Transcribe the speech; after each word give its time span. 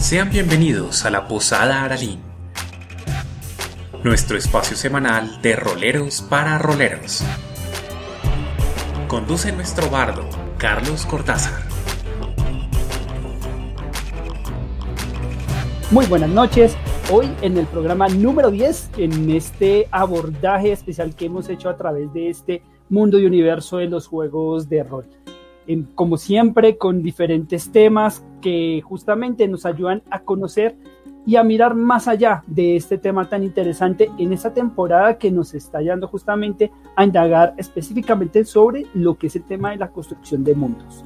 Sean 0.00 0.30
bienvenidos 0.30 1.04
a 1.04 1.10
la 1.10 1.28
Posada 1.28 1.84
Aralín, 1.84 2.20
nuestro 4.02 4.38
espacio 4.38 4.74
semanal 4.74 5.42
de 5.42 5.54
roleros 5.54 6.22
para 6.22 6.56
roleros. 6.56 7.22
Conduce 9.08 9.52
nuestro 9.52 9.90
bardo, 9.90 10.22
Carlos 10.56 11.04
Cortázar. 11.04 11.52
Muy 15.90 16.06
buenas 16.06 16.30
noches. 16.30 16.74
Hoy 17.12 17.30
en 17.42 17.58
el 17.58 17.66
programa 17.66 18.08
número 18.08 18.50
10, 18.50 18.92
en 18.96 19.30
este 19.30 19.86
abordaje 19.90 20.72
especial 20.72 21.14
que 21.14 21.26
hemos 21.26 21.50
hecho 21.50 21.68
a 21.68 21.76
través 21.76 22.10
de 22.14 22.30
este 22.30 22.62
mundo 22.88 23.18
y 23.18 23.26
universo 23.26 23.76
de 23.76 23.86
los 23.86 24.06
juegos 24.06 24.68
de 24.68 24.82
rol 24.82 25.06
como 25.94 26.16
siempre, 26.16 26.76
con 26.76 27.02
diferentes 27.02 27.70
temas 27.70 28.24
que 28.40 28.82
justamente 28.84 29.46
nos 29.46 29.66
ayudan 29.66 30.02
a 30.10 30.20
conocer 30.20 30.76
y 31.26 31.36
a 31.36 31.44
mirar 31.44 31.74
más 31.74 32.08
allá 32.08 32.42
de 32.46 32.76
este 32.76 32.98
tema 32.98 33.28
tan 33.28 33.44
interesante 33.44 34.10
en 34.18 34.32
esta 34.32 34.52
temporada 34.52 35.18
que 35.18 35.30
nos 35.30 35.54
está 35.54 35.78
ayudando 35.78 36.08
justamente 36.08 36.70
a 36.96 37.04
indagar 37.04 37.54
específicamente 37.58 38.44
sobre 38.44 38.86
lo 38.94 39.16
que 39.16 39.26
es 39.28 39.36
el 39.36 39.44
tema 39.44 39.70
de 39.70 39.76
la 39.76 39.90
construcción 39.90 40.42
de 40.42 40.54
mundos. 40.54 41.04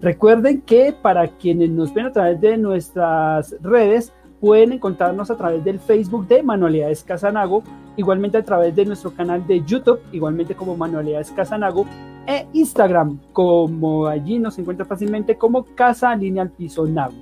Recuerden 0.00 0.62
que 0.62 0.92
para 0.92 1.28
quienes 1.28 1.70
nos 1.70 1.94
ven 1.94 2.06
a 2.06 2.12
través 2.12 2.40
de 2.40 2.56
nuestras 2.56 3.54
redes, 3.62 4.12
pueden 4.40 4.72
encontrarnos 4.72 5.30
a 5.30 5.36
través 5.36 5.62
del 5.62 5.78
Facebook 5.78 6.26
de 6.26 6.42
Manualidades 6.42 7.04
Casanago, 7.04 7.62
igualmente 7.96 8.38
a 8.38 8.42
través 8.42 8.74
de 8.74 8.84
nuestro 8.84 9.14
canal 9.14 9.46
de 9.46 9.64
YouTube, 9.64 10.00
igualmente 10.10 10.56
como 10.56 10.76
Manualidades 10.76 11.30
Casanago, 11.30 11.86
e 12.26 12.46
Instagram, 12.52 13.18
como 13.32 14.06
allí 14.06 14.38
nos 14.38 14.58
encuentra 14.58 14.84
fácilmente 14.86 15.36
como 15.36 15.64
Casa 15.74 16.14
Lineal 16.14 16.50
Piso 16.50 16.86
Nago. 16.86 17.14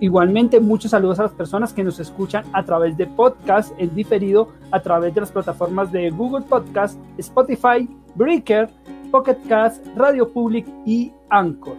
Igualmente, 0.00 0.58
muchos 0.58 0.90
saludos 0.90 1.20
a 1.20 1.24
las 1.24 1.32
personas 1.32 1.72
que 1.72 1.84
nos 1.84 2.00
escuchan 2.00 2.44
a 2.52 2.64
través 2.64 2.96
de 2.96 3.06
podcast 3.06 3.72
en 3.78 3.94
diferido, 3.94 4.48
a 4.72 4.80
través 4.80 5.14
de 5.14 5.20
las 5.20 5.30
plataformas 5.30 5.92
de 5.92 6.10
Google 6.10 6.44
Podcast, 6.44 6.98
Spotify, 7.18 7.88
Breaker, 8.16 8.68
Pocket 9.12 9.36
Cast, 9.48 9.86
Radio 9.94 10.28
Public 10.28 10.66
y 10.84 11.12
Anchor. 11.30 11.76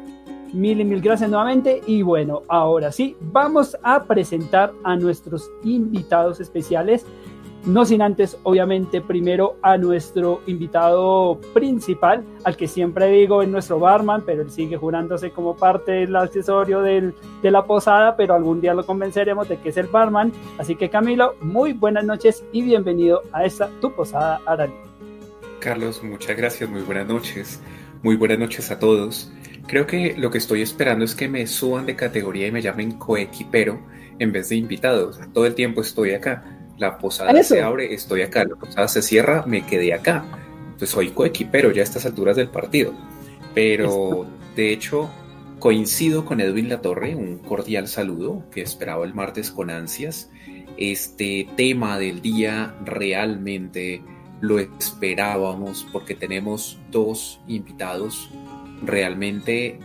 Mil 0.53 0.79
y 0.79 0.85
mil 0.85 1.01
gracias 1.01 1.29
nuevamente 1.29 1.81
y 1.87 2.03
bueno, 2.03 2.43
ahora 2.47 2.91
sí, 2.91 3.17
vamos 3.19 3.75
a 3.83 4.03
presentar 4.03 4.71
a 4.83 4.95
nuestros 4.95 5.49
invitados 5.63 6.39
especiales. 6.39 7.05
No 7.65 7.85
sin 7.85 8.01
antes, 8.01 8.37
obviamente, 8.43 8.99
primero 8.99 9.55
a 9.61 9.77
nuestro 9.77 10.41
invitado 10.47 11.39
principal, 11.53 12.25
al 12.43 12.57
que 12.57 12.67
siempre 12.67 13.07
digo 13.07 13.41
es 13.41 13.47
nuestro 13.47 13.79
barman, 13.79 14.23
pero 14.25 14.41
él 14.41 14.51
sigue 14.51 14.75
jurándose 14.75 15.31
como 15.31 15.55
parte 15.55 15.93
del 15.93 16.15
accesorio 16.17 16.81
de 16.81 17.13
la 17.43 17.63
posada, 17.63 18.17
pero 18.17 18.33
algún 18.33 18.59
día 18.59 18.73
lo 18.73 18.85
convenceremos 18.85 19.47
de 19.47 19.59
que 19.59 19.69
es 19.69 19.77
el 19.77 19.87
barman. 19.87 20.33
Así 20.57 20.75
que 20.75 20.89
Camilo, 20.89 21.35
muy 21.39 21.71
buenas 21.71 22.03
noches 22.03 22.43
y 22.51 22.63
bienvenido 22.63 23.21
a 23.31 23.45
esta 23.45 23.69
tu 23.79 23.93
posada 23.93 24.41
Arani. 24.45 24.73
Carlos, 25.59 26.03
muchas 26.03 26.35
gracias, 26.35 26.69
muy 26.69 26.81
buenas 26.81 27.07
noches. 27.07 27.61
Muy 28.01 28.17
buenas 28.17 28.39
noches 28.39 28.69
a 28.71 28.79
todos. 28.79 29.31
Creo 29.65 29.87
que 29.87 30.15
lo 30.17 30.29
que 30.29 30.37
estoy 30.37 30.61
esperando 30.61 31.05
es 31.05 31.15
que 31.15 31.29
me 31.29 31.47
suban 31.47 31.85
de 31.85 31.95
categoría 31.95 32.47
y 32.47 32.51
me 32.51 32.61
llamen 32.61 32.97
coequipero 32.97 33.79
en 34.19 34.33
vez 34.33 34.49
de 34.49 34.57
invitados. 34.57 35.21
Todo 35.33 35.45
el 35.45 35.55
tiempo 35.55 35.79
estoy 35.79 36.11
acá. 36.11 36.52
La 36.77 36.97
posada 36.97 37.43
se 37.43 37.61
abre, 37.61 37.93
estoy 37.93 38.21
acá. 38.21 38.45
La 38.45 38.55
posada 38.55 38.87
se 38.87 39.01
cierra, 39.01 39.43
me 39.45 39.65
quedé 39.65 39.93
acá. 39.93 40.23
Pues 40.77 40.89
soy 40.89 41.09
coequipero 41.09 41.71
ya 41.71 41.81
a 41.81 41.83
estas 41.83 42.05
alturas 42.05 42.35
del 42.35 42.49
partido. 42.49 42.93
Pero 43.53 44.25
de 44.55 44.73
hecho 44.73 45.09
coincido 45.59 46.25
con 46.25 46.41
Edwin 46.41 46.67
Latorre, 46.67 47.15
un 47.15 47.37
cordial 47.37 47.87
saludo 47.87 48.43
que 48.51 48.61
esperaba 48.61 49.05
el 49.05 49.13
martes 49.13 49.49
con 49.49 49.69
ansias. 49.69 50.29
Este 50.77 51.47
tema 51.55 51.97
del 51.99 52.21
día 52.21 52.75
realmente 52.83 54.01
lo 54.41 54.59
esperábamos 54.59 55.87
porque 55.93 56.15
tenemos 56.15 56.79
dos 56.91 57.39
invitados 57.47 58.29
realmente 58.83 59.79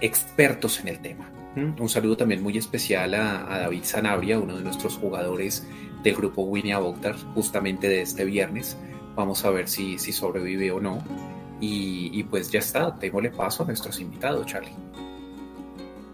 expertos 0.00 0.80
en 0.80 0.88
el 0.88 0.98
tema. 0.98 1.30
Un 1.56 1.88
saludo 1.88 2.16
también 2.16 2.42
muy 2.42 2.58
especial 2.58 3.14
a, 3.14 3.58
David 3.60 3.84
Sanabria, 3.84 4.40
uno 4.40 4.56
de 4.56 4.64
nuestros 4.64 4.96
jugadores 4.96 5.64
del 6.04 6.14
grupo 6.14 6.42
Winnie 6.42 6.74
Aboctar, 6.74 7.16
justamente 7.34 7.88
de 7.88 8.02
este 8.02 8.24
viernes. 8.24 8.76
Vamos 9.16 9.44
a 9.44 9.50
ver 9.50 9.66
si, 9.66 9.98
si 9.98 10.12
sobrevive 10.12 10.70
o 10.70 10.80
no. 10.80 11.02
Y, 11.60 12.22
pues 12.24 12.50
ya 12.50 12.58
está, 12.58 12.90
démosle 12.90 13.30
paso 13.30 13.62
a 13.62 13.66
nuestros 13.66 13.98
invitados, 13.98 14.44
Charlie. 14.44 14.74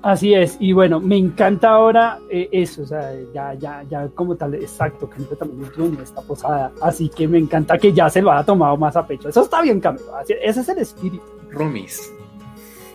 Así 0.03 0.33
es, 0.33 0.57
y 0.61 0.73
bueno, 0.73 1.01
me 1.01 1.19
encanta 1.19 1.71
ahora 1.71 2.21
eh, 2.31 2.49
eso, 2.53 2.83
o 2.83 2.87
sea, 2.87 3.13
ya, 3.35 3.53
ya, 3.55 3.83
ya 3.91 4.09
como 4.09 4.35
tal, 4.35 4.55
exacto, 4.55 5.11
que 5.11 5.23
también 5.37 5.71
en 5.77 6.01
esta 6.01 6.23
posada, 6.23 6.73
así 6.81 7.11
que 7.11 7.29
me 7.29 7.37
encanta 7.37 7.77
que 7.77 7.93
ya 7.93 8.09
se 8.09 8.23
lo 8.23 8.33
haya 8.33 8.43
tomado 8.43 8.79
más 8.79 8.97
a 8.97 9.07
pecho, 9.07 9.29
eso 9.29 9.43
está 9.43 9.61
bien, 9.61 9.79
Camilo, 9.79 10.07
ese 10.27 10.61
es 10.61 10.69
el 10.71 10.79
espíritu. 10.79 11.23
Romis. 11.51 12.11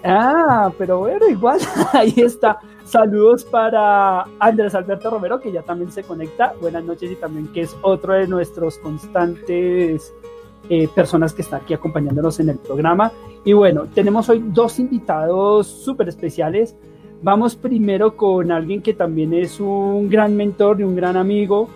Ah, 0.07 0.71
pero 0.77 0.99
bueno, 0.99 1.27
igual, 1.27 1.59
ahí 1.93 2.13
está. 2.17 2.59
Saludos 2.85 3.43
para 3.43 4.25
Andrés 4.37 4.75
Alberto 4.75 5.09
Romero, 5.09 5.39
que 5.39 5.51
ya 5.51 5.63
también 5.63 5.91
se 5.91 6.03
conecta. 6.03 6.53
Buenas 6.61 6.83
noches 6.83 7.11
y 7.11 7.15
también 7.15 7.47
que 7.47 7.61
es 7.61 7.75
otro 7.81 8.13
de 8.13 8.27
nuestros 8.27 8.77
constantes 8.77 10.13
eh, 10.69 10.87
personas 10.93 11.33
que 11.33 11.41
está 11.41 11.57
aquí 11.57 11.73
acompañándonos 11.73 12.39
en 12.39 12.49
el 12.49 12.59
programa. 12.59 13.11
Y 13.43 13.53
bueno, 13.53 13.85
tenemos 13.95 14.29
hoy 14.29 14.43
dos 14.45 14.77
invitados 14.77 15.65
súper 15.65 16.09
especiales. 16.09 16.75
Vamos 17.23 17.55
primero 17.55 18.15
con 18.15 18.51
alguien 18.51 18.83
que 18.83 18.93
también 18.93 19.33
es 19.33 19.59
un 19.59 20.07
gran 20.07 20.35
mentor 20.35 20.81
y 20.81 20.83
un 20.83 20.95
gran 20.95 21.17
amigo. 21.17 21.67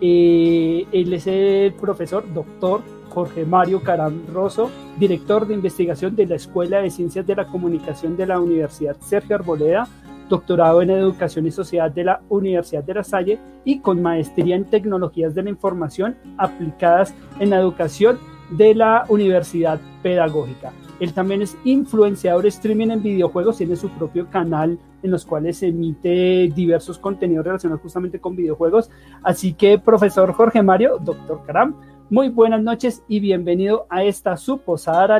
Eh, 0.00 0.86
él 0.90 1.12
es 1.12 1.28
el 1.28 1.72
profesor, 1.74 2.24
doctor 2.34 2.80
Jorge 3.16 3.46
Mario 3.46 3.82
Caram 3.82 4.26
Rosso, 4.30 4.70
director 4.98 5.46
de 5.46 5.54
investigación 5.54 6.14
de 6.14 6.26
la 6.26 6.34
Escuela 6.34 6.82
de 6.82 6.90
Ciencias 6.90 7.26
de 7.26 7.34
la 7.34 7.46
Comunicación 7.46 8.14
de 8.14 8.26
la 8.26 8.38
Universidad 8.38 8.94
Sergio 9.00 9.36
Arboleda, 9.36 9.88
doctorado 10.28 10.82
en 10.82 10.90
Educación 10.90 11.46
y 11.46 11.50
Sociedad 11.50 11.90
de 11.90 12.04
la 12.04 12.20
Universidad 12.28 12.84
de 12.84 12.92
La 12.92 13.02
Salle 13.02 13.38
y 13.64 13.80
con 13.80 14.02
maestría 14.02 14.54
en 14.54 14.66
Tecnologías 14.66 15.34
de 15.34 15.44
la 15.44 15.48
Información 15.48 16.14
aplicadas 16.36 17.14
en 17.40 17.48
la 17.48 17.58
educación 17.58 18.18
de 18.50 18.74
la 18.74 19.06
Universidad 19.08 19.80
Pedagógica. 20.02 20.74
Él 21.00 21.14
también 21.14 21.40
es 21.40 21.56
influenciador 21.64 22.44
streaming 22.44 22.90
en 22.90 23.02
videojuegos, 23.02 23.56
tiene 23.56 23.76
su 23.76 23.88
propio 23.88 24.28
canal 24.28 24.78
en 25.02 25.10
los 25.10 25.24
cuales 25.24 25.62
emite 25.62 26.52
diversos 26.54 26.98
contenidos 26.98 27.46
relacionados 27.46 27.80
justamente 27.80 28.18
con 28.18 28.36
videojuegos. 28.36 28.90
Así 29.22 29.54
que, 29.54 29.78
profesor 29.78 30.32
Jorge 30.32 30.62
Mario, 30.62 30.98
doctor 31.00 31.42
Caram, 31.46 31.76
muy 32.10 32.28
buenas 32.28 32.62
noches 32.62 33.02
y 33.08 33.20
bienvenido 33.20 33.86
a 33.88 34.04
esta 34.04 34.36
su 34.36 34.58
Posada. 34.58 35.18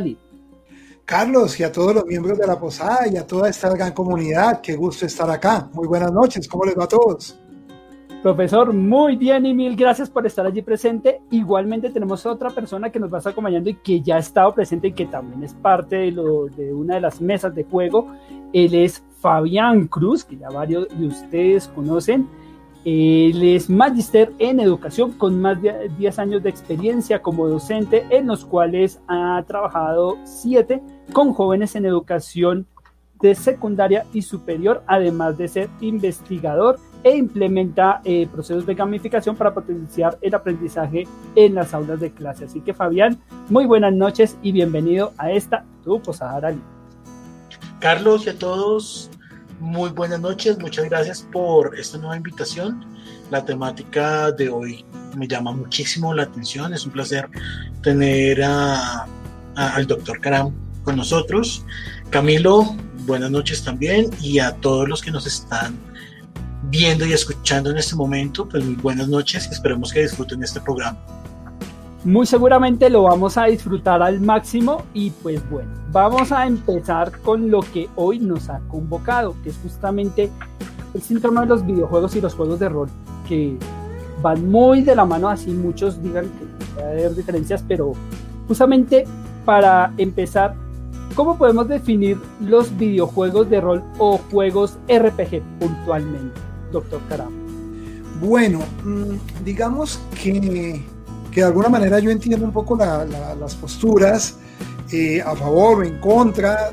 Carlos 1.05 1.59
y 1.61 1.65
a 1.65 1.73
todos 1.73 1.95
los 1.95 2.07
miembros 2.07 2.39
de 2.39 2.47
la 2.47 2.59
Posada 2.59 3.09
y 3.09 3.17
a 3.17 3.27
toda 3.27 3.49
esta 3.49 3.71
gran 3.71 3.93
comunidad, 3.93 4.61
qué 4.61 4.75
gusto 4.77 5.07
estar 5.07 5.31
acá. 5.31 5.69
Muy 5.73 5.87
buenas 5.87 6.13
noches, 6.13 6.49
¿cómo 6.49 6.65
les 6.65 6.77
va 6.77 6.85
a 6.85 6.89
todos? 6.89 7.39
Profesor, 8.23 8.73
muy 8.73 9.15
bien 9.15 9.47
y 9.47 9.55
mil 9.55 9.77
gracias 9.77 10.11
por 10.11 10.27
estar 10.27 10.47
allí 10.47 10.63
presente. 10.63 11.21
Igualmente 11.31 11.91
tenemos 11.91 12.27
otra 12.27 12.51
persona 12.51 12.91
que 12.91 12.99
nos 12.99 13.13
va 13.13 13.17
a 13.17 13.19
estar 13.19 13.33
acompañando 13.33 13.71
y 13.71 13.75
que 13.75 14.01
ya 14.01 14.17
ha 14.17 14.19
estado 14.19 14.53
presente 14.53 14.89
y 14.89 14.93
que 14.93 15.07
también 15.07 15.45
es 15.45 15.55
parte 15.55 15.97
de, 15.97 16.13
lo, 16.13 16.47
de 16.47 16.73
una 16.73 16.97
de 16.97 17.03
las 17.03 17.21
mesas 17.21 17.55
de 17.55 17.65
juego. 17.65 18.09
Él 18.53 18.75
es 18.75 19.03
Fabián 19.21 19.87
Cruz, 19.87 20.25
que 20.25 20.37
ya 20.37 20.49
varios 20.49 20.89
de 20.89 21.07
ustedes 21.07 21.69
conocen. 21.69 22.29
Él 22.87 23.43
es 23.43 23.69
magister 23.69 24.33
en 24.39 24.61
educación 24.61 25.11
con 25.11 25.41
más 25.41 25.61
de 25.61 25.91
10 25.99 26.21
años 26.21 26.43
de 26.45 26.51
experiencia 26.51 27.21
como 27.21 27.49
docente, 27.49 28.07
en 28.11 28.29
los 28.29 28.45
cuales 28.45 29.01
ha 29.09 29.43
trabajado 29.45 30.19
7 30.23 30.81
con 31.13 31.33
jóvenes 31.33 31.75
en 31.75 31.85
educación 31.85 32.69
de 33.21 33.35
secundaria 33.35 34.07
y 34.13 34.23
superior, 34.23 34.85
además 34.87 35.37
de 35.37 35.49
ser 35.49 35.69
investigador 35.81 36.79
e 37.03 37.17
implementa 37.17 38.03
eh, 38.05 38.29
procesos 38.31 38.65
de 38.67 38.77
gamificación 38.77 39.35
para 39.35 39.53
potenciar 39.53 40.17
el 40.21 40.37
aprendizaje 40.37 41.09
en 41.35 41.57
las 41.57 41.75
aulas 41.75 41.99
de 41.99 42.13
clase. 42.13 42.45
Así 42.45 42.61
que 42.61 42.73
Fabián, 42.73 43.19
muy 43.49 43.67
buenas 43.67 43.95
noches 43.95 44.39
y 44.43 44.53
bienvenido 44.53 45.13
a 45.19 45.33
esta 45.33 45.65
tu 45.83 46.01
Posada 46.01 46.55
Carlos 47.81 48.27
y 48.27 48.31
a 48.31 48.39
todos, 48.39 49.11
muy 49.61 49.91
buenas 49.91 50.21
noches, 50.21 50.59
muchas 50.59 50.87
gracias 50.87 51.27
por 51.33 51.79
esta 51.79 51.99
nueva 51.99 52.17
invitación. 52.17 52.85
La 53.31 53.45
temática 53.45 54.31
de 54.33 54.49
hoy 54.49 54.85
me 55.17 55.27
llama 55.27 55.53
muchísimo 55.53 56.15
la 56.15 56.25
atención, 56.25 56.73
es 56.75 56.87
un 56.87 56.93
placer 56.93 57.29
tener 57.83 58.43
al 58.43 59.87
doctor 59.87 60.21
Karam 60.21 60.53
con 60.85 60.97
nosotros. 60.97 61.65
Camilo, 62.11 62.77
buenas 63.07 63.31
noches 63.31 63.63
también 63.63 64.11
y 64.21 64.39
a 64.39 64.53
todos 64.57 64.89
los 64.89 65.03
que 65.03 65.11
nos 65.11 65.27
están 65.27 65.77
viendo 66.65 67.07
y 67.07 67.13
escuchando 67.13 67.71
en 67.71 67.79
este 67.79 67.95
momento, 67.97 68.49
pues 68.49 68.65
muy 68.65 68.75
buenas 68.77 69.09
noches 69.09 69.47
y 69.51 69.55
esperemos 69.55 69.93
que 69.93 70.03
disfruten 70.03 70.43
este 70.43 70.61
programa. 70.61 70.99
Muy 72.05 72.27
seguramente 72.27 72.91
lo 72.91 73.03
vamos 73.03 73.37
a 73.37 73.45
disfrutar 73.45 74.03
al 74.03 74.21
máximo 74.21 74.83
y 74.95 75.11
pues 75.11 75.49
bueno, 75.51 75.71
vamos 75.93 76.31
a 76.33 76.47
empezar 76.47 77.19
con 77.21 77.51
lo 77.51 77.61
que 77.61 77.89
hoy 77.97 78.19
nos 78.19 78.49
ha 78.49 78.61
convocado, 78.69 79.35
que 79.43 79.51
es 79.51 79.59
justamente 79.63 80.31
el 80.95 81.03
síntoma 81.03 81.43
de 81.43 81.47
los 81.49 81.67
videojuegos 81.67 82.15
y 82.17 82.21
los 82.21 82.35
juegos 82.35 82.59
de 82.59 82.69
rol, 82.69 82.89
que 83.29 83.57
van 84.23 84.51
muy 84.51 84.83
de 84.83 84.95
la 84.95 85.05
mano, 85.05 85.29
así 85.29 85.51
muchos 85.51 86.03
digan 86.03 86.27
que 86.27 86.67
puede 86.75 86.89
haber 86.89 87.15
diferencias, 87.15 87.65
pero 87.67 87.93
justamente 88.47 89.05
para 89.45 89.93
empezar, 89.97 90.55
¿cómo 91.15 91.37
podemos 91.37 91.69
definir 91.69 92.19
los 92.41 92.77
videojuegos 92.77 93.49
de 93.51 93.61
rol 93.61 93.83
o 93.99 94.19
juegos 94.31 94.79
RPG 94.89 95.43
puntualmente, 95.59 96.41
doctor 96.73 97.01
Caram? 97.09 97.33
Bueno, 98.21 98.61
mm, 98.85 99.45
digamos 99.45 100.01
que 100.23 100.83
que 101.37 101.43
de 101.43 101.49
alguna 101.49 101.69
manera 101.69 101.99
yo 101.99 102.11
entiendo 102.11 102.47
un 102.47 102.53
poco 102.53 102.75
las 102.77 103.55
posturas 103.57 104.37
eh, 104.91 105.21
a 105.21 105.37
favor 105.37 105.81
o 105.81 105.85
en 105.85 105.99
contra 105.99 106.73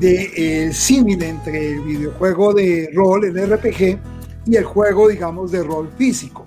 del 0.00 0.74
símil 0.74 1.22
entre 1.22 1.74
el 1.74 1.80
videojuego 1.82 2.52
de 2.52 2.90
rol, 2.92 3.24
el 3.24 3.48
RPG, 3.48 4.00
y 4.46 4.56
el 4.56 4.64
juego, 4.64 5.06
digamos, 5.06 5.52
de 5.52 5.62
rol 5.62 5.88
físico. 5.96 6.44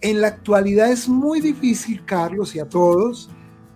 En 0.00 0.22
la 0.22 0.28
actualidad 0.28 0.90
es 0.90 1.06
muy 1.06 1.42
difícil, 1.42 2.02
Carlos, 2.06 2.56
y 2.56 2.60
a 2.60 2.64
todos, 2.66 3.28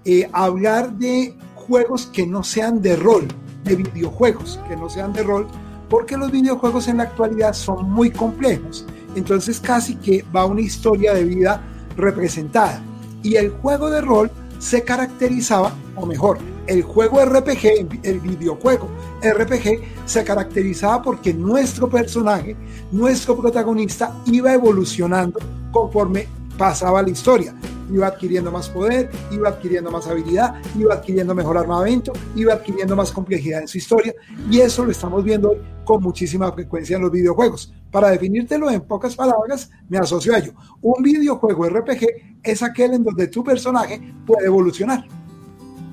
eh, 0.06 0.26
hablar 0.32 0.94
de 0.94 1.36
juegos 1.54 2.06
que 2.06 2.26
no 2.26 2.42
sean 2.42 2.80
de 2.80 2.96
rol, 2.96 3.28
de 3.64 3.76
videojuegos 3.76 4.58
que 4.66 4.76
no 4.76 4.88
sean 4.88 5.12
de 5.12 5.24
rol, 5.24 5.46
porque 5.90 6.16
los 6.16 6.30
videojuegos 6.30 6.88
en 6.88 6.96
la 6.96 7.02
actualidad 7.02 7.52
son 7.52 7.90
muy 7.90 8.10
complejos. 8.10 8.86
Entonces 9.14 9.60
casi 9.60 9.96
que 9.96 10.24
va 10.34 10.46
una 10.46 10.62
historia 10.62 11.12
de 11.12 11.24
vida 11.24 11.66
representada. 12.00 12.82
Y 13.22 13.36
el 13.36 13.50
juego 13.50 13.90
de 13.90 14.00
rol 14.00 14.30
se 14.58 14.82
caracterizaba, 14.82 15.72
o 15.96 16.06
mejor, 16.06 16.38
el 16.66 16.82
juego 16.82 17.24
RPG, 17.24 18.00
el 18.02 18.20
videojuego 18.20 18.88
RPG, 19.22 19.82
se 20.06 20.24
caracterizaba 20.24 21.02
porque 21.02 21.34
nuestro 21.34 21.88
personaje, 21.88 22.56
nuestro 22.92 23.36
protagonista, 23.36 24.14
iba 24.26 24.52
evolucionando 24.52 25.38
conforme 25.72 26.26
pasaba 26.56 27.02
la 27.02 27.10
historia 27.10 27.54
iba 27.92 28.06
adquiriendo 28.06 28.50
más 28.50 28.68
poder, 28.68 29.10
iba 29.30 29.48
adquiriendo 29.48 29.90
más 29.90 30.06
habilidad, 30.06 30.54
iba 30.78 30.94
adquiriendo 30.94 31.34
mejor 31.34 31.58
armamento, 31.58 32.12
iba 32.34 32.54
adquiriendo 32.54 32.96
más 32.96 33.10
complejidad 33.10 33.60
en 33.62 33.68
su 33.68 33.78
historia. 33.78 34.14
Y 34.50 34.60
eso 34.60 34.84
lo 34.84 34.90
estamos 34.90 35.24
viendo 35.24 35.50
hoy 35.50 35.58
con 35.84 36.02
muchísima 36.02 36.50
frecuencia 36.52 36.96
en 36.96 37.02
los 37.02 37.10
videojuegos. 37.10 37.72
Para 37.90 38.10
definírtelo 38.10 38.70
en 38.70 38.82
pocas 38.82 39.16
palabras, 39.16 39.70
me 39.88 39.98
asocio 39.98 40.34
a 40.34 40.38
ello. 40.38 40.52
Un 40.80 41.02
videojuego 41.02 41.68
RPG 41.68 42.06
es 42.42 42.62
aquel 42.62 42.94
en 42.94 43.04
donde 43.04 43.26
tu 43.28 43.42
personaje 43.42 44.00
puede 44.26 44.46
evolucionar. 44.46 45.04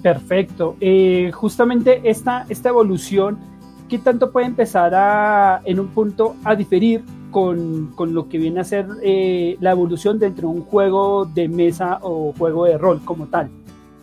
Perfecto. 0.01 0.77
Eh, 0.79 1.31
justamente 1.33 2.01
esta, 2.03 2.45
esta 2.49 2.69
evolución, 2.69 3.39
¿qué 3.89 3.97
tanto 3.97 4.31
puede 4.31 4.45
empezar 4.45 4.93
a, 4.93 5.61
en 5.65 5.79
un 5.79 5.87
punto 5.87 6.35
a 6.43 6.55
diferir 6.55 7.03
con, 7.31 7.93
lo 8.13 8.29
que 8.29 8.37
viene 8.37 8.59
a 8.59 8.63
ser 8.63 8.87
eh, 9.03 9.57
la 9.59 9.71
evolución 9.71 10.19
dentro 10.19 10.49
de 10.49 10.55
un 10.55 10.63
juego 10.63 11.25
de 11.25 11.47
mesa 11.47 11.99
o 12.01 12.33
juego 12.37 12.65
de 12.65 12.77
rol 12.77 13.01
como 13.03 13.27
tal. 13.27 13.49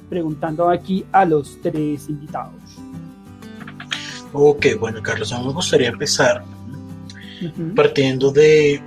Preguntando 0.09 0.69
aquí 0.69 1.05
a 1.13 1.25
los 1.25 1.59
tres 1.63 2.09
invitados. 2.09 2.55
Ok, 4.33 4.67
bueno, 4.79 5.01
Carlos, 5.03 5.33
a 5.33 5.39
mí 5.39 5.47
me 5.47 5.53
gustaría 5.53 5.89
empezar 5.89 6.45
partiendo 7.77 8.31
de, 8.33 8.81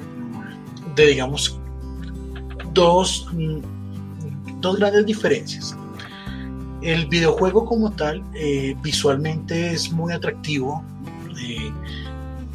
de, 0.95 1.07
digamos, 1.07 1.59
dos, 2.73 3.27
dos 4.59 4.77
grandes 4.77 5.05
diferencias. 5.05 5.75
El 6.81 7.07
videojuego 7.07 7.65
como 7.65 7.91
tal 7.91 8.23
eh, 8.35 8.75
visualmente 8.81 9.71
es 9.71 9.91
muy 9.91 10.13
atractivo, 10.13 10.83
eh, 11.39 11.71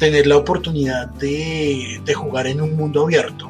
tener 0.03 0.27
la 0.27 0.35
oportunidad 0.35 1.07
de, 1.11 2.01
jugar 2.13 2.45
en 2.47 2.59
un 2.59 2.75
mundo 2.75 3.03
abierto, 3.03 3.49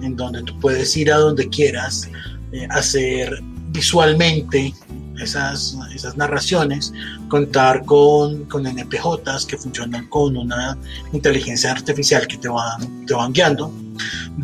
en 0.00 0.16
donde 0.16 0.42
tú 0.44 0.58
puedes 0.60 0.96
ir 0.96 1.12
a 1.12 1.18
donde 1.18 1.46
quieras, 1.50 2.08
eh, 2.52 2.66
hacer 2.70 3.42
visualmente 3.68 4.72
esas, 5.20 5.76
esas 5.94 6.16
narraciones, 6.16 6.94
contar 7.28 7.84
con, 7.84 8.46
con, 8.46 8.66
NPJs 8.66 9.44
que 9.46 9.58
funcionan 9.58 10.06
con 10.08 10.38
una 10.38 10.78
inteligencia 11.12 11.70
artificial 11.70 12.26
que 12.26 12.38
te 12.38 12.48
van, 12.48 13.04
te 13.04 13.12
van 13.12 13.34
guiando, 13.34 13.70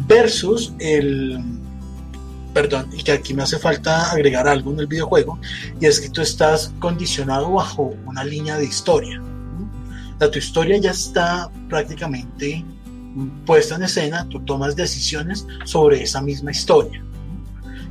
versus 0.07 0.75
el... 0.79 1.39
Perdón, 2.53 2.91
y 2.93 3.03
que 3.03 3.13
aquí 3.13 3.33
me 3.33 3.45
hace 3.45 3.59
falta 3.59 4.11
agregar 4.11 4.47
algo 4.47 4.73
en 4.73 4.81
el 4.81 4.87
videojuego, 4.87 5.41
y 5.81 5.87
es 5.87 5.99
que 5.99 6.11
tú 6.11 6.21
estás 6.21 6.71
condicionado 6.81 7.51
bajo 7.51 7.95
una 8.05 8.25
línea 8.25 8.59
de 8.59 8.67
historia 8.67 9.23
tu 10.19 10.39
historia 10.39 10.79
ya 10.79 10.91
está 10.91 11.51
prácticamente 11.69 12.65
puesta 13.45 13.77
en 13.77 13.83
escena, 13.83 14.27
tú 14.29 14.41
tomas 14.41 14.77
decisiones 14.77 15.47
sobre 15.65 16.03
esa 16.03 16.21
misma 16.23 16.51
historia. 16.51 17.03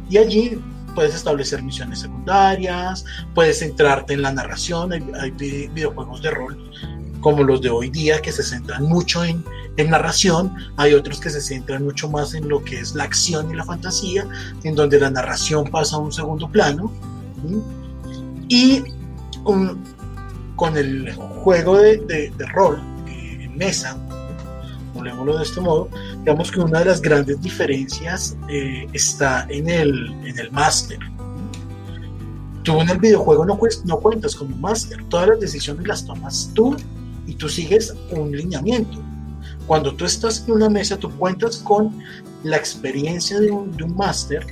Y 0.10 0.18
allí 0.18 0.60
puedes 0.96 1.16
establecer 1.16 1.64
misiones 1.64 2.00
secundarias, 2.00 3.06
puedes 3.34 3.60
centrarte 3.60 4.14
en 4.14 4.22
la 4.22 4.32
narración, 4.32 4.92
hay, 4.94 5.32
videojuegos 5.32 6.22
de 6.22 6.32
rol 6.32 6.72
como 7.22 7.44
los 7.44 7.62
de 7.62 7.70
hoy 7.70 7.90
día 7.92 8.20
que 8.20 8.32
se 8.32 8.42
centran 8.42 8.84
mucho 8.84 9.24
en, 9.24 9.46
en, 9.78 9.92
narración, 9.92 10.56
hay 10.76 10.96
otros 10.96 11.20
que 11.20 11.30
se 11.30 11.40
centran 11.40 11.84
mucho 11.84 12.10
más 12.10 12.34
en 12.34 12.50
lo 12.50 12.64
que 12.64 12.80
es 12.80 12.96
la 12.96 13.04
acción 13.04 13.52
y 13.52 13.56
la 13.56 13.64
fantasía, 13.64 14.28
en 14.64 14.74
donde 14.74 15.00
la 15.00 15.12
narración 15.12 15.66
pasa 15.70 15.98
a 15.98 16.00
un 16.00 16.12
segundo 16.12 16.50
plano. 16.50 16.92
Y 18.50 18.84
un, 19.46 19.84
con 20.62 20.78
el 20.78 21.12
juego 21.16 21.80
de, 21.80 22.32
rol 22.54 22.80
en 23.08 23.58
mesa, 23.58 23.98
hablemoslo 24.96 25.40
de 25.40 25.44
este 25.44 25.60
modo, 25.60 25.90
digamos 26.20 26.52
que 26.52 26.60
una 26.60 26.78
de 26.78 26.86
las 26.86 27.02
grandes 27.02 27.42
diferencias 27.42 28.38
eh, 28.48 28.88
está 28.94 29.48
en 29.50 29.68
el, 29.68 30.12
en 30.24 30.38
el 30.38 30.52
máster. 30.52 31.00
Tú 32.62 32.80
en 32.80 32.90
el 32.90 33.00
videojuego 33.00 33.44
no, 33.44 33.60
no 33.86 34.00
cuentas 34.02 34.36
como 34.36 34.56
máster, 34.58 35.04
todas 35.06 35.30
las 35.30 35.40
decisiones 35.40 35.88
las 35.88 36.06
tomas 36.06 36.52
tú 36.54 36.76
y 37.26 37.34
tú 37.34 37.50
sigues 37.50 37.96
un 38.12 38.32
lineamiento. 38.32 39.00
Cuando 39.66 39.96
tú 39.96 40.06
estás 40.06 40.44
en 40.48 40.54
una 40.54 40.70
mesa, 40.70 40.96
tú 40.96 41.10
cuentas 41.18 41.58
con 41.58 42.04
la 42.44 42.58
experiencia 42.58 43.40
de 43.40 43.50
un, 43.50 43.76
de 43.76 43.88
máster 43.88 44.46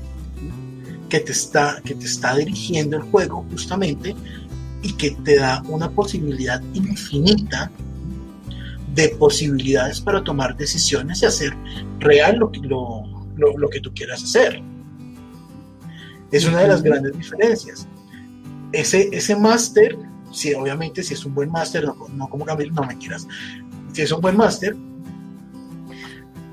que 1.07 1.19
te, 1.19 1.33
está, 1.33 1.79
que 1.85 1.93
te 1.93 2.05
está 2.05 2.35
dirigiendo 2.35 2.97
el 2.97 3.03
juego 3.03 3.45
justamente 3.51 4.15
y 4.81 4.93
que 4.93 5.11
te 5.11 5.37
da 5.37 5.61
una 5.67 5.89
posibilidad 5.89 6.61
infinita 6.73 7.71
de 8.95 9.09
posibilidades 9.09 10.01
para 10.01 10.23
tomar 10.23 10.55
decisiones 10.57 11.21
y 11.21 11.25
hacer 11.25 11.53
real 11.99 12.37
lo 12.37 12.51
que, 12.51 12.59
lo, 12.61 13.03
lo, 13.35 13.69
que 13.69 13.79
tú 13.79 13.93
quieras 13.93 14.23
hacer. 14.23 14.61
Es 16.31 16.45
una 16.45 16.61
de 16.61 16.67
las 16.67 16.81
grandes 16.81 17.17
diferencias. 17.17 17.87
Ese, 18.71 19.09
ese 19.11 19.35
máster, 19.35 19.97
si 20.31 20.53
obviamente 20.53 21.03
si 21.03 21.13
es 21.13 21.25
un 21.25 21.33
buen 21.33 21.51
máster, 21.51 21.85
no, 21.85 22.29
como 22.29 22.45
Camilo, 22.45 22.73
no 22.73 22.83
me 22.83 22.97
quieras, 22.97 23.27
si 23.93 24.01
es 24.01 24.11
un 24.11 24.21
buen 24.21 24.37
máster, 24.37 24.75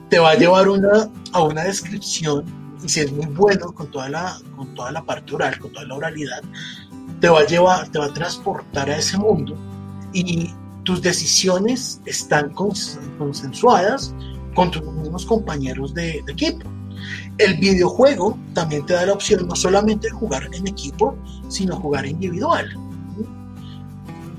te 0.09 0.19
va 0.19 0.31
a 0.31 0.35
llevar 0.37 0.69
una, 0.69 1.11
a 1.33 1.43
una 1.43 1.65
descripción 1.65 2.45
y 2.83 2.89
si 2.89 3.01
es 3.01 3.13
muy 3.13 3.27
bueno 3.27 3.73
con 3.73 3.91
toda 3.91 4.09
la, 4.09 4.39
con 4.57 4.75
toda 4.75 4.93
la 4.93 5.03
parte 5.05 5.35
oral, 5.35 5.59
con 5.59 5.73
toda 5.73 5.85
la 5.85 5.95
oralidad, 5.95 6.43
te 7.21 7.29
va 7.29 7.41
a 7.41 7.47
llevar, 7.47 7.89
te 7.89 7.99
va 7.99 8.07
a 8.07 8.13
transportar 8.13 8.91
a 8.91 8.99
ese 8.99 9.17
mundo 9.19 9.57
y 10.13 10.53
tus 10.85 11.03
decisiones 11.03 12.01
están 12.07 12.51
consensuadas 12.51 14.15
con 14.55 14.71
tus 14.71 14.83
mismos 14.83 15.27
compañeros 15.27 15.93
de, 15.95 16.23
equipo. 16.29 16.69
El 17.39 17.59
videojuego 17.59 18.39
también 18.55 18.87
te 18.87 18.95
da 18.95 19.05
la 19.05 19.13
opción 19.13 19.47
no 19.47 19.55
solamente 19.55 20.09
de 20.09 20.15
jugar 20.15 20.49
en 20.53 20.67
equipo, 20.67 21.17
sino 21.49 21.77
jugar 21.77 22.07
individual. 22.07 22.67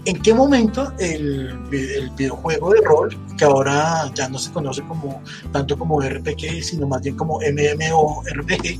¿En 0.05 0.21
qué 0.21 0.33
momento 0.33 0.93
el, 0.99 1.59
el, 1.71 2.09
videojuego 2.11 2.71
de 2.71 2.81
rol, 2.81 3.17
que 3.37 3.43
ahora 3.43 4.09
ya 4.15 4.29
no 4.29 4.39
se 4.39 4.51
conoce 4.53 4.81
como 4.83 5.21
tanto 5.51 5.77
como 5.77 5.99
RPG, 5.99 6.63
sino 6.63 6.87
más 6.87 7.01
bien 7.01 7.17
como 7.17 7.39
MMORPG, 7.39 8.79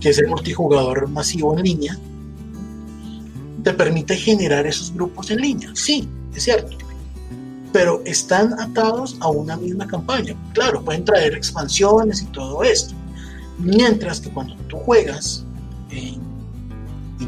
que 0.00 0.08
es 0.08 0.18
el 0.18 0.28
multijugador 0.28 1.08
masivo 1.10 1.56
en 1.56 1.62
línea, 1.62 1.98
te 3.62 3.72
permite 3.72 4.16
generar 4.16 4.66
esos 4.66 4.92
grupos 4.92 5.30
en 5.30 5.40
línea. 5.40 5.70
Sí, 5.74 6.08
es 6.34 6.44
cierto. 6.44 6.76
Pero 7.72 8.02
están 8.04 8.58
atados 8.58 9.16
a 9.20 9.28
una 9.28 9.56
misma 9.56 9.86
campaña. 9.86 10.34
Claro, 10.54 10.82
pueden 10.82 11.04
traer 11.04 11.34
expansiones 11.34 12.22
y 12.22 12.26
todo 12.26 12.62
esto. 12.62 12.94
Mientras 13.58 14.20
que 14.20 14.30
cuando 14.30 14.54
tú 14.68 14.78
juegas 14.78 15.44
en, 15.90 16.26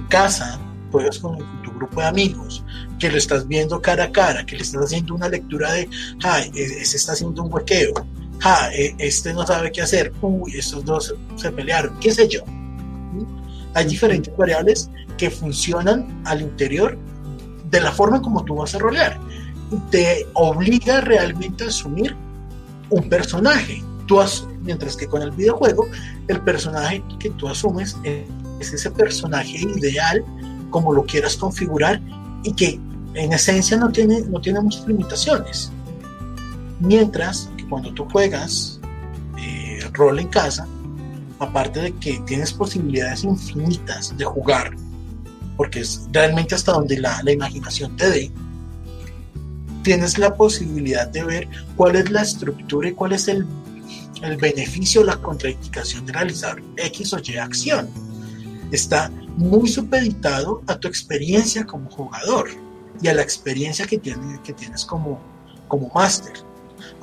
casa, 0.09 0.59
juegas 0.93 1.19
con, 1.19 1.39
tu 1.63 1.73
grupo 1.73 2.01
de 2.01 2.07
amigos, 2.07 2.65
que 2.99 3.11
lo 3.11 3.19
estás 3.19 3.47
viendo 3.47 3.81
cara 3.81 4.05
a 4.05 4.13
cara, 4.13 4.47
que 4.47 4.57
le 4.57 4.63
estás 4.63 4.85
haciendo 4.85 5.15
una 5.15 5.29
lectura 5.29 5.73
de, 5.73 5.89
ay, 6.23 6.51
ese 6.55 6.97
está 6.97 7.13
haciendo 7.13 7.43
un 7.43 7.53
huequeo, 7.53 7.93
ah, 8.43 8.71
este 8.73 9.33
no 9.33 9.47
sabe 9.47 9.73
qué 9.73 9.83
hacer, 9.83 10.13
uy, 10.21 10.53
estos 10.57 10.85
dos 10.85 11.15
se 11.37 11.53
pelearon, 11.53 11.99
qué 12.01 12.13
sé 12.13 12.29
yo. 12.29 12.41
Hay 13.75 13.87
diferentes 13.87 14.37
variables 14.37 14.91
que 15.21 15.31
funcionan 15.31 16.23
al 16.25 16.41
interior 16.41 16.97
de 17.71 17.79
la 17.79 17.93
forma 17.93 18.23
como 18.23 18.43
tú 18.43 18.57
vas 18.57 18.75
a 18.75 18.79
rolear. 18.79 19.21
Te 19.91 20.27
obliga 20.33 21.03
realmente 21.03 21.65
a 21.65 21.67
asumir 21.67 22.17
un 22.89 23.07
personaje. 23.11 23.85
Tú 24.07 24.19
mientras 24.63 24.97
que 24.97 25.07
con 25.07 25.21
el 25.21 25.31
videojuego, 25.33 25.87
el 26.27 26.41
personaje 26.41 27.05
que 27.19 27.29
tú 27.31 27.49
asumes 27.49 27.99
es 28.03 28.73
ese 28.73 28.91
personaje 28.91 29.59
ideal, 29.59 30.25
como 30.71 30.91
lo 30.95 31.05
quieras 31.05 31.37
configurar, 31.37 32.01
y 32.43 32.55
que 32.55 32.81
en 33.13 33.35
esencia 33.35 33.77
no 33.77 33.93
tiene, 33.93 34.23
no 34.23 34.41
tiene 34.41 34.61
muchas 34.61 34.89
limitaciones. 34.89 35.71
Mientras 36.81 37.51
que 37.59 37.69
cuando 37.69 37.93
tú 37.93 38.07
juegas 38.11 38.81
eh, 39.39 39.81
rol 39.93 40.19
en 40.19 40.29
casa, 40.29 40.67
aparte 41.41 41.81
de 41.81 41.93
que 41.97 42.19
tienes 42.27 42.55
posibilidades 42.55 43.23
infinitas 43.23 44.17
de 44.17 44.25
jugar, 44.25 44.75
porque 45.61 45.81
es 45.81 46.09
realmente 46.11 46.55
hasta 46.55 46.73
donde 46.73 46.99
la, 46.99 47.23
la 47.23 47.33
imaginación 47.33 47.95
te 47.95 48.09
dé, 48.09 48.33
tienes 49.83 50.17
la 50.17 50.35
posibilidad 50.35 51.07
de 51.07 51.23
ver 51.23 51.49
cuál 51.77 51.97
es 51.97 52.11
la 52.11 52.23
estructura 52.23 52.89
y 52.89 52.93
cuál 52.95 53.13
es 53.13 53.29
el, 53.29 53.45
el 54.23 54.39
beneficio 54.39 55.03
o 55.03 55.05
la 55.05 55.19
contraindicación 55.19 56.07
de 56.07 56.15
realizar 56.15 56.63
X 56.79 57.13
o 57.13 57.19
Y 57.19 57.37
acción. 57.37 57.91
Está 58.73 59.11
muy 59.37 59.69
supeditado 59.69 60.63
a 60.67 60.79
tu 60.79 60.89
experiencia 60.89 61.67
como 61.67 61.91
jugador 61.91 62.49
y 63.03 63.09
a 63.09 63.13
la 63.13 63.21
experiencia 63.21 63.87
que, 63.87 63.99
tienes, 63.99 64.41
que 64.41 64.55
tienes 64.55 64.87
como, 64.87 65.21
como 65.69 65.91
máster. 65.95 66.33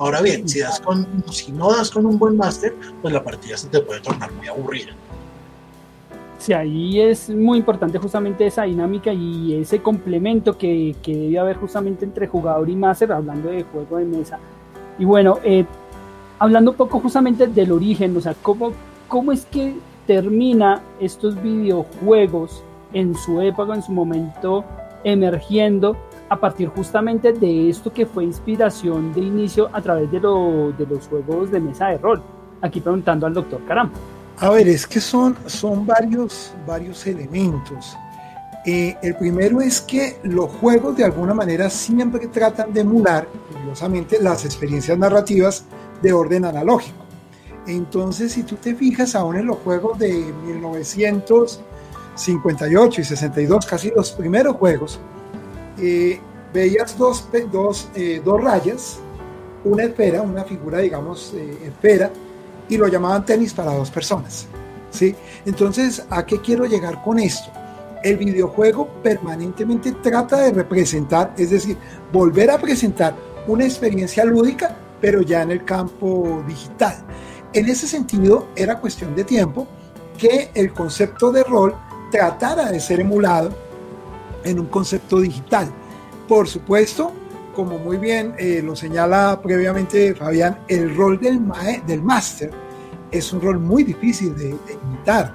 Ahora 0.00 0.20
bien, 0.20 0.48
si, 0.48 0.58
das 0.58 0.80
con, 0.80 1.06
si 1.30 1.52
no 1.52 1.76
das 1.76 1.92
con 1.92 2.04
un 2.06 2.18
buen 2.18 2.36
máster, 2.36 2.74
pues 3.02 3.14
la 3.14 3.22
partida 3.22 3.56
se 3.56 3.68
te 3.68 3.78
puede 3.78 4.00
tornar 4.00 4.32
muy 4.32 4.48
aburrida. 4.48 4.96
Sí, 6.48 6.54
ahí 6.54 6.98
es 6.98 7.28
muy 7.28 7.58
importante 7.58 7.98
justamente 7.98 8.46
esa 8.46 8.62
dinámica 8.62 9.12
y 9.12 9.52
ese 9.52 9.82
complemento 9.82 10.56
que, 10.56 10.96
que 11.02 11.14
debe 11.14 11.38
haber 11.38 11.56
justamente 11.58 12.06
entre 12.06 12.26
jugador 12.26 12.70
y 12.70 12.74
máster, 12.74 13.12
hablando 13.12 13.50
de 13.50 13.64
juego 13.64 13.98
de 13.98 14.06
mesa. 14.06 14.38
Y 14.98 15.04
bueno, 15.04 15.40
eh, 15.44 15.66
hablando 16.38 16.70
un 16.70 16.76
poco 16.78 17.00
justamente 17.00 17.48
del 17.48 17.70
origen, 17.70 18.16
o 18.16 18.20
sea, 18.22 18.34
¿cómo, 18.40 18.72
cómo 19.08 19.30
es 19.30 19.44
que 19.44 19.74
termina 20.06 20.80
estos 20.98 21.34
videojuegos 21.42 22.64
en 22.94 23.14
su 23.14 23.42
época, 23.42 23.74
en 23.74 23.82
su 23.82 23.92
momento, 23.92 24.64
emergiendo 25.04 25.98
a 26.30 26.40
partir 26.40 26.68
justamente 26.68 27.34
de 27.34 27.68
esto 27.68 27.92
que 27.92 28.06
fue 28.06 28.24
inspiración 28.24 29.12
de 29.12 29.20
inicio 29.20 29.68
a 29.70 29.82
través 29.82 30.10
de, 30.10 30.18
de 30.18 30.86
los 30.88 31.08
juegos 31.08 31.50
de 31.50 31.60
mesa 31.60 31.88
de 31.88 31.98
rol. 31.98 32.22
Aquí 32.62 32.80
preguntando 32.80 33.26
al 33.26 33.34
doctor 33.34 33.60
Caram. 33.68 33.90
A 34.40 34.50
ver, 34.50 34.68
es 34.68 34.86
que 34.86 35.00
son, 35.00 35.36
son 35.46 35.84
varios, 35.84 36.54
varios 36.64 37.04
elementos. 37.08 37.96
Eh, 38.64 38.96
el 39.02 39.16
primero 39.16 39.60
es 39.60 39.80
que 39.80 40.20
los 40.22 40.52
juegos 40.52 40.96
de 40.96 41.02
alguna 41.02 41.34
manera 41.34 41.68
siempre 41.68 42.28
tratan 42.28 42.72
de 42.72 42.82
emular, 42.82 43.26
curiosamente, 43.52 44.22
las 44.22 44.44
experiencias 44.44 44.96
narrativas 44.96 45.64
de 46.02 46.12
orden 46.12 46.44
analógico. 46.44 47.04
Entonces, 47.66 48.30
si 48.32 48.44
tú 48.44 48.54
te 48.54 48.76
fijas 48.76 49.16
aún 49.16 49.34
en 49.36 49.46
los 49.46 49.56
juegos 49.58 49.98
de 49.98 50.32
1958 50.46 53.00
y 53.00 53.04
62, 53.04 53.66
casi 53.66 53.90
los 53.90 54.12
primeros 54.12 54.54
juegos, 54.54 55.00
eh, 55.78 56.20
veías 56.54 56.96
dos, 56.96 57.28
dos, 57.50 57.88
eh, 57.96 58.22
dos, 58.24 58.40
rayas, 58.40 59.00
una 59.64 59.82
esfera, 59.82 60.22
una 60.22 60.44
figura, 60.44 60.78
digamos, 60.78 61.34
esfera, 61.64 62.12
y 62.68 62.76
lo 62.76 62.88
llamaban 62.88 63.24
tenis 63.24 63.54
para 63.54 63.74
dos 63.74 63.90
personas. 63.90 64.46
¿sí? 64.90 65.14
Entonces, 65.44 66.04
¿a 66.10 66.24
qué 66.24 66.40
quiero 66.40 66.64
llegar 66.66 67.02
con 67.02 67.18
esto? 67.18 67.50
El 68.02 68.16
videojuego 68.16 68.88
permanentemente 69.02 69.92
trata 69.92 70.38
de 70.38 70.52
representar, 70.52 71.34
es 71.36 71.50
decir, 71.50 71.76
volver 72.12 72.50
a 72.50 72.58
presentar 72.58 73.14
una 73.46 73.64
experiencia 73.64 74.24
lúdica, 74.24 74.76
pero 75.00 75.22
ya 75.22 75.42
en 75.42 75.50
el 75.50 75.64
campo 75.64 76.42
digital. 76.46 76.94
En 77.52 77.68
ese 77.68 77.88
sentido, 77.88 78.48
era 78.54 78.78
cuestión 78.78 79.16
de 79.16 79.24
tiempo 79.24 79.66
que 80.16 80.50
el 80.54 80.72
concepto 80.72 81.32
de 81.32 81.42
rol 81.44 81.74
tratara 82.10 82.70
de 82.70 82.80
ser 82.80 83.00
emulado 83.00 83.50
en 84.44 84.58
un 84.58 84.66
concepto 84.66 85.20
digital. 85.20 85.68
Por 86.26 86.46
supuesto, 86.46 87.12
como 87.58 87.76
muy 87.76 87.96
bien 87.96 88.36
eh, 88.38 88.62
lo 88.64 88.76
señala 88.76 89.40
previamente 89.42 90.14
Fabián, 90.14 90.60
el 90.68 90.94
rol 90.94 91.18
del, 91.18 91.40
del 91.88 92.02
máster 92.04 92.52
es 93.10 93.32
un 93.32 93.40
rol 93.40 93.58
muy 93.58 93.82
difícil 93.82 94.36
de, 94.36 94.56
imitar. 94.84 95.34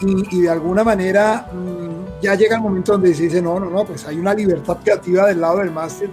Y, 0.00 0.42
de 0.42 0.48
alguna 0.48 0.84
manera 0.84 1.50
mm, 1.52 2.22
ya 2.22 2.36
llega 2.36 2.54
el 2.54 2.62
momento 2.62 2.92
donde 2.92 3.12
se 3.12 3.24
dice, 3.24 3.42
no, 3.42 3.58
no, 3.58 3.68
no, 3.70 3.84
pues 3.84 4.06
hay 4.06 4.20
una 4.20 4.32
libertad 4.34 4.78
creativa 4.84 5.26
del 5.26 5.40
lado 5.40 5.58
del 5.58 5.72
máster 5.72 6.10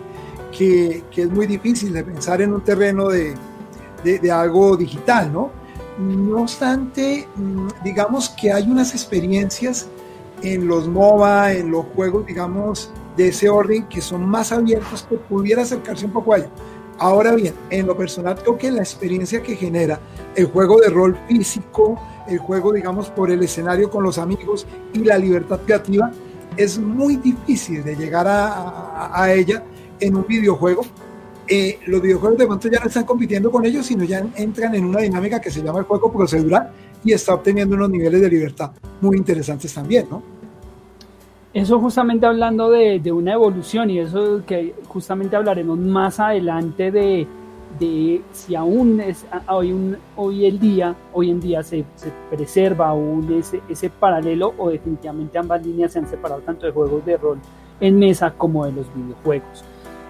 que, 0.52 1.04
que 1.12 1.22
es 1.22 1.30
muy 1.30 1.46
difícil 1.46 1.94
de 1.94 2.06
pensar 2.06 2.42
en 2.42 2.54
un 2.54 2.62
terreno 2.62 3.10
de, 3.10 3.36
de, 4.04 4.32
algo 4.32 4.76
digital, 4.76 5.32
¿no? 5.32 5.52
No 6.00 6.42
obstante, 6.42 7.28
mm, 7.36 7.68
digamos 7.84 8.30
que 8.30 8.52
hay 8.52 8.68
unas 8.68 8.94
experiencias 8.96 9.86
en 10.42 10.68
los 10.68 10.88
MOBA, 10.88 11.54
en 11.54 11.70
los 11.70 11.86
juegos, 11.94 12.26
digamos, 12.26 12.92
de 13.18 13.30
ese 13.30 13.50
orden 13.50 13.88
que 13.88 14.02
son 14.02 14.26
más 14.26 14.52
abiertos 14.52 15.04
que 15.04 15.16
pudiera 15.16 15.64
acercarse 15.64 16.06
un 16.06 16.12
poco 16.12 16.34
a 16.34 16.38
ello. 16.38 16.50
Ahora 16.98 17.34
bien, 17.34 17.54
en 17.70 17.88
lo 17.88 17.98
personal 17.98 18.36
creo 18.36 18.58
que 18.58 18.72
la 18.72 18.82
experiencia 18.82 19.42
que 19.42 19.56
genera 19.56 20.00
el 20.36 20.46
juego 20.46 20.80
de 20.80 20.90
rol 20.90 21.18
físico, 21.28 22.00
el 22.28 22.38
juego, 22.38 22.74
digamos, 22.74 23.10
por 23.10 23.32
el 23.32 23.42
escenario 23.42 23.90
con 23.90 24.04
los 24.04 24.18
amigos 24.18 24.68
y 24.94 25.00
la 25.00 25.18
libertad 25.18 25.60
creativa, 25.66 26.12
es 26.58 26.78
muy 26.78 27.16
difícil 27.16 27.84
de 27.84 27.96
llegar 27.96 28.28
a, 28.28 29.12
a 29.14 29.34
ella 29.34 29.64
en 30.00 30.16
un 30.16 30.28
videojuego 30.28 30.84
eh, 31.54 31.80
los 31.88 32.02
videojuegos 32.02 32.38
de 32.38 32.48
pronto 32.48 32.70
ya 32.70 32.80
no 32.80 32.88
están 32.88 33.04
compitiendo 33.04 33.52
con 33.52 33.66
ellos, 33.66 33.86
sino 33.86 34.06
ya 34.06 34.26
entran 34.38 34.74
en 34.74 34.86
una 34.86 35.02
dinámica 35.02 35.42
que 35.42 35.52
se 35.52 35.62
llama 35.62 35.80
el 35.80 35.86
juego 35.86 36.10
procedural 36.10 36.72
y 37.04 37.12
está 37.12 37.34
obteniendo 37.34 37.76
unos 37.76 37.90
niveles 37.90 38.22
de 38.22 38.30
libertad 38.30 38.72
muy 39.02 39.18
interesantes 39.18 39.74
también, 39.74 40.08
¿no? 40.10 40.24
Eso 41.54 41.80
justamente 41.80 42.26
hablando 42.26 42.70
de, 42.70 43.12
una 43.12 43.34
evolución 43.34 43.90
y 43.90 44.00
eso 44.00 44.42
que 44.46 44.74
justamente 44.88 45.36
hablaremos 45.36 45.78
más 45.78 46.18
adelante 46.20 46.92
de, 46.92 47.28
si 48.32 48.56
aún 48.56 49.02
es 49.02 49.26
hoy, 49.50 49.74
un, 49.74 49.98
hoy 50.16 50.46
el 50.46 50.60
día, 50.60 50.96
hoy 51.12 51.30
en 51.30 51.42
día 51.42 51.62
se, 51.62 51.84
se, 51.96 52.10
preserva 52.30 52.90
aún 52.90 53.34
ese, 53.38 53.62
ese 53.68 53.90
paralelo 53.90 54.54
o 54.58 54.70
definitivamente 54.70 55.38
ambas 55.38 55.66
líneas 55.66 55.92
se 55.92 56.00
han 56.00 56.08
separado 56.08 56.42
tanto 56.42 56.66
de 56.66 56.72
juegos 56.72 57.06
de 57.06 57.18
rol 57.18 57.40
en 57.82 58.00
mesa 58.00 58.32
como 58.32 58.66
de 58.66 58.72
los 58.72 58.86
videojuegos. 58.96 59.66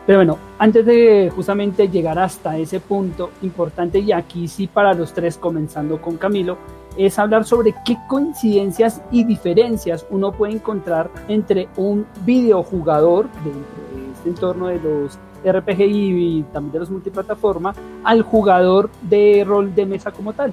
Pero 0.06 0.20
bueno, 0.20 0.38
antes 0.60 0.86
de 0.86 1.32
justamente 1.36 1.88
llegar 1.88 2.20
hasta 2.20 2.58
ese 2.58 2.80
punto 2.80 3.32
importante, 3.42 4.00
y 4.00 4.12
aquí 4.12 4.48
sí 4.48 4.68
para 4.68 4.94
los 4.94 5.14
tres, 5.14 5.38
comenzando 5.38 6.02
con 6.02 6.18
Camilo, 6.18 6.58
es 6.98 7.18
hablar 7.20 7.46
sobre 7.46 7.74
qué 7.86 7.98
coincidencias 8.08 9.02
y 9.12 9.24
diferencias 9.24 10.06
uno 10.10 10.32
puede 10.32 10.54
encontrar 10.54 11.10
entre 11.28 11.70
un 11.78 12.06
videojugador 12.26 13.30
dentro 13.44 13.82
de 13.96 14.12
este 14.14 14.30
entorno 14.30 14.68
de 14.68 14.80
los 14.80 15.20
RPG 15.44 15.82
y 15.82 16.44
también 16.54 16.74
de 16.74 16.80
los 16.80 16.90
multiplataforma 16.90 17.74
al 18.04 18.22
jugador 18.22 18.90
de 19.02 19.44
rol 19.46 19.74
de 19.74 19.86
mesa 19.86 20.12
como 20.12 20.34
tal. 20.34 20.52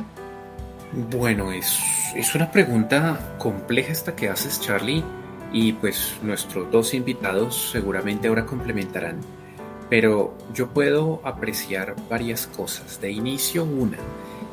Bueno, 1.11 1.52
es, 1.52 1.78
es 2.14 2.35
una 2.35 2.50
pregunta 2.50 3.35
compleja 3.38 3.92
esta 3.92 4.16
que 4.16 4.30
haces, 4.30 4.61
Charlie, 4.61 5.04
y 5.52 5.73
pues 5.75 6.16
nuestros 6.23 6.71
dos 6.71 6.95
invitados 6.95 7.71
seguramente 7.71 8.28
ahora 8.28 8.47
complementarán 8.47 9.21
pero 9.88 10.37
yo 10.52 10.68
puedo 10.68 11.21
apreciar 11.25 11.95
varias 12.09 12.47
cosas. 12.47 13.00
De 13.00 13.11
inicio 13.11 13.64
una, 13.64 13.99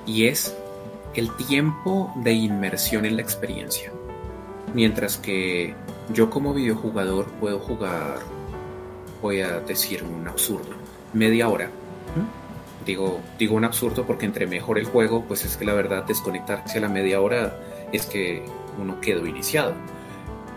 y 0.05 0.27
es 0.27 0.55
el 1.15 1.33
tiempo 1.35 2.11
de 2.17 2.33
inmersión 2.33 3.05
en 3.05 3.15
la 3.15 3.21
experiencia. 3.21 3.91
Mientras 4.73 5.17
que 5.17 5.73
yo 6.13 6.29
como 6.29 6.53
videojugador 6.53 7.25
puedo 7.39 7.59
jugar, 7.59 8.19
voy 9.21 9.41
a 9.41 9.59
decir 9.61 10.03
un 10.03 10.27
absurdo, 10.27 10.75
media 11.13 11.47
hora. 11.47 11.69
Digo, 12.85 13.19
digo 13.39 13.55
un 13.55 13.65
absurdo 13.65 14.05
porque 14.05 14.25
entre 14.25 14.45
mejor 14.45 14.77
el 14.77 14.85
juego, 14.85 15.23
pues 15.23 15.43
es 15.45 15.57
que 15.57 15.65
la 15.65 15.73
verdad 15.73 16.03
desconectarse 16.03 16.77
a 16.77 16.81
la 16.81 16.89
media 16.89 17.21
hora 17.21 17.57
es 17.91 18.05
que 18.05 18.45
uno 18.79 18.99
quedó 19.01 19.25
iniciado 19.25 19.73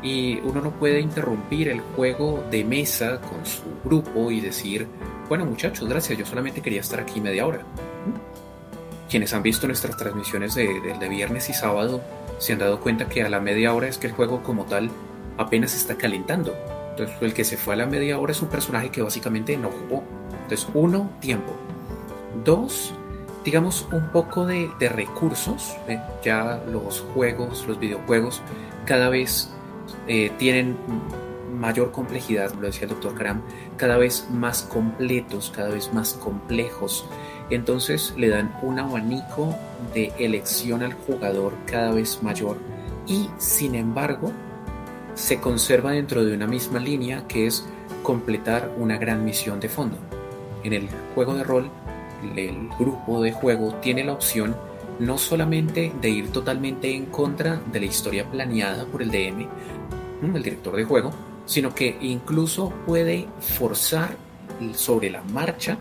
y 0.02 0.38
uno 0.40 0.60
no 0.60 0.70
puede 0.72 1.00
interrumpir 1.00 1.68
el 1.68 1.80
juego 1.80 2.44
de 2.50 2.64
mesa 2.64 3.20
con 3.20 3.44
su 3.46 3.62
grupo 3.84 4.30
y 4.30 4.40
decir, 4.40 4.86
bueno 5.28 5.44
muchachos, 5.44 5.88
gracias, 5.88 6.18
yo 6.18 6.26
solamente 6.26 6.60
quería 6.60 6.80
estar 6.80 7.00
aquí 7.00 7.20
media 7.20 7.46
hora. 7.46 7.60
Quienes 9.08 9.32
han 9.32 9.42
visto 9.42 9.66
nuestras 9.66 9.96
transmisiones 9.96 10.54
de, 10.54 10.80
de, 10.98 11.08
viernes 11.08 11.48
y 11.48 11.54
sábado 11.54 12.02
se 12.38 12.52
han 12.52 12.58
dado 12.58 12.80
cuenta 12.80 13.08
que 13.08 13.22
a 13.22 13.30
la 13.30 13.40
media 13.40 13.72
hora 13.72 13.88
es 13.88 13.98
que 13.98 14.06
el 14.06 14.12
juego 14.12 14.42
como 14.42 14.64
tal 14.64 14.90
apenas 15.38 15.74
está 15.74 15.96
calentando. 15.96 16.54
Entonces 16.90 17.16
el 17.20 17.32
que 17.32 17.44
se 17.44 17.56
fue 17.56 17.74
a 17.74 17.76
la 17.78 17.86
media 17.86 18.18
hora 18.18 18.32
es 18.32 18.42
un 18.42 18.48
personaje 18.48 18.90
que 18.90 19.02
básicamente 19.02 19.56
no 19.56 19.70
jugó. 19.70 20.02
Entonces 20.42 20.68
uno, 20.74 21.10
tiempo. 21.20 21.52
Dos, 22.44 22.92
digamos, 23.44 23.86
un 23.92 24.08
poco 24.08 24.46
de, 24.46 24.70
recursos. 24.80 25.76
Ya 26.24 26.62
los 26.70 27.00
juegos, 27.14 27.66
los 27.66 27.78
videojuegos, 27.78 28.42
cada 28.84 29.08
vez 29.08 29.50
eh, 30.06 30.30
tienen 30.38 30.76
mayor 31.58 31.92
complejidad, 31.92 32.52
lo 32.54 32.66
decía 32.66 32.84
el 32.84 32.90
doctor 32.90 33.14
Karam, 33.14 33.42
cada 33.76 33.96
vez 33.96 34.28
más 34.30 34.62
completos, 34.62 35.52
cada 35.54 35.70
vez 35.70 35.92
más 35.92 36.14
complejos. 36.14 37.06
Entonces 37.50 38.14
le 38.16 38.28
dan 38.28 38.54
un 38.62 38.78
abanico 38.78 39.54
de 39.94 40.12
elección 40.18 40.82
al 40.82 40.92
jugador 40.92 41.54
cada 41.66 41.92
vez 41.92 42.22
mayor 42.22 42.58
y 43.06 43.28
sin 43.38 43.74
embargo 43.74 44.32
se 45.14 45.40
conserva 45.40 45.92
dentro 45.92 46.24
de 46.24 46.34
una 46.34 46.46
misma 46.46 46.78
línea 46.78 47.26
que 47.26 47.46
es 47.46 47.66
completar 48.02 48.70
una 48.76 48.98
gran 48.98 49.24
misión 49.24 49.60
de 49.60 49.68
fondo. 49.68 49.96
En 50.62 50.72
el 50.72 50.88
juego 51.14 51.34
de 51.34 51.44
rol, 51.44 51.70
el 52.36 52.68
grupo 52.78 53.22
de 53.22 53.32
juego 53.32 53.74
tiene 53.76 54.04
la 54.04 54.12
opción 54.12 54.54
no 54.98 55.16
solamente 55.16 55.92
de 56.00 56.10
ir 56.10 56.32
totalmente 56.32 56.92
en 56.94 57.06
contra 57.06 57.60
de 57.72 57.80
la 57.80 57.86
historia 57.86 58.28
planeada 58.28 58.84
por 58.86 59.02
el 59.02 59.10
DM, 59.10 59.46
el 60.34 60.42
director 60.42 60.76
de 60.76 60.84
juego, 60.84 61.12
sino 61.46 61.74
que 61.74 61.96
incluso 62.00 62.72
puede 62.84 63.26
forzar 63.40 64.16
sobre 64.74 65.10
la 65.10 65.22
marcha 65.22 65.78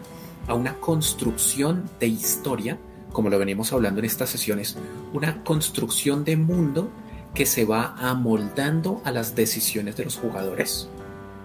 a 0.48 0.54
una 0.54 0.76
construcción 0.76 1.90
de 2.00 2.08
historia, 2.08 2.78
como 3.12 3.30
lo 3.30 3.40
venimos 3.40 3.74
hablando 3.74 4.00
en 4.00 4.06
estas 4.06 4.30
sesiones, 4.30 4.78
una 5.14 5.44
construcción 5.44 6.24
de 6.24 6.38
mundo 6.38 6.90
que 7.34 7.46
se 7.46 7.66
va 7.66 7.96
amoldando 7.98 9.02
a 9.04 9.12
las 9.12 9.36
decisiones 9.36 9.96
de 9.98 10.06
los 10.06 10.18
jugadores. 10.18 10.90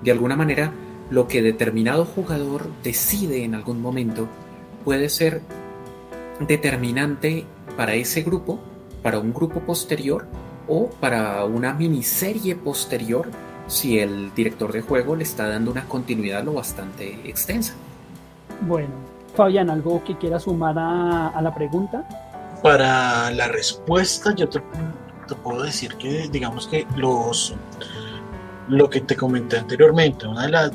De 0.03 0.11
alguna 0.11 0.37
manera, 0.37 0.73
lo 1.11 1.29
que 1.29 1.43
determinado 1.43 2.05
jugador 2.05 2.69
decide 2.83 3.45
en 3.45 3.55
algún 3.55 3.83
momento 3.83 4.29
puede 4.85 5.09
ser 5.09 5.43
determinante 6.41 7.45
para 7.77 7.95
ese 7.95 8.23
grupo, 8.23 8.61
para 9.03 9.19
un 9.19 9.33
grupo 9.33 9.61
posterior 9.61 10.27
o 10.69 10.89
para 10.89 11.45
una 11.45 11.75
miniserie 11.75 12.57
posterior 12.57 13.29
si 13.67 13.99
el 13.99 14.35
director 14.35 14.73
de 14.73 14.81
juego 14.81 15.17
le 15.17 15.25
está 15.25 15.49
dando 15.49 15.71
una 15.71 15.87
continuidad 15.89 16.45
lo 16.45 16.55
bastante 16.55 17.21
extensa. 17.29 17.75
Bueno, 18.66 18.90
Fabián, 19.35 19.71
¿algo 19.71 20.02
que 20.04 20.16
quiera 20.16 20.38
sumar 20.38 20.76
a, 20.78 21.40
la 21.42 21.54
pregunta? 21.54 22.04
Para 22.62 23.31
la 23.33 23.49
respuesta, 23.49 24.35
yo 24.35 24.49
te, 24.49 24.61
puedo 25.42 25.62
decir 25.62 25.95
que, 25.97 26.28
digamos 26.28 26.69
que 26.69 26.87
los 26.97 27.54
lo 28.69 28.88
que 28.88 29.00
te 29.00 29.16
comenté 29.16 29.59
anteriormente, 29.59 30.26
una 30.26 30.42
de 30.42 30.50
las, 30.50 30.71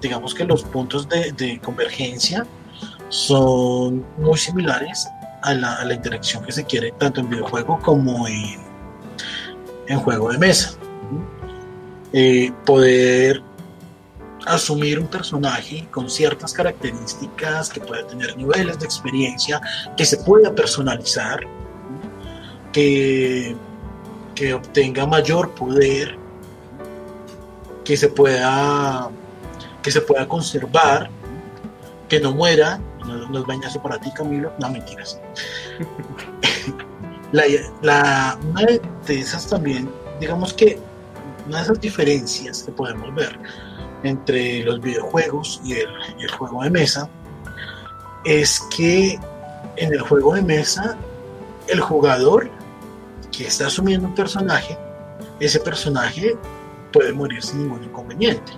digamos 0.00 0.34
que 0.34 0.44
los 0.44 0.62
puntos 0.62 1.08
de, 1.08 1.60
convergencia 1.62 2.46
son 3.08 4.04
muy 4.18 4.38
similares 4.38 5.08
a 5.42 5.54
la, 5.54 5.92
interacción 5.92 6.44
que 6.44 6.52
se 6.52 6.64
quiere 6.64 6.92
tanto 6.92 7.20
en 7.20 7.30
videojuego 7.30 7.80
como 7.82 8.28
en, 8.28 8.60
en 9.88 9.98
juego 9.98 10.30
de 10.30 10.38
mesa. 10.38 10.78
Eh, 12.12 12.52
poder 12.64 13.42
asumir 14.46 14.98
un 14.98 15.06
personaje 15.06 15.86
con 15.90 16.10
ciertas 16.10 16.52
características, 16.52 17.70
que 17.70 17.80
pueda 17.80 18.06
tener 18.06 18.36
niveles 18.36 18.78
de 18.78 18.84
experiencia, 18.84 19.60
que 19.96 20.04
se 20.04 20.18
pueda 20.18 20.54
personalizar, 20.54 21.40
que, 22.72 23.56
que 24.34 24.54
obtenga 24.54 25.06
mayor 25.06 25.54
poder, 25.54 26.18
que 27.84 27.96
se 27.96 28.08
pueda, 28.08 29.10
que 29.82 29.90
se 29.90 30.00
pueda 30.00 30.26
conservar, 30.26 31.10
que 32.08 32.20
no 32.20 32.32
muera, 32.32 32.80
no, 33.06 33.38
es 33.38 33.46
bañazo 33.46 33.80
para 33.82 33.98
ti 33.98 34.10
Camilo, 34.12 34.52
no 34.58 34.70
mentiras. 34.70 35.20
la, 37.32 37.44
la, 37.82 38.38
una 38.48 38.62
de 39.06 39.18
esas 39.18 39.46
también, 39.46 39.90
digamos 40.20 40.52
que 40.52 40.78
una 41.46 41.58
de 41.58 41.64
esas 41.64 41.80
diferencias 41.80 42.62
que 42.62 42.72
podemos 42.72 43.14
ver 43.14 43.38
entre 44.04 44.62
los 44.64 44.80
videojuegos 44.80 45.60
y 45.64 45.74
el, 45.74 46.30
juego 46.38 46.62
de 46.62 46.70
mesa 46.70 47.08
es 48.24 48.60
que 48.74 49.18
en 49.76 49.92
el 49.92 50.00
juego 50.00 50.34
de 50.34 50.42
mesa 50.42 50.96
el 51.68 51.80
jugador 51.80 52.50
que 53.36 53.46
está 53.46 53.66
asumiendo 53.66 54.08
un 54.08 54.14
personaje, 54.14 54.78
ese 55.40 55.58
personaje 55.60 56.36
puede 56.92 57.12
morir 57.12 57.42
sin 57.42 57.62
ningún 57.62 57.82
inconveniente, 57.84 58.52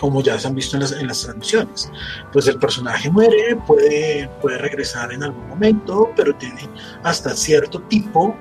como 0.00 0.20
ya 0.20 0.38
se 0.38 0.48
han 0.48 0.54
visto 0.54 0.76
en 0.76 0.82
las, 0.82 0.92
en 0.92 1.06
las 1.06 1.22
transmisiones. 1.22 1.90
Pues 2.32 2.48
el 2.48 2.58
personaje 2.58 3.10
muere, 3.10 3.56
puede, 3.66 4.28
puede 4.42 4.58
regresar 4.58 5.12
en 5.12 5.22
algún 5.22 5.48
momento, 5.48 6.10
pero 6.16 6.34
tiene 6.34 6.68
hasta 7.02 7.36
cierto 7.36 7.80
tipo 7.82 8.34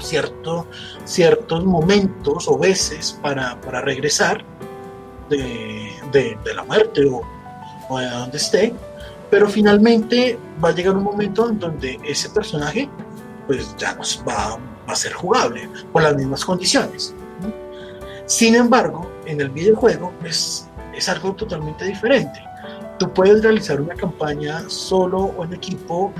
cierto, 0.00 0.66
ciertos 1.04 1.64
momentos 1.64 2.48
o 2.48 2.58
veces 2.58 3.18
para, 3.22 3.54
regresar 3.82 4.44
de, 5.36 6.36
la 6.54 6.64
muerte 6.64 7.04
o, 7.06 7.98
de 7.98 8.06
donde 8.06 8.36
esté, 8.36 8.74
pero 9.30 9.48
finalmente 9.48 10.38
va 10.62 10.70
a 10.70 10.72
llegar 10.72 10.96
un 10.96 11.04
momento 11.04 11.48
en 11.48 11.58
donde 11.58 11.98
ese 12.04 12.28
personaje 12.30 12.88
pues 13.46 13.74
ya 13.76 13.94
nos 13.94 14.22
va, 14.26 14.58
a 14.86 14.94
ser 14.96 15.12
jugable 15.12 15.68
con 15.92 16.02
las 16.02 16.14
mismas 16.16 16.44
condiciones. 16.44 17.14
Sin 18.26 18.54
embargo, 18.54 19.10
en 19.26 19.40
el 19.40 19.48
videojuego 19.50 20.12
es, 20.24 20.68
es 20.94 21.08
algo 21.08 21.34
totalmente 21.34 21.84
diferente. 21.84 22.40
Tú 22.98 23.12
puedes 23.12 23.42
realizar 23.42 23.80
una 23.80 23.94
campaña 23.94 24.64
solo 24.68 25.32
o 25.36 25.44
en 25.44 25.54
equipo 25.54 26.12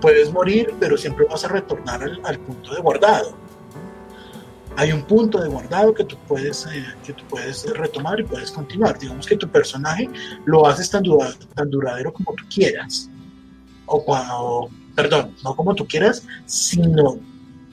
puedes 0.00 0.32
morir, 0.32 0.74
pero 0.78 0.96
siempre 0.96 1.26
vas 1.28 1.44
a 1.44 1.48
retornar 1.48 2.02
al, 2.22 2.38
punto 2.40 2.74
de 2.74 2.80
guardado. 2.80 3.34
Hay 4.76 4.92
un 4.92 5.02
punto 5.02 5.40
de 5.40 5.48
guardado 5.48 5.92
que 5.94 6.04
tú, 6.04 6.16
puedes, 6.26 6.66
eh, 6.66 6.84
que 7.04 7.12
tú 7.12 7.24
puedes 7.28 7.64
retomar 7.76 8.20
y 8.20 8.24
puedes 8.24 8.50
continuar. 8.50 8.98
Digamos 8.98 9.26
que 9.26 9.36
tu 9.36 9.48
personaje 9.48 10.08
lo 10.46 10.66
haces 10.66 10.90
tan, 10.90 11.02
tan 11.54 11.70
duradero 11.70 12.12
como 12.12 12.34
tú 12.34 12.44
quieras. 12.52 13.10
O, 13.86 14.70
perdón, 14.94 15.34
no 15.44 15.54
como 15.54 15.74
tú 15.74 15.86
quieras, 15.86 16.26
sino 16.46 17.18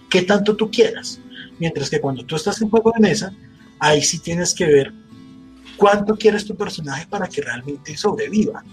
que 0.09 0.23
tanto 0.23 0.55
tú 0.55 0.69
quieras. 0.69 1.19
Mientras 1.59 1.89
que 1.89 2.01
cuando 2.01 2.25
tú 2.25 2.35
estás 2.35 2.61
en 2.61 2.69
juego 2.69 2.91
de 2.95 3.01
mesa, 3.01 3.33
ahí 3.79 4.01
sí 4.01 4.19
tienes 4.19 4.53
que 4.53 4.65
ver 4.65 4.93
cuánto 5.77 6.15
quieres 6.15 6.45
tu 6.45 6.55
personaje 6.55 7.07
para 7.07 7.27
que 7.27 7.41
realmente 7.41 7.95
sobreviva 7.95 8.63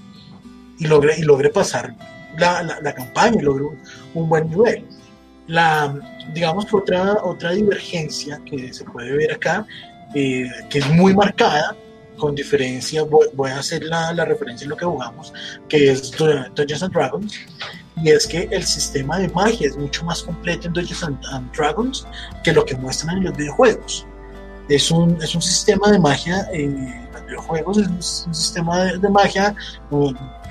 y 0.79 0.87
logre, 0.87 1.15
y 1.19 1.23
logre 1.23 1.51
pasar 1.51 1.97
la, 2.37 2.95
campaña 2.95 3.41
y 3.41 3.45
logró 3.45 3.75
un 4.15 4.29
buen 4.29 4.51
nivel. 4.51 4.85
La, 5.47 5.95
digamos 6.33 6.73
otra, 6.73 7.23
otra 7.23 7.53
divergencia 7.53 8.41
que 8.45 8.73
se 8.73 8.85
puede 8.85 9.17
ver 9.17 9.33
acá, 9.33 9.67
eh, 10.15 10.49
que 10.69 10.79
es 10.79 10.89
muy 10.91 11.15
marcada, 11.15 11.77
con 12.17 12.35
diferencia, 12.35 13.05
voy, 13.05 13.51
a 13.51 13.59
hacer 13.59 13.85
la, 13.85 14.13
la, 14.13 14.25
referencia 14.25 14.65
en 14.65 14.71
lo 14.71 14.77
que 14.77 14.87
jugamos, 14.87 15.33
que 15.69 15.91
es 15.91 16.11
Dungeons 16.13 16.83
and 16.83 16.93
Dragons, 16.93 17.35
y 18.03 18.11
es 18.11 18.27
que 18.27 18.49
el 18.51 18.65
sistema 18.65 19.19
de 19.19 19.29
magia 19.29 19.69
es 19.69 19.77
mucho 19.77 20.05
más 20.05 20.23
completo 20.23 20.67
en 20.67 20.75
Dungeons 20.75 21.03
and, 21.05 21.53
Dragons 21.57 22.07
que 22.45 22.53
lo 22.53 22.65
que 22.65 22.75
muestran 22.77 23.19
en 23.19 23.25
los 23.25 23.37
videojuegos. 23.37 24.07
Es 24.69 24.91
un, 24.91 25.17
es 25.23 25.35
un 25.35 25.43
sistema 25.43 25.91
de 25.91 25.99
magia 25.99 26.47
en 26.53 27.09
los 27.13 27.27
videojuegos, 27.27 27.79
es 27.79 28.25
un, 28.27 28.35
sistema 28.35 28.85
de, 28.85 29.09
magia 29.09 29.55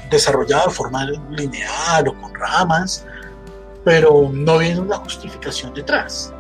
desarrollado 0.09 0.69
de 0.69 0.73
forma 0.73 1.05
lineal 1.31 2.07
o 2.07 2.21
con 2.21 2.33
ramas, 2.33 3.05
pero 3.85 4.29
no 4.33 4.57
viene 4.57 4.81
una 4.81 4.97
justificación 4.97 5.73
detrás. 5.73 6.33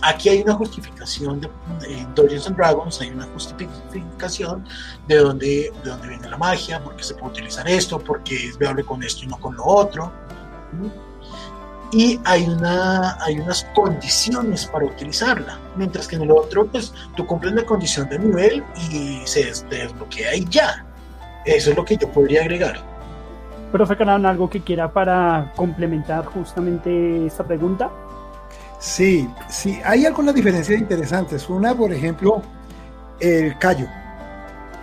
Aquí 0.00 0.28
hay 0.28 0.42
una 0.42 0.54
justificación 0.54 1.40
de, 1.40 1.50
en 1.88 2.14
Dungeons 2.14 2.46
and 2.46 2.56
Dragons, 2.56 3.00
hay 3.00 3.10
una 3.10 3.26
justificación 3.26 4.64
de 5.08 5.16
dónde, 5.16 5.72
de 5.82 5.90
dónde 5.90 6.08
viene 6.08 6.28
la 6.28 6.38
magia, 6.38 6.82
por 6.82 6.94
qué 6.94 7.02
se 7.02 7.14
puede 7.14 7.32
utilizar 7.32 7.68
esto, 7.68 7.98
por 7.98 8.22
qué 8.22 8.48
es 8.48 8.58
viable 8.58 8.84
con 8.84 9.02
esto 9.02 9.24
y 9.24 9.26
no 9.26 9.40
con 9.40 9.56
lo 9.56 9.64
otro. 9.64 10.12
Y 11.90 12.20
hay, 12.24 12.44
una, 12.44 13.16
hay 13.22 13.38
unas 13.38 13.64
condiciones 13.74 14.66
para 14.66 14.84
utilizarla, 14.84 15.58
mientras 15.76 16.06
que 16.06 16.16
en 16.16 16.22
el 16.22 16.30
otro, 16.32 16.66
pues 16.66 16.92
tú 17.16 17.26
cumples 17.26 17.54
la 17.54 17.64
condición 17.64 18.08
de 18.08 18.18
nivel 18.18 18.62
y 18.90 19.22
se 19.24 19.52
desbloquea 19.70 20.36
y 20.36 20.44
ya. 20.48 20.84
Eso 21.44 21.70
es 21.70 21.76
lo 21.76 21.84
que 21.84 21.96
yo 21.96 22.10
podría 22.10 22.42
agregar. 22.42 22.93
Profe 23.74 23.96
Canan, 23.96 24.24
¿algo 24.24 24.48
que 24.48 24.60
quiera 24.60 24.92
para 24.92 25.52
complementar 25.56 26.26
justamente 26.26 27.26
esta 27.26 27.42
pregunta? 27.42 27.90
Sí, 28.78 29.28
sí, 29.48 29.80
hay 29.84 30.06
algunas 30.06 30.32
diferencias 30.32 30.78
interesantes. 30.78 31.50
Una, 31.50 31.74
por 31.74 31.92
ejemplo, 31.92 32.40
el 33.18 33.58
callo. 33.58 33.88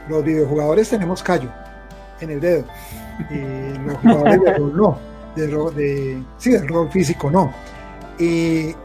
Los 0.10 0.25
videojugadores 0.25 0.89
tenemos 0.89 1.23
callo 1.23 1.49
en 2.19 2.32
el 2.32 2.41
dedo. 2.41 2.65
Y 3.30 3.80
los 3.80 3.97
jugadores 3.99 4.41
de 4.41 4.54
rol 4.56 4.75
no. 4.75 4.99
De, 5.38 6.21
sí, 6.38 6.51
del 6.51 6.67
rol 6.67 6.91
físico 6.91 7.32
no. 7.32 7.54
Y, 8.19 8.75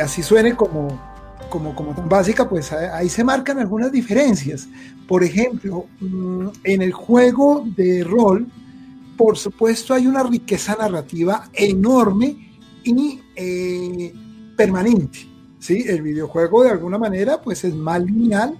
así 0.00 0.22
suene 0.22 0.54
como, 0.54 1.00
como, 1.50 1.74
como 1.74 1.96
tan 1.96 2.08
básica, 2.08 2.48
pues 2.48 2.72
ahí 2.72 3.08
se 3.08 3.24
marcan 3.24 3.58
algunas 3.58 3.90
diferencias. 3.90 4.68
Por 5.08 5.24
ejemplo, 5.24 5.86
mm, 5.98 6.46
en 6.62 6.82
el 6.82 6.92
juego 6.92 7.64
de 7.76 8.04
rol, 8.04 8.46
por 9.16 9.36
supuesto 9.36 9.94
hay 9.94 10.06
una 10.06 10.22
riqueza 10.22 10.76
narrativa 10.78 11.48
enorme 11.52 12.50
y 12.84 13.20
eh, 13.34 14.12
permanente. 14.56 15.18
¿sí? 15.58 15.84
El 15.86 16.02
videojuego 16.02 16.62
de 16.62 16.70
alguna 16.70 16.98
manera 16.98 17.40
pues 17.40 17.64
es 17.64 17.74
más 17.74 18.02
lineal, 18.02 18.58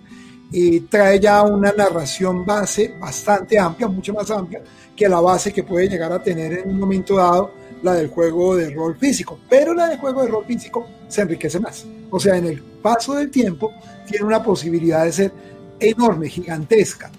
y 0.51 0.81
trae 0.81 1.19
ya 1.19 1.43
una 1.43 1.73
narración 1.73 2.45
base 2.45 2.95
bastante 3.01 3.59
amplia, 3.59 3.89
mucho 3.89 4.13
más 4.15 4.31
amplia 4.31 4.63
que 4.95 5.09
la 5.09 5.21
base 5.21 5.53
que 5.53 5.63
puede 5.63 5.89
llegar 5.89 6.13
a 6.13 6.23
tener 6.23 6.53
en 6.61 6.71
un 6.71 6.79
momento 6.79 7.17
dado 7.17 7.51
la 7.83 7.95
del 7.95 8.09
juego 8.09 8.57
de 8.57 8.71
rol 8.71 8.97
físico. 8.97 9.39
Pero 9.49 9.75
la 9.75 9.89
del 9.89 9.99
juego 9.99 10.23
de 10.23 10.29
rol 10.29 10.45
físico 10.47 10.87
se 11.09 11.23
enriquece 11.23 11.61
más. 11.61 11.85
O 12.11 12.19
sea, 12.19 12.37
en 12.37 12.47
el 12.47 12.63
paso 12.63 13.15
del 13.15 13.31
tiempo 13.31 13.73
tiene 14.09 14.25
una 14.25 14.43
posibilidad 14.43 15.05
de 15.05 15.13
ser 15.13 15.33
enorme, 15.79 16.29
gigantesca. 16.29 17.11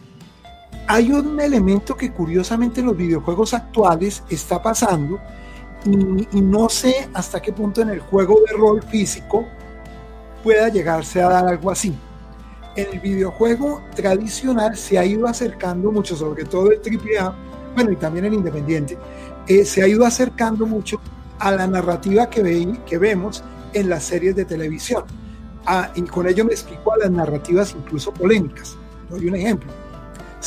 Hay 0.89 1.11
un 1.11 1.39
elemento 1.39 1.97
que 1.97 2.13
curiosamente 2.13 2.79
en 2.79 2.87
los 2.87 2.95
videojuegos 2.95 3.53
actuales 3.53 4.23
está 4.29 4.61
pasando 4.61 5.19
y, 5.85 6.41
no 6.41 6.69
sé 6.69 7.09
hasta 7.13 7.41
qué 7.41 7.51
punto 7.51 7.81
en 7.81 7.89
el 7.89 7.99
juego 7.99 8.39
de 8.47 8.57
rol 8.57 8.81
físico 8.83 9.45
pueda 10.43 10.69
llegarse 10.69 11.21
a 11.21 11.27
dar 11.27 11.45
algo 11.45 11.71
así. 11.71 11.93
En 12.77 12.87
el 12.93 12.99
videojuego 13.01 13.81
tradicional 13.95 14.77
se 14.77 14.97
ha 14.97 15.05
ido 15.05 15.27
acercando 15.27 15.91
mucho, 15.91 16.15
sobre 16.15 16.45
todo 16.45 16.71
el 16.71 16.79
AAA, 16.79 17.35
bueno, 17.75 17.91
y 17.91 17.97
también 17.97 18.25
el 18.25 18.33
independiente, 18.33 18.97
eh, 19.47 19.65
se 19.65 19.83
ha 19.83 19.87
ido 19.87 20.05
acercando 20.05 20.65
mucho 20.65 21.01
a 21.39 21.51
la 21.51 21.67
narrativa 21.67 22.29
que, 22.29 22.43
ve, 22.43 22.79
que 22.85 22.97
vemos 22.97 23.43
en 23.73 23.89
las 23.89 24.03
series 24.03 24.35
de 24.35 24.45
televisión. 24.45 25.03
Ah, 25.65 25.91
y 25.95 26.01
con 26.03 26.27
ello 26.27 26.45
me 26.45 26.53
explico 26.53 26.93
a 26.93 26.97
las 26.97 27.11
narrativas 27.11 27.75
incluso 27.77 28.13
polémicas. 28.13 28.77
Doy 29.09 29.27
un 29.27 29.35
ejemplo. 29.35 29.86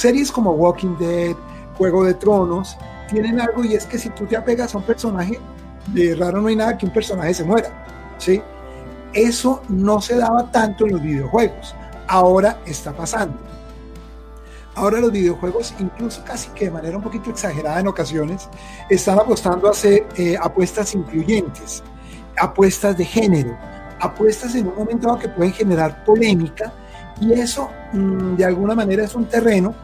Series 0.00 0.32
como 0.32 0.52
Walking 0.52 0.96
Dead, 0.98 1.36
Juego 1.76 2.04
de 2.04 2.14
Tronos, 2.14 2.74
tienen 3.10 3.38
algo 3.38 3.62
y 3.62 3.74
es 3.74 3.84
que 3.84 3.98
si 3.98 4.08
tú 4.08 4.24
te 4.24 4.34
apegas 4.34 4.74
a 4.74 4.78
un 4.78 4.84
personaje, 4.84 5.38
de 5.88 6.14
raro 6.14 6.40
no 6.40 6.48
hay 6.48 6.56
nada 6.56 6.78
que 6.78 6.86
un 6.86 6.92
personaje 6.92 7.34
se 7.34 7.44
muera. 7.44 7.70
¿sí? 8.16 8.40
Eso 9.12 9.60
no 9.68 10.00
se 10.00 10.16
daba 10.16 10.50
tanto 10.50 10.86
en 10.86 10.92
los 10.92 11.02
videojuegos. 11.02 11.74
Ahora 12.08 12.58
está 12.64 12.94
pasando. 12.94 13.36
Ahora 14.74 15.00
los 15.00 15.12
videojuegos, 15.12 15.74
incluso 15.78 16.24
casi 16.24 16.48
que 16.52 16.64
de 16.64 16.70
manera 16.70 16.96
un 16.96 17.02
poquito 17.02 17.28
exagerada 17.28 17.80
en 17.80 17.88
ocasiones, 17.88 18.48
están 18.88 19.18
apostando 19.18 19.68
a 19.68 19.72
hacer 19.72 20.06
eh, 20.16 20.34
apuestas 20.40 20.94
incluyentes, 20.94 21.82
apuestas 22.38 22.96
de 22.96 23.04
género, 23.04 23.54
apuestas 24.00 24.54
en 24.54 24.66
un 24.66 24.76
momento 24.76 25.08
dado 25.08 25.18
que 25.18 25.28
pueden 25.28 25.52
generar 25.52 26.06
polémica 26.06 26.72
y 27.20 27.34
eso 27.34 27.68
mm, 27.92 28.36
de 28.36 28.46
alguna 28.46 28.74
manera 28.74 29.04
es 29.04 29.14
un 29.14 29.26
terreno 29.26 29.74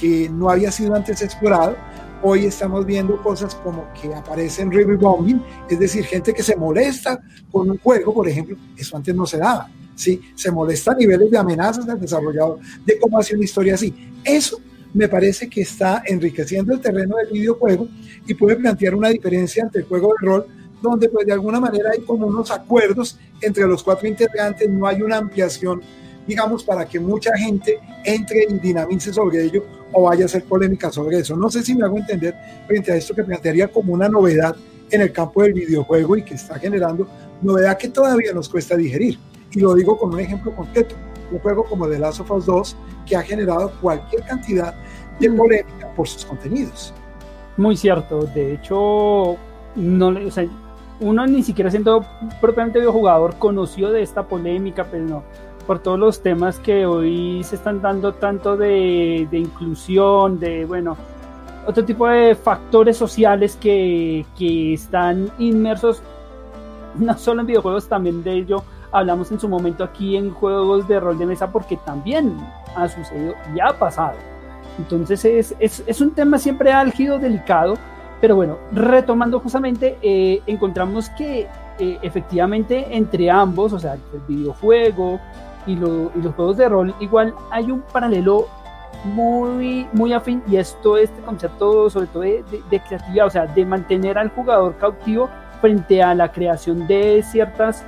que 0.00 0.28
no 0.28 0.48
había 0.48 0.72
sido 0.72 0.94
antes 0.94 1.20
explorado. 1.22 1.76
Hoy 2.22 2.46
estamos 2.46 2.84
viendo 2.84 3.20
cosas 3.22 3.54
como 3.54 3.86
que 4.00 4.14
aparecen 4.14 4.70
river 4.70 4.96
bombing, 4.96 5.42
es 5.68 5.78
decir, 5.78 6.04
gente 6.04 6.32
que 6.32 6.42
se 6.42 6.56
molesta 6.56 7.20
con 7.50 7.70
un 7.70 7.78
juego, 7.78 8.12
por 8.12 8.28
ejemplo, 8.28 8.56
eso 8.76 8.96
antes 8.96 9.14
no 9.14 9.26
se 9.26 9.38
daba. 9.38 9.70
¿sí? 9.94 10.20
Se 10.34 10.50
molesta 10.50 10.92
a 10.92 10.94
niveles 10.94 11.30
de 11.30 11.38
amenazas 11.38 11.86
del 11.86 12.00
desarrollador, 12.00 12.58
de 12.84 12.98
cómo 12.98 13.18
hace 13.18 13.34
una 13.34 13.44
historia 13.44 13.74
así. 13.74 13.94
Eso 14.24 14.60
me 14.92 15.08
parece 15.08 15.48
que 15.48 15.62
está 15.62 16.02
enriqueciendo 16.06 16.74
el 16.74 16.80
terreno 16.80 17.16
del 17.16 17.32
videojuego 17.32 17.88
y 18.26 18.34
puede 18.34 18.56
plantear 18.56 18.94
una 18.94 19.08
diferencia 19.08 19.62
entre 19.62 19.82
el 19.82 19.88
juego 19.88 20.12
de 20.20 20.26
rol 20.26 20.46
donde 20.82 21.08
pues 21.08 21.26
de 21.26 21.32
alguna 21.32 21.60
manera 21.60 21.90
hay 21.92 22.00
como 22.00 22.26
unos 22.26 22.50
acuerdos 22.50 23.18
entre 23.40 23.66
los 23.66 23.82
cuatro 23.82 24.08
integrantes, 24.08 24.68
no 24.68 24.86
hay 24.86 25.02
una 25.02 25.18
ampliación, 25.18 25.82
digamos, 26.26 26.64
para 26.64 26.86
que 26.86 26.98
mucha 26.98 27.36
gente 27.36 27.78
entre 28.04 28.46
y 28.48 28.58
dinamice 28.58 29.12
sobre 29.12 29.44
ello 29.44 29.62
o 29.92 30.04
vaya 30.04 30.24
a 30.24 30.26
hacer 30.26 30.44
polémica 30.44 30.90
sobre 30.90 31.18
eso. 31.18 31.36
No 31.36 31.50
sé 31.50 31.62
si 31.62 31.74
me 31.74 31.84
hago 31.84 31.96
entender 31.96 32.34
frente 32.66 32.92
a 32.92 32.96
esto 32.96 33.14
que 33.14 33.24
plantearía 33.24 33.68
como 33.68 33.92
una 33.92 34.08
novedad 34.08 34.54
en 34.90 35.00
el 35.00 35.12
campo 35.12 35.42
del 35.42 35.52
videojuego 35.52 36.16
y 36.16 36.22
que 36.22 36.34
está 36.34 36.58
generando 36.58 37.06
novedad 37.42 37.78
que 37.78 37.88
todavía 37.88 38.32
nos 38.32 38.48
cuesta 38.48 38.76
digerir. 38.76 39.18
Y 39.52 39.60
lo 39.60 39.74
digo 39.74 39.98
con 39.98 40.14
un 40.14 40.20
ejemplo 40.20 40.54
concreto, 40.54 40.94
un 41.30 41.38
juego 41.38 41.64
como 41.64 41.88
The 41.88 41.98
Last 41.98 42.20
of 42.20 42.30
Us 42.30 42.46
2 42.46 42.76
que 43.06 43.16
ha 43.16 43.22
generado 43.22 43.72
cualquier 43.80 44.22
cantidad 44.22 44.74
de 45.18 45.30
polémica 45.30 45.88
por 45.94 46.08
sus 46.08 46.24
contenidos. 46.24 46.94
Muy 47.56 47.76
cierto, 47.76 48.22
de 48.22 48.54
hecho, 48.54 49.36
no, 49.76 50.08
o 50.08 50.30
sea, 50.30 50.46
uno 51.00 51.26
ni 51.26 51.42
siquiera 51.42 51.70
siendo 51.70 52.04
propiamente 52.40 52.78
videojugador 52.78 53.36
conoció 53.36 53.90
de 53.90 54.02
esta 54.02 54.26
polémica, 54.26 54.86
pero 54.90 55.04
no, 55.04 55.22
por 55.66 55.78
todos 55.78 55.98
los 55.98 56.22
temas 56.22 56.58
que 56.58 56.86
hoy 56.86 57.42
se 57.44 57.56
están 57.56 57.80
dando 57.80 58.14
tanto 58.14 58.56
de, 58.56 59.26
de 59.30 59.38
inclusión, 59.38 60.38
de, 60.40 60.64
bueno, 60.64 60.96
otro 61.66 61.84
tipo 61.84 62.06
de 62.08 62.34
factores 62.34 62.96
sociales 62.96 63.56
que, 63.56 64.24
que 64.38 64.74
están 64.74 65.30
inmersos 65.38 66.02
no 66.96 67.16
solo 67.16 67.42
en 67.42 67.46
videojuegos, 67.46 67.88
también 67.88 68.22
de 68.22 68.32
ello 68.32 68.64
hablamos 68.92 69.30
en 69.30 69.38
su 69.38 69.48
momento 69.48 69.84
aquí 69.84 70.16
en 70.16 70.32
juegos 70.32 70.88
de 70.88 70.98
rol 70.98 71.18
de 71.18 71.26
mesa 71.26 71.50
porque 71.50 71.76
también 71.76 72.36
ha 72.74 72.88
sucedido 72.88 73.34
y 73.54 73.60
ha 73.60 73.72
pasado. 73.78 74.16
Entonces 74.78 75.24
es, 75.24 75.54
es, 75.58 75.84
es 75.86 76.00
un 76.00 76.12
tema 76.12 76.38
siempre 76.38 76.72
álgido, 76.72 77.18
delicado, 77.18 77.74
pero 78.20 78.36
bueno, 78.36 78.58
retomando 78.72 79.40
justamente, 79.40 79.98
eh, 80.02 80.42
encontramos 80.46 81.08
que 81.10 81.46
eh, 81.78 81.98
efectivamente 82.02 82.96
entre 82.96 83.30
ambos, 83.30 83.72
o 83.72 83.78
sea, 83.78 83.94
el 83.94 84.20
videojuego 84.28 85.20
y, 85.66 85.76
los 85.76 86.34
juegos 86.34 86.56
de 86.56 86.68
rol, 86.68 86.94
igual 87.00 87.34
hay 87.50 87.70
un 87.70 87.82
paralelo 87.82 88.46
muy, 89.04 89.86
muy 89.92 90.12
afín 90.12 90.42
y 90.48 90.56
esto, 90.56 90.96
este 90.96 91.20
concepto 91.22 91.88
sobre 91.88 92.06
todo 92.08 92.22
de, 92.22 92.44
creatividad, 92.86 93.26
o 93.26 93.30
sea, 93.30 93.46
de 93.46 93.64
mantener 93.64 94.18
al 94.18 94.30
jugador 94.30 94.76
cautivo 94.76 95.28
frente 95.60 96.02
a 96.02 96.14
la 96.14 96.30
creación 96.32 96.86
de 96.86 97.22
ciertos 97.22 97.82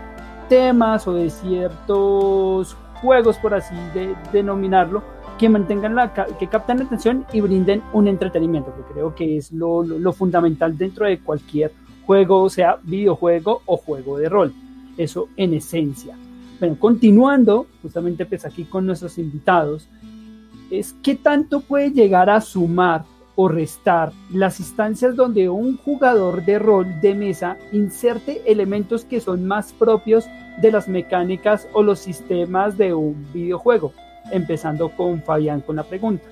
temas 0.48 1.06
o 1.06 1.14
de 1.14 1.30
ciertos 1.30 2.76
juegos, 3.00 3.36
por 3.38 3.54
así 3.54 3.74
de, 3.94 4.14
denominarlo, 4.32 5.02
que 5.38 5.48
mantengan 5.48 5.94
la, 5.94 6.12
que 6.12 6.46
capten 6.46 6.78
la 6.78 6.84
atención 6.84 7.26
y 7.32 7.40
brinden 7.40 7.82
un 7.92 8.06
entretenimiento, 8.06 8.72
que 8.74 8.92
creo 8.92 9.14
que 9.14 9.38
es 9.38 9.50
lo, 9.50 9.82
lo, 9.82 10.12
fundamental 10.12 10.76
dentro 10.78 11.06
de 11.06 11.18
cualquier 11.18 11.72
juego, 12.06 12.48
sea 12.48 12.78
videojuego 12.82 13.62
o 13.66 13.76
juego 13.76 14.18
de 14.18 14.28
rol. 14.28 14.52
Eso 14.96 15.28
en 15.36 15.54
esencia. 15.54 16.16
Bueno, 16.62 16.78
continuando, 16.78 17.66
justamente 17.82 18.24
pues 18.24 18.44
aquí 18.44 18.62
con 18.62 18.86
nuestros 18.86 19.18
invitados, 19.18 19.88
es 20.70 20.94
qué 21.02 21.16
tanto 21.16 21.58
puede 21.58 21.90
llegar 21.90 22.30
a 22.30 22.40
sumar 22.40 23.04
o 23.34 23.48
restar 23.48 24.12
las 24.32 24.60
instancias 24.60 25.16
donde 25.16 25.48
un 25.48 25.76
jugador 25.76 26.44
de 26.44 26.60
rol 26.60 27.00
de 27.00 27.16
mesa 27.16 27.56
inserte 27.72 28.42
elementos 28.46 29.04
que 29.04 29.20
son 29.20 29.44
más 29.44 29.72
propios 29.72 30.26
de 30.60 30.70
las 30.70 30.86
mecánicas 30.86 31.66
o 31.72 31.82
los 31.82 31.98
sistemas 31.98 32.78
de 32.78 32.94
un 32.94 33.26
videojuego 33.32 33.92
empezando 34.30 34.88
con 34.90 35.20
Fabián 35.20 35.62
con 35.62 35.74
la 35.74 35.82
pregunta. 35.82 36.28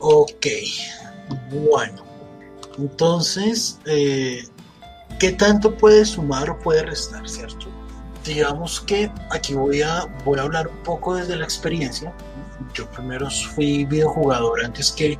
Ok, 0.00 0.46
bueno, 1.70 2.04
entonces, 2.76 3.80
eh, 3.86 4.44
¿qué 5.18 5.32
tanto 5.32 5.74
puede 5.74 6.04
sumar 6.04 6.50
o 6.50 6.58
puede 6.58 6.82
restar, 6.82 7.26
cierto? 7.26 7.71
Digamos 8.24 8.80
que 8.80 9.10
aquí 9.30 9.54
voy 9.54 9.82
a, 9.82 10.06
voy 10.24 10.38
a 10.38 10.42
hablar 10.42 10.68
un 10.68 10.76
poco 10.78 11.14
desde 11.14 11.36
la 11.36 11.44
experiencia. 11.44 12.12
Yo 12.74 12.88
primero 12.90 13.28
fui 13.54 13.84
videojugador 13.84 14.64
antes 14.64 14.92
que, 14.92 15.18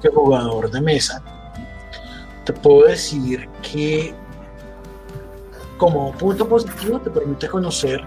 que 0.00 0.08
jugador 0.08 0.70
de 0.70 0.80
mesa. 0.80 1.22
Te 2.44 2.52
puedo 2.52 2.86
decir 2.86 3.48
que 3.62 4.14
como 5.76 6.12
punto 6.12 6.48
positivo 6.48 6.98
te 7.00 7.10
permite 7.10 7.48
conocer 7.48 8.02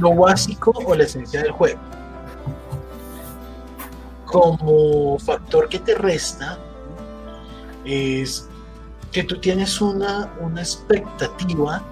lo 0.00 0.14
básico 0.14 0.72
o 0.86 0.94
la 0.94 1.04
esencia 1.04 1.42
del 1.42 1.52
juego 1.52 1.78
como 4.28 5.18
factor 5.18 5.68
que 5.68 5.78
te 5.78 5.94
resta 5.94 6.58
es 7.84 8.46
que 9.10 9.24
tú 9.24 9.40
tienes 9.40 9.80
una, 9.80 10.30
una 10.40 10.60
expectativa 10.60 11.82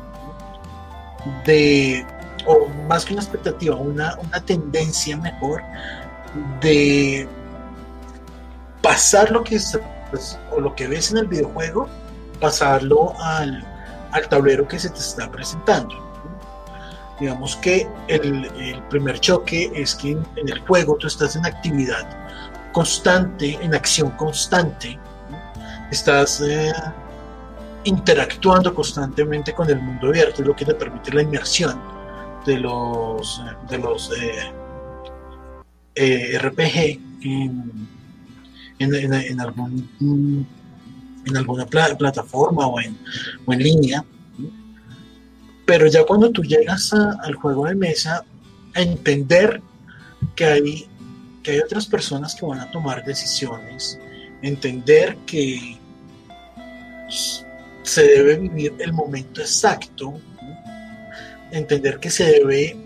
de, 1.45 2.07
o 2.47 2.69
más 2.89 3.05
que 3.05 3.12
una 3.12 3.23
expectativa, 3.23 3.77
una, 3.77 4.17
una 4.17 4.41
tendencia 4.41 5.17
mejor 5.17 5.62
de 6.61 7.29
pasar 8.83 9.31
lo 9.31 9.43
que 9.43 9.59
pues, 10.11 10.39
o 10.51 10.61
lo 10.61 10.75
que 10.75 10.87
ves 10.87 11.11
en 11.11 11.19
el 11.19 11.27
videojuego, 11.27 11.89
pasarlo 12.41 13.15
al, 13.21 13.65
al 14.12 14.29
tablero 14.29 14.67
que 14.69 14.79
se 14.79 14.91
te 14.91 14.99
está 14.99 15.31
presentando. 15.31 15.95
Digamos 17.19 17.57
que 17.57 17.89
el, 18.09 18.45
el 18.61 18.83
primer 18.91 19.19
choque 19.21 19.73
es 19.75 19.95
que 19.95 20.12
en, 20.12 20.27
en, 20.37 20.49
el 20.49 20.61
juego 20.61 20.97
tú 20.97 21.07
estás 21.07 21.35
en 21.35 21.47
actividad 21.47 22.07
constante, 22.73 23.59
en 23.62 23.75
acción 23.75 24.11
constante, 24.12 24.99
estás 25.91 26.43
eh, 26.43 26.73
interactuando 27.87 28.75
constantemente 28.75 29.53
con 29.55 29.70
el 29.70 29.81
mundo 29.81 30.09
abierto, 30.09 30.42
es 30.42 30.49
lo 30.49 30.57
que 30.57 30.64
te 30.64 30.75
permite 30.75 31.12
la 31.12 31.22
inmersión 31.22 31.81
de 32.44 32.59
los, 32.59 33.42
de 33.68 33.79
los 33.79 34.12
eh, 34.12 34.53
eh, 35.94 36.38
RPG 36.38 37.01
en, 37.22 37.88
en, 38.79 39.40
algún 39.40 40.46
en 41.27 41.37
alguna 41.37 41.66
plataforma 41.66 42.66
o 42.66 42.81
en, 42.81 42.99
o 43.46 43.53
en 43.53 43.59
línea. 43.59 44.05
Pero 45.64 45.87
ya 45.87 46.05
cuando 46.05 46.31
tú 46.31 46.42
llegas 46.42 46.92
al 46.92 47.35
juego 47.35 47.66
de 47.66 47.75
mesa, 47.75 48.25
a 48.75 48.81
entender 48.81 49.61
que 50.35 50.44
hay, 50.44 50.88
que 51.42 51.53
hay 51.53 51.59
otras 51.61 51.87
personas 51.87 52.35
que 52.35 52.46
van 52.46 52.61
a 52.61 52.70
tomar 52.70 53.05
decisiones, 53.05 53.99
entender 54.42 55.16
que 55.27 55.79
se 57.87 58.03
debe 58.03 58.37
vivir 58.37 58.75
el 58.79 58.92
momento 58.92 59.40
exacto, 59.40 60.14
entender 61.51 61.99
que 61.99 62.11
se 62.11 62.25
debe 62.25 62.77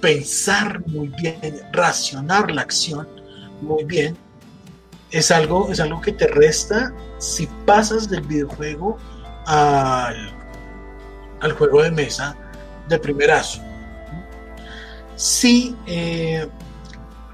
pensar 0.00 0.84
muy 0.86 1.08
bien, 1.08 1.60
racionar 1.72 2.50
la 2.50 2.62
acción 2.62 3.08
muy 3.60 3.84
bien, 3.84 4.16
es 5.10 5.30
algo, 5.30 5.70
es 5.70 5.80
algo 5.80 6.00
que 6.00 6.12
te 6.12 6.26
resta 6.26 6.92
si 7.18 7.46
pasas 7.66 8.08
del 8.08 8.22
videojuego 8.22 8.96
al, 9.46 10.32
al 11.40 11.52
juego 11.52 11.82
de 11.82 11.90
mesa 11.90 12.36
de 12.88 12.98
primerazo. 12.98 13.60
Sí, 15.16 15.76
eh, 15.86 16.48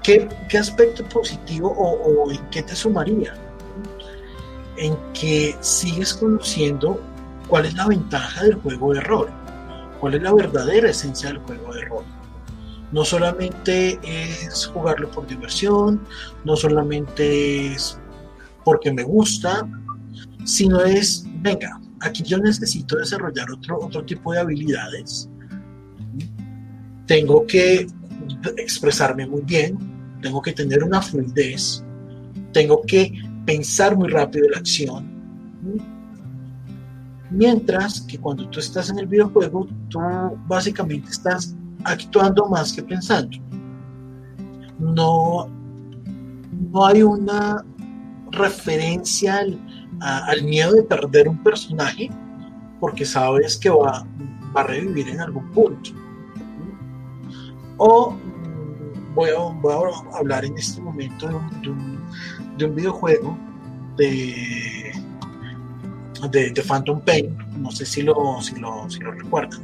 ¿qué, 0.03 0.27
aspecto 0.59 1.07
positivo 1.07 1.69
o, 1.69 2.25
o, 2.25 2.31
en 2.31 2.45
qué 2.49 2.63
te 2.63 2.75
sumaría? 2.75 3.33
En 4.75 4.95
que 5.13 5.55
sigues 5.61 6.13
conociendo 6.13 7.01
cuál 7.47 7.65
es 7.65 7.73
la 7.75 7.87
ventaja 7.87 8.43
del 8.43 8.55
juego 8.55 8.93
de 8.93 9.01
rol, 9.01 9.29
cuál 9.99 10.15
es 10.15 10.21
la 10.21 10.33
verdadera 10.33 10.89
esencia 10.89 11.29
del 11.29 11.39
juego 11.39 11.73
de 11.73 11.85
rol. 11.85 12.03
No 12.91 13.03
solamente 13.03 13.99
es 14.03 14.67
jugarlo 14.73 15.11
por 15.11 15.27
diversión, 15.27 16.01
no 16.45 16.55
solamente 16.55 17.73
es 17.73 17.99
porque 18.63 18.91
me 18.91 19.03
gusta, 19.03 19.67
sino 20.45 20.81
es, 20.81 21.25
venga, 21.41 21.79
aquí 22.01 22.23
yo 22.23 22.37
necesito 22.37 22.97
desarrollar 22.97 23.51
otro, 23.51 23.79
otro 23.79 24.03
tipo 24.05 24.31
de 24.33 24.39
habilidades. 24.39 25.29
Tengo 27.05 27.45
que 27.47 27.87
expresarme 28.57 29.25
muy 29.27 29.41
bien, 29.41 29.77
tengo 30.21 30.41
que 30.41 30.53
tener 30.53 30.83
una 30.83 31.01
fluidez, 31.01 31.83
tengo 32.53 32.81
que 32.83 33.13
pensar 33.45 33.95
muy 33.95 34.09
rápido 34.09 34.49
la 34.49 34.59
acción. 34.59 35.17
Mientras 37.29 38.01
que 38.01 38.17
cuando 38.17 38.47
tú 38.49 38.59
estás 38.59 38.89
en 38.89 38.99
el 38.99 39.07
videojuego, 39.07 39.67
tú 39.89 39.99
básicamente 40.47 41.09
estás 41.09 41.55
actuando 41.83 42.47
más 42.47 42.73
que 42.73 42.83
pensando. 42.83 43.37
No, 44.79 45.49
no 46.71 46.85
hay 46.85 47.03
una 47.03 47.65
referencia 48.31 49.39
al, 49.99 50.43
miedo 50.43 50.73
de 50.73 50.83
perder 50.83 51.27
un 51.27 51.41
personaje 51.43 52.09
porque 52.79 53.05
sabes 53.05 53.57
que 53.57 53.69
va, 53.69 54.05
a 54.53 54.63
revivir 54.63 55.09
en 55.09 55.19
algún 55.19 55.49
punto. 55.51 55.91
O 57.77 58.11
mm, 58.11 59.13
voy 59.15 59.29
a, 59.29 60.17
hablar 60.17 60.45
en 60.45 60.57
este 60.57 60.81
momento 60.81 61.27
de 61.27 62.65
un, 62.65 62.75
videojuego 62.75 63.37
de, 63.97 64.76
de, 66.31 66.63
Phantom 66.67 67.01
Pain, 67.01 67.37
no 67.57 67.71
sé 67.71 67.85
si 67.85 68.01
lo, 68.01 68.41
si 68.41 68.59
lo, 68.59 68.89
si 68.89 68.99
lo 68.99 69.11
recuerdan 69.11 69.61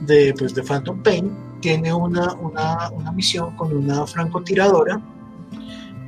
de, 0.00 0.34
pues, 0.38 0.54
de 0.54 0.62
Phantom 0.62 1.02
Pain 1.02 1.30
tiene 1.60 1.92
una, 1.92 2.34
una, 2.34 3.12
misión 3.12 3.56
con 3.56 3.74
una 3.74 4.06
francotiradora 4.06 5.00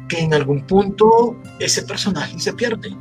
que 0.08 0.20
en 0.20 0.34
algún 0.34 0.66
punto 0.66 1.36
ese 1.58 1.82
personaje 1.82 2.38
se 2.38 2.52
pierde. 2.52 2.94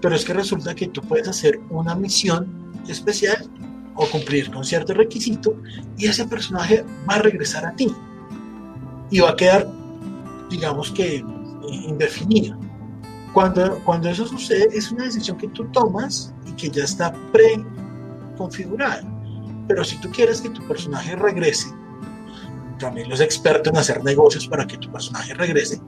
Pero 0.00 0.14
es 0.14 0.24
que 0.24 0.34
resulta 0.34 0.74
que 0.74 0.88
tú 0.88 1.00
puedes 1.00 1.28
hacer 1.28 1.60
una 1.70 1.94
misión 1.94 2.72
especial 2.88 3.48
o 3.94 4.06
cumplir 4.06 4.50
con 4.50 4.64
cierto 4.64 4.94
requisito 4.94 5.56
y 5.96 6.06
ese 6.06 6.26
personaje 6.26 6.84
va 7.08 7.14
a 7.14 7.18
regresar 7.18 7.64
a 7.64 7.74
ti 7.74 7.92
y 9.10 9.20
va 9.20 9.30
a 9.30 9.36
quedar, 9.36 9.66
digamos 10.50 10.90
que, 10.90 11.24
indefinida. 11.70 12.58
Cuando, 13.36 13.78
cuando 13.84 14.08
eso 14.08 14.26
sucede 14.26 14.66
es 14.72 14.90
una 14.90 15.04
decisión 15.04 15.36
que 15.36 15.48
tú 15.48 15.66
tomas 15.66 16.32
y 16.46 16.52
que 16.52 16.70
ya 16.70 16.84
está 16.84 17.12
preconfigurada. 17.32 19.02
Pero 19.68 19.84
si 19.84 20.00
tú 20.00 20.10
quieres 20.10 20.40
que 20.40 20.48
tu 20.48 20.66
personaje 20.66 21.14
regrese, 21.16 21.68
también 22.78 23.10
los 23.10 23.20
expertos 23.20 23.70
en 23.70 23.78
hacer 23.78 24.02
negocios 24.02 24.48
para 24.48 24.66
que 24.66 24.78
tu 24.78 24.90
personaje 24.90 25.34
regrese, 25.34 25.78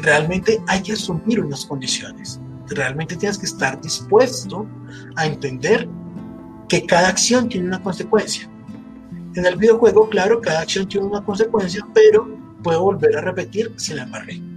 realmente 0.00 0.58
hay 0.68 0.82
que 0.82 0.94
asumir 0.94 1.38
unas 1.38 1.66
condiciones. 1.66 2.40
Realmente 2.68 3.14
tienes 3.14 3.36
que 3.36 3.44
estar 3.44 3.78
dispuesto 3.82 4.66
a 5.16 5.26
entender 5.26 5.86
que 6.66 6.86
cada 6.86 7.08
acción 7.08 7.46
tiene 7.50 7.66
una 7.66 7.82
consecuencia. 7.82 8.50
En 9.34 9.44
el 9.44 9.56
videojuego, 9.56 10.08
claro, 10.08 10.40
cada 10.40 10.60
acción 10.60 10.88
tiene 10.88 11.08
una 11.08 11.22
consecuencia, 11.22 11.86
pero 11.92 12.26
puedo 12.62 12.80
volver 12.84 13.18
a 13.18 13.20
repetir 13.20 13.70
si 13.76 13.92
la 13.92 14.04
embarré. 14.04 14.51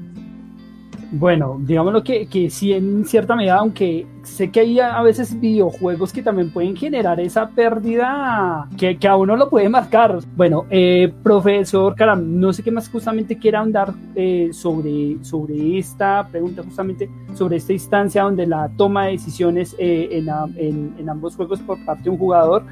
Bueno, 1.18 1.58
digámoslo 1.62 2.04
que, 2.04 2.28
que 2.28 2.50
sí 2.50 2.74
en 2.74 3.06
cierta 3.06 3.38
medida, 3.38 3.56
aunque 3.56 4.06
sé 4.24 4.52
que 4.52 4.60
hay 4.60 4.82
a 4.82 5.02
veces 5.02 5.40
videojuegos 5.40 6.12
que 6.12 6.22
también 6.22 6.52
pueden 6.52 6.76
generar 6.76 7.22
esa 7.22 7.48
pérdida 7.48 8.68
que, 8.78 8.98
que 8.98 9.08
a 9.08 9.16
uno 9.16 9.38
lo 9.38 9.50
puede 9.50 9.70
marcar. 9.70 10.20
Bueno, 10.36 10.66
eh, 10.70 11.14
profesor 11.24 11.96
Caram, 11.96 12.38
no 12.38 12.52
sé 12.52 12.64
qué 12.64 12.72
más 12.72 12.90
justamente 12.90 13.38
quiera 13.38 13.62
andar 13.62 13.94
eh, 14.14 14.50
sobre, 14.52 15.24
sobre 15.24 15.78
esta 15.78 16.28
pregunta, 16.30 16.64
justamente 16.64 17.10
sobre 17.34 17.56
esta 17.58 17.72
instancia 17.72 18.24
donde 18.24 18.46
la 18.46 18.70
toma 18.76 19.06
de 19.06 19.12
decisiones 19.14 19.74
eh, 19.80 20.10
en, 20.12 20.28
en, 20.58 20.96
en, 21.00 21.10
ambos 21.10 21.38
juegos 21.38 21.62
por 21.62 21.78
parte 21.86 22.04
de 22.04 22.10
un 22.10 22.18
jugador 22.18 22.66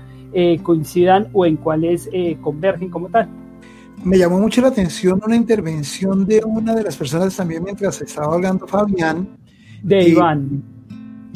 coincidan 0.63 1.29
o 1.31 1.45
en 1.45 1.55
cuáles 1.57 2.09
convergen 2.41 2.89
como 2.89 3.07
tal 3.07 3.29
me 4.03 4.17
llamó 4.17 4.39
mucho 4.39 4.61
la 4.61 4.67
atención 4.67 5.21
una 5.25 5.35
intervención 5.35 6.25
de 6.25 6.41
una 6.43 6.75
de 6.75 6.83
las 6.83 6.95
personas 6.97 7.35
también 7.35 7.63
mientras 7.63 8.01
estaba 8.01 8.35
hablando 8.35 8.67
Fabián. 8.67 9.27
De 9.81 10.09
Iván. 10.09 10.63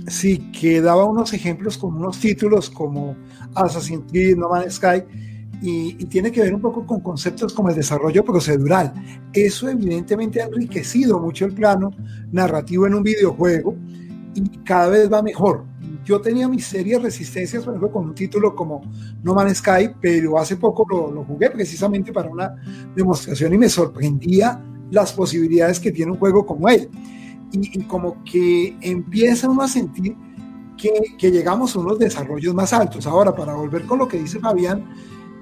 Sí, 0.07 0.37
que 0.51 0.81
daba 0.81 1.05
unos 1.05 1.33
ejemplos 1.33 1.77
con 1.77 1.95
unos 1.95 2.19
títulos 2.19 2.69
como 2.69 3.15
Assassin's 3.55 4.05
Creed, 4.09 4.37
No 4.37 4.49
Man's 4.49 4.75
Sky, 4.75 5.03
y, 5.61 5.95
y, 5.99 6.05
tiene 6.05 6.31
que 6.31 6.41
ver 6.41 6.53
un 6.53 6.61
poco 6.61 6.85
con 6.85 7.01
conceptos 7.01 7.51
como 7.51 7.69
el 7.69 7.75
desarrollo 7.75 8.23
procedural. 8.23 8.93
Eso 9.33 9.67
evidentemente 9.67 10.41
ha 10.41 10.45
enriquecido 10.45 11.19
mucho 11.19 11.45
el 11.45 11.53
plano 11.53 11.91
narrativo 12.31 12.85
en 12.85 12.93
un 12.93 13.03
videojuego 13.03 13.75
y 14.35 14.49
cada 14.59 14.87
vez 14.89 15.11
va 15.11 15.23
mejor 15.23 15.65
yo 16.07 16.21
tenía 16.21 16.47
mis 16.47 16.65
serias 16.65 17.01
resistencias, 17.01 17.65
por 17.65 17.73
ejemplo, 17.73 17.91
con 17.91 18.05
un 18.05 18.15
título 18.15 18.55
como 18.55 18.81
No 19.23 19.33
Man's 19.33 19.57
Sky, 19.57 19.89
pero 19.99 20.39
hace 20.39 20.55
poco 20.55 20.85
lo, 20.89 21.25
jugué 21.25 21.49
precisamente 21.49 22.13
para 22.13 22.29
una 22.29 22.55
demostración 22.95 23.53
y 23.53 23.57
me 23.57 23.67
sorprendía 23.67 24.63
las 24.89 25.11
posibilidades 25.11 25.81
que 25.81 25.91
tiene 25.91 26.13
un 26.13 26.17
juego 26.17 26.45
como 26.45 26.69
él. 26.69 26.89
Y, 27.51 27.83
como 27.83 28.23
que 28.23 28.77
empieza 28.79 29.49
uno 29.49 29.63
a 29.63 29.67
sentir 29.67 30.15
que, 30.77 31.29
llegamos 31.29 31.75
a 31.75 31.79
unos 31.79 31.99
desarrollos 31.99 32.53
más 32.53 32.71
altos. 32.71 33.05
Ahora, 33.05 33.35
para 33.35 33.55
volver 33.55 33.85
con 33.85 33.99
lo 33.99 34.07
que 34.07 34.17
dice 34.17 34.39
Fabián, 34.39 34.85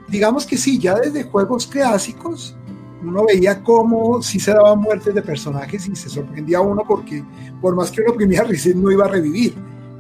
digamos 0.10 0.48
que 0.48 0.58
sí, 0.58 0.80
ya 0.80 0.96
desde 0.96 1.26
juegos 1.26 1.68
clásicos, 1.68 2.58
uno 3.04 3.24
veía 3.28 3.62
cómo 3.62 4.20
sí 4.24 4.40
se 4.40 4.52
daban 4.52 4.80
muertes 4.80 5.14
de 5.14 5.22
personajes 5.22 5.88
y 5.88 5.96
se 5.96 6.10
sorprendía 6.10 6.60
uno 6.60 6.82
porque 6.88 7.24
por 7.62 7.76
más 7.76 7.92
que 7.92 8.02
uno 8.02 8.14
oprimía 8.14 8.44
Reset 8.48 8.76
no 8.76 8.90
iba 8.90 9.06
a 9.06 9.10
revivir 9.10 9.54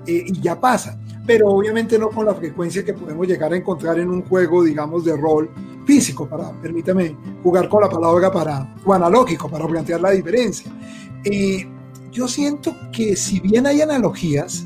eh, 0.07 0.23
y 0.27 0.41
ya 0.41 0.59
pasa. 0.59 0.97
Pero 1.25 1.49
obviamente 1.49 1.97
no 1.97 2.09
con 2.09 2.25
la 2.25 2.35
frecuencia 2.35 2.85
que 2.85 2.93
podemos 2.93 3.27
llegar 3.27 3.51
a 3.51 3.57
encontrar 3.57 3.99
en 3.99 4.09
un 4.09 4.23
juego, 4.23 4.63
digamos, 4.63 5.03
de 5.05 5.17
rol 5.17 5.49
físico, 5.85 6.27
para, 6.27 6.51
permítame 6.61 7.15
jugar 7.43 7.67
con 7.69 7.81
la 7.81 7.89
palabra 7.89 8.31
para, 8.31 8.75
o 8.85 8.93
analógico, 8.93 9.49
para 9.49 9.67
plantear 9.67 10.01
la 10.01 10.11
diferencia. 10.11 10.71
Eh, 11.23 11.67
yo 12.11 12.27
siento 12.27 12.75
que 12.91 13.15
si 13.15 13.39
bien 13.39 13.67
hay 13.67 13.81
analogías 13.81 14.65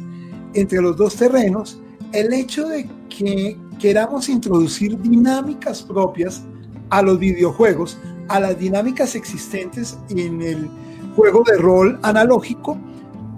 entre 0.54 0.82
los 0.82 0.96
dos 0.98 1.16
terrenos, 1.16 1.82
el 2.12 2.34
hecho 2.34 2.68
de 2.68 2.90
que 3.10 3.58
queramos 3.80 4.30
introducir 4.30 5.00
dinámicas 5.00 5.82
propias 5.82 6.44
a 6.90 7.02
los 7.02 7.20
videojuegos, 7.20 7.98
a 8.28 8.40
las 8.40 8.58
dinámicas 8.58 9.16
existentes 9.16 9.98
en 10.10 10.42
el 10.42 10.70
juego 11.16 11.44
de 11.46 11.58
rol 11.58 12.00
analógico, 12.04 12.78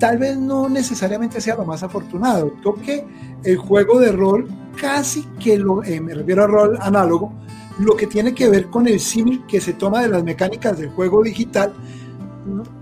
tal 0.02 0.18
vez 0.18 0.36
no 0.36 0.68
necesariamente 0.68 1.40
sea 1.40 1.56
lo 1.56 1.64
más 1.64 1.84
afortunado. 1.84 2.56
Creo 2.60 2.74
que 2.74 3.06
el 3.44 3.58
juego 3.58 4.00
de 4.00 4.12
rol 4.12 4.50
casi 4.76 5.22
que 5.40 5.60
lo, 5.60 5.84
eh, 5.84 6.02
me 6.02 6.16
refiero 6.16 6.44
a 6.44 6.48
rol 6.48 6.78
análogo, 6.82 7.32
lo 7.78 7.96
que 7.96 8.08
tiene 8.08 8.34
que 8.34 8.50
ver 8.50 8.66
con 8.66 8.88
el 8.88 9.00
símil 9.00 9.46
que 9.46 9.62
se 9.62 9.74
toma 9.74 10.02
de 10.02 10.08
las 10.08 10.24
mecánicas 10.24 10.80
del 10.80 10.90
juego 10.90 11.22
digital, 11.22 11.76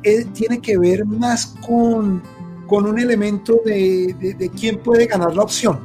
eh, 0.01 0.27
tiene 0.31 0.61
que 0.61 0.77
ver 0.77 1.05
más 1.05 1.57
con, 1.67 2.23
con 2.65 2.85
un 2.85 2.97
elemento 2.97 3.59
de, 3.65 4.15
de, 4.17 4.49
quién 4.51 4.77
puede 4.77 5.05
ganar 5.05 5.35
la 5.35 5.43
opción. 5.43 5.77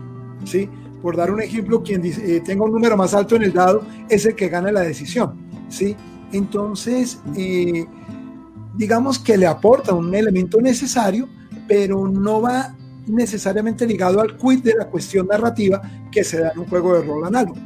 ¿sí? 0.44 0.70
Por 1.02 1.16
dar 1.16 1.32
un 1.32 1.42
ejemplo, 1.42 1.82
quien 1.82 2.00
dice, 2.00 2.36
eh, 2.36 2.42
tenga 2.42 2.64
un 2.64 2.70
número 2.70 2.96
más 2.96 3.12
alto 3.12 3.34
en 3.34 3.42
el 3.42 3.52
dado 3.52 3.82
es 4.08 4.24
el 4.24 4.36
que 4.36 4.48
gana 4.48 4.70
la 4.70 4.82
decisión. 4.82 5.34
¿sí? 5.68 5.96
Entonces, 6.30 7.18
digamos 8.76 9.18
que 9.18 9.36
le 9.36 9.46
aporta 9.46 9.94
un 9.94 10.14
elemento 10.14 10.60
necesario, 10.60 11.28
pero 11.66 12.08
no 12.08 12.40
va 12.40 12.74
necesariamente 13.06 13.86
ligado 13.86 14.20
al 14.20 14.36
quid 14.36 14.62
de 14.62 14.74
la 14.74 14.86
cuestión 14.86 15.26
narrativa 15.26 15.82
que 16.10 16.24
se 16.24 16.40
da 16.40 16.52
en 16.52 16.60
un 16.60 16.66
juego 16.66 16.94
de 16.94 17.06
rol 17.06 17.24
análogo. 17.24 17.56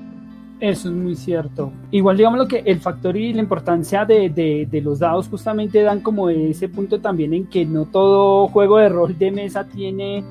Eso 0.61 0.89
es 0.89 0.95
muy 0.95 1.15
cierto. 1.15 1.73
Igual 1.93 2.17
digamos 2.17 2.39
lo 2.39 2.49
que 2.49 2.59
el 2.65 2.81
factor 2.81 3.17
y 3.17 3.33
la 3.33 3.43
importancia 3.43 4.05
de, 4.05 4.29
de, 4.69 4.81
los 4.81 4.99
dados 4.99 5.29
justamente 5.29 5.83
dan 5.83 6.01
como 6.01 6.29
ese 6.31 6.69
punto 6.69 7.01
también 7.01 7.33
en 7.33 7.47
que 7.47 7.65
no 7.65 7.85
todo 7.85 8.49
juego 8.49 8.79
de 8.79 8.89
rol 8.89 9.17
de 9.17 9.31
mesa 9.31 9.65
tiene 9.65 10.25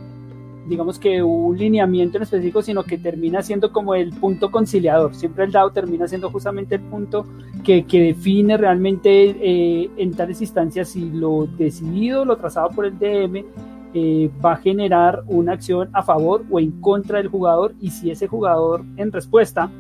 digamos 0.68 1.00
que 1.00 1.24
un 1.24 1.58
lineamiento 1.58 2.18
en 2.18 2.24
específico, 2.24 2.62
sino 2.62 2.84
que 2.84 2.98
termina 2.98 3.42
siendo 3.42 3.72
como 3.72 3.96
el 3.96 4.12
punto 4.12 4.52
conciliador. 4.52 5.16
Siempre 5.16 5.46
el 5.46 5.52
dado 5.52 5.72
termina 5.72 6.08
siendo 6.08 6.30
justamente 6.30 6.76
el 6.76 6.82
punto 6.82 7.26
que, 7.64 7.86
que 7.86 8.02
define 8.02 8.58
realmente 8.58 9.10
eh, 9.30 9.90
en 9.98 10.14
tales 10.14 10.42
instancias 10.42 10.90
si 10.90 11.10
lo 11.10 11.48
decidido, 11.58 12.26
lo 12.26 12.38
trazado 12.38 12.70
por 12.70 12.86
el 12.86 12.98
DM, 13.00 13.46
eh, 13.94 14.30
va 14.44 14.54
a 14.54 14.58
generar 14.58 15.24
una 15.28 15.54
acción 15.54 15.90
a 15.94 16.04
favor 16.04 16.44
o 16.50 16.60
en 16.60 16.82
contra 16.82 17.18
del 17.20 17.30
jugador 17.30 17.74
y 17.80 17.92
si 17.92 18.12
ese 18.12 18.28
jugador 18.28 18.84
en 18.98 19.12
respuesta 19.12 19.72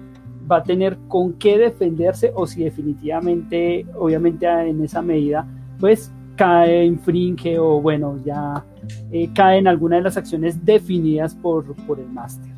va 0.49 0.57
a 0.57 0.63
tener 0.63 0.97
con 1.09 1.33
qué 1.33 1.57
defenderse 1.57 2.31
o 2.33 2.47
si 2.47 2.63
definitivamente, 2.63 3.85
obviamente 3.95 4.47
en 4.47 4.81
esa 4.83 5.01
medida, 5.01 5.45
pues 5.79 6.11
cae, 6.37 6.85
infringe 6.85 7.59
o 7.59 7.81
bueno, 7.81 8.17
ya 8.23 8.63
eh, 9.11 9.29
cae 9.33 9.57
en 9.57 9.67
alguna 9.67 9.97
de 9.97 10.03
las 10.03 10.15
acciones 10.15 10.63
definidas 10.63 11.35
por, 11.35 11.75
por 11.85 11.99
el 11.99 12.07
máster. 12.07 12.49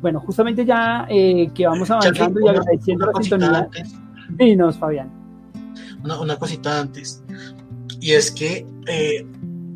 Bueno, 0.00 0.20
justamente 0.20 0.64
ya 0.64 1.06
eh, 1.08 1.50
que 1.54 1.66
vamos 1.66 1.90
avanzando 1.90 2.40
y 2.40 2.48
agradeciendo 2.48 3.06
la 3.06 3.22
sintonía. 3.22 3.68
Dinos, 4.30 4.76
Fabián. 4.76 5.10
Una, 6.02 6.20
una, 6.20 6.36
cosita 6.36 6.80
antes. 6.80 7.22
Y 8.00 8.12
es 8.12 8.30
que 8.30 8.66
eh, 8.86 9.26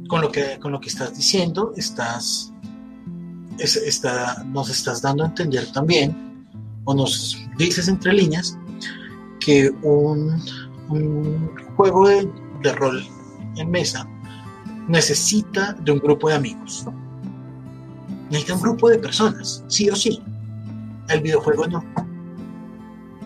con, 0.09 0.21
lo 0.21 0.31
que 0.31 0.59
con 0.61 0.73
lo 0.73 0.81
que 0.81 0.89
estás 0.89 1.17
diciendo, 1.17 1.73
estás, 1.77 2.53
está, 3.59 4.45
nos 4.45 4.71
estás 4.71 5.03
dando 5.03 5.25
a 5.25 5.27
entender 5.27 5.71
también, 5.73 6.47
o 6.85 6.95
nos 6.95 7.37
dices 7.59 7.89
entre 7.89 8.13
líneas, 8.13 8.57
que 9.41 9.71
un, 9.83 10.41
un 10.89 11.51
juego 11.77 12.09
de, 12.09 12.31
de 12.63 12.73
rol 12.75 13.03
en 13.57 13.71
mesa 13.71 14.07
necesita 14.89 15.75
de 15.75 15.93
un 15.93 15.99
grupo 15.99 16.29
de 16.29 16.35
amigos. 16.35 16.87
Necesita 18.31 18.55
un 18.55 18.63
grupo 18.63 18.89
de 18.89 18.99
personas, 18.99 19.65
sí 19.69 19.89
o 19.91 19.97
sí. 19.97 20.23
El 21.09 21.21
videojuego 21.21 21.67
no. 21.67 21.85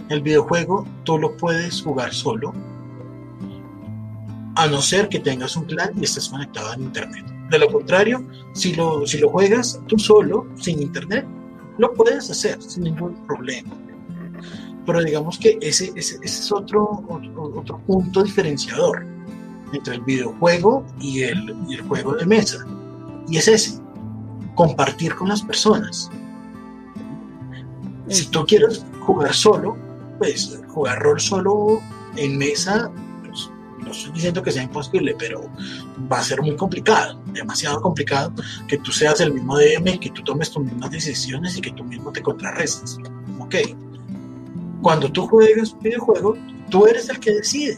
El 0.09 0.23
videojuego 0.23 0.87
tú 1.05 1.19
lo 1.19 1.37
puedes 1.37 1.83
jugar 1.83 2.13
solo, 2.13 2.53
a 4.55 4.67
no 4.67 4.81
ser 4.81 5.09
que 5.09 5.19
tengas 5.19 5.57
un 5.57 5.65
clan 5.65 5.91
y 6.01 6.05
estés 6.05 6.29
conectado 6.29 6.71
a 6.71 6.77
internet. 6.77 7.27
De 7.51 7.59
lo 7.59 7.71
contrario, 7.71 8.25
si 8.55 8.75
lo, 8.75 9.07
si 9.07 9.19
lo 9.19 9.29
juegas 9.29 9.81
tú 9.87 9.99
solo, 9.99 10.47
sin 10.57 10.81
internet, 10.81 11.27
lo 11.79 11.93
puedes 11.93 12.31
hacer 12.31 12.63
sin 12.63 12.85
ningún 12.85 13.15
problema. 13.27 13.75
Pero 14.87 15.03
digamos 15.03 15.39
que 15.39 15.59
ese, 15.61 15.93
ese, 15.97 16.19
es 16.23 16.53
otro, 16.53 17.05
otro 17.57 17.79
punto 17.79 18.23
diferenciador 18.23 19.16
entre 19.73 19.97
el 19.97 20.01
videojuego 20.03 20.85
y 21.01 21.23
el, 21.23 21.55
juego 21.89 22.15
de 22.15 22.27
mesa. 22.27 22.65
Y 23.29 23.39
es 23.39 23.49
ese, 23.49 23.81
compartir 24.55 25.15
con 25.15 25.29
las 25.29 25.43
personas. 25.43 26.11
Si 28.09 28.27
tú 28.27 28.45
quieres 28.47 28.85
jugar 29.01 29.35
solo, 29.35 29.77
pues 30.19 30.61
jugar 30.69 31.01
rol 31.01 31.21
solo 31.21 31.81
en 32.17 32.39
mesa, 32.39 32.91
pues, 33.25 33.51
no 33.79 33.91
estoy 33.91 34.13
diciendo 34.13 34.43
que 34.43 34.53
sea 34.53 34.63
imposible, 34.63 35.17
pero 35.19 35.51
va 36.11 36.19
a 36.19 36.23
ser 36.23 36.41
muy 36.41 36.55
complicado, 36.55 37.21
demasiado 37.33 37.81
complicado 37.81 38.33
que 38.69 38.79
tú 38.79 38.93
seas 38.93 39.21
el 39.21 39.35
mismo 39.35 39.59
DM, 39.59 39.99
que 39.99 40.11
tú 40.11 40.23
tomes 40.23 40.51
tus 40.51 40.65
mismas 40.65 40.91
decisiones 40.91 41.57
y 41.57 41.61
que 41.61 41.73
tú 41.73 41.83
mismo 41.83 42.13
te 42.13 42.23
contrarrestes. 42.23 42.99
Ok. 43.41 43.57
Cuando 44.83 45.11
tú 45.11 45.27
juegas 45.27 45.73
un 45.73 45.81
videojuego, 45.81 46.37
tú 46.71 46.87
eres 46.87 47.09
el 47.09 47.19
que 47.19 47.33
decide 47.33 47.77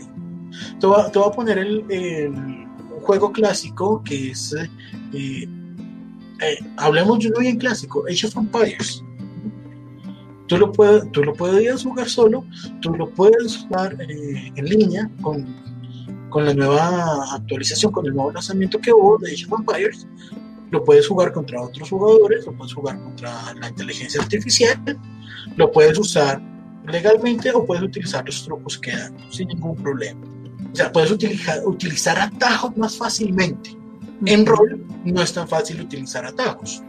te 0.81 0.87
voy 0.87 1.01
a, 1.01 1.31
poner 1.31 1.59
el, 1.59 2.67
juego 3.03 3.33
clásico 3.33 4.03
que 4.05 4.31
es. 4.31 4.55
Eh, 5.13 5.49
eh, 6.41 6.59
hablemos 6.77 7.19
de 7.21 7.29
uno 7.29 7.41
bien 7.41 7.59
clásico: 7.59 8.05
Age 8.11 8.27
of 8.27 8.37
Empires. 8.37 9.03
Tú 10.47 10.57
lo, 10.57 10.73
puedes, 10.73 11.11
tú 11.13 11.23
lo 11.23 11.35
puedes 11.35 11.83
jugar 11.83 12.09
solo, 12.09 12.45
tú 12.81 12.95
lo 12.95 13.11
puedes 13.11 13.59
jugar 13.59 13.95
eh, 14.01 14.51
en 14.57 14.65
línea 14.65 15.11
con, 15.21 15.47
con 16.31 16.47
la 16.47 16.55
nueva 16.55 17.35
actualización, 17.35 17.93
con 17.93 18.07
el 18.07 18.15
nuevo 18.15 18.33
lanzamiento 18.33 18.79
que 18.79 18.91
hubo 18.91 19.19
de 19.19 19.33
Age 19.33 19.45
of 19.51 19.61
Empires. 19.61 20.07
Lo 20.71 20.85
puedes 20.85 21.07
jugar 21.07 21.33
contra 21.33 21.61
otros 21.61 21.91
jugadores, 21.91 22.47
lo 22.47 22.53
puedes 22.53 22.73
jugar 22.73 22.99
contra 22.99 23.55
la 23.55 23.69
inteligencia 23.69 24.23
artificial, 24.23 24.79
lo 25.57 25.71
puedes 25.71 25.99
usar 25.99 26.41
legalmente 26.87 27.51
o 27.53 27.65
puedes 27.65 27.85
utilizar 27.85 28.25
los 28.25 28.43
trucos 28.45 28.79
que 28.79 28.93
dan 28.93 29.15
sin 29.31 29.49
ningún 29.49 29.77
problema. 29.77 30.21
O 30.79 30.81
sea, 30.81 30.93
puedes 30.93 31.11
utilizar, 31.11 31.59
utilizar 31.67 32.21
atajos 32.21 32.77
más 32.77 32.97
fácilmente. 32.97 33.77
En 34.25 34.47
rol 34.47 34.87
no 35.05 35.23
es 35.23 35.35
tan 35.35 35.49
fácil 35.49 35.81
utilizar 35.81 36.25
atajos. 36.25 36.85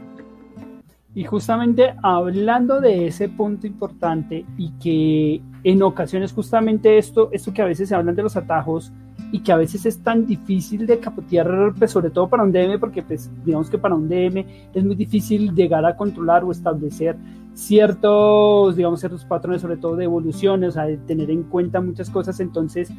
Y 1.15 1.23
justamente 1.23 1.95
hablando 2.03 2.81
de 2.81 3.07
ese 3.07 3.29
punto 3.29 3.65
importante 3.65 4.45
y 4.59 4.69
que 4.73 5.41
en 5.63 5.81
ocasiones 5.81 6.33
justamente 6.33 6.99
esto, 6.99 7.29
esto 7.31 7.51
que 7.51 7.63
a 7.63 7.65
veces 7.65 7.89
se 7.89 7.95
hablan 7.95 8.15
de 8.15 8.21
los 8.21 8.37
atajos 8.37 8.93
y 9.31 9.39
que 9.39 9.51
a 9.51 9.57
veces 9.57 9.85
es 9.85 9.99
tan 9.99 10.25
difícil 10.25 10.85
de 10.85 10.99
capotear, 10.99 11.73
pues 11.77 11.91
sobre 11.91 12.09
todo 12.09 12.27
para 12.27 12.43
un 12.43 12.51
DM, 12.51 12.79
porque 12.79 13.03
pues 13.03 13.29
digamos 13.45 13.69
que 13.69 13.77
para 13.77 13.95
un 13.95 14.07
DM 14.07 14.45
es 14.73 14.83
muy 14.83 14.95
difícil 14.95 15.53
llegar 15.53 15.85
a 15.85 15.95
controlar 15.95 16.43
o 16.43 16.51
establecer 16.51 17.17
ciertos, 17.59 18.75
digamos, 18.75 18.99
ciertos 18.99 19.25
patrones, 19.25 19.61
sobre 19.61 19.77
todo 19.77 19.95
de 19.95 20.05
evoluciones, 20.05 20.69
o 20.69 20.71
sea, 20.73 20.85
de 20.85 20.97
tener 20.97 21.29
en 21.29 21.43
cuenta 21.43 21.81
muchas 21.81 22.09
cosas. 22.09 22.39
Entonces, 22.39 22.91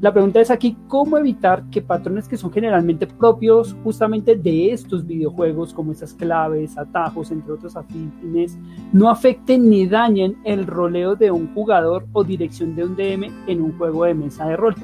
la 0.00 0.12
pregunta 0.12 0.40
es 0.40 0.50
aquí, 0.50 0.76
¿cómo 0.88 1.16
evitar 1.16 1.64
que 1.70 1.80
patrones 1.80 2.28
que 2.28 2.36
son 2.36 2.52
generalmente 2.52 3.06
propios 3.06 3.74
justamente 3.82 4.36
de 4.36 4.72
estos 4.72 5.06
videojuegos, 5.06 5.72
como 5.72 5.92
esas 5.92 6.12
claves, 6.12 6.76
atajos, 6.76 7.30
entre 7.30 7.52
otros 7.52 7.76
afines, 7.76 8.58
no 8.92 9.08
afecten 9.08 9.70
ni 9.70 9.86
dañen 9.86 10.36
el 10.44 10.66
roleo 10.66 11.16
de 11.16 11.30
un 11.30 11.52
jugador 11.54 12.06
o 12.12 12.22
dirección 12.22 12.76
de 12.76 12.84
un 12.84 12.96
DM 12.96 13.30
en 13.46 13.62
un 13.62 13.78
juego 13.78 14.04
de 14.04 14.14
mesa 14.14 14.46
de 14.46 14.56
rol? 14.56 14.74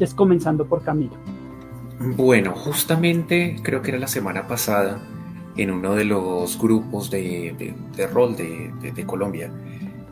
Es 0.00 0.14
comenzando 0.14 0.66
por 0.66 0.82
Camilo. 0.82 1.12
Bueno, 2.00 2.52
justamente 2.54 3.56
creo 3.62 3.82
que 3.82 3.90
era 3.90 3.98
la 3.98 4.08
semana 4.08 4.48
pasada 4.48 4.98
en 5.56 5.70
uno 5.70 5.94
de 5.94 6.06
los 6.06 6.58
grupos 6.58 7.10
de, 7.10 7.74
rol 8.10 8.34
de, 8.36 9.04
Colombia, 9.04 9.52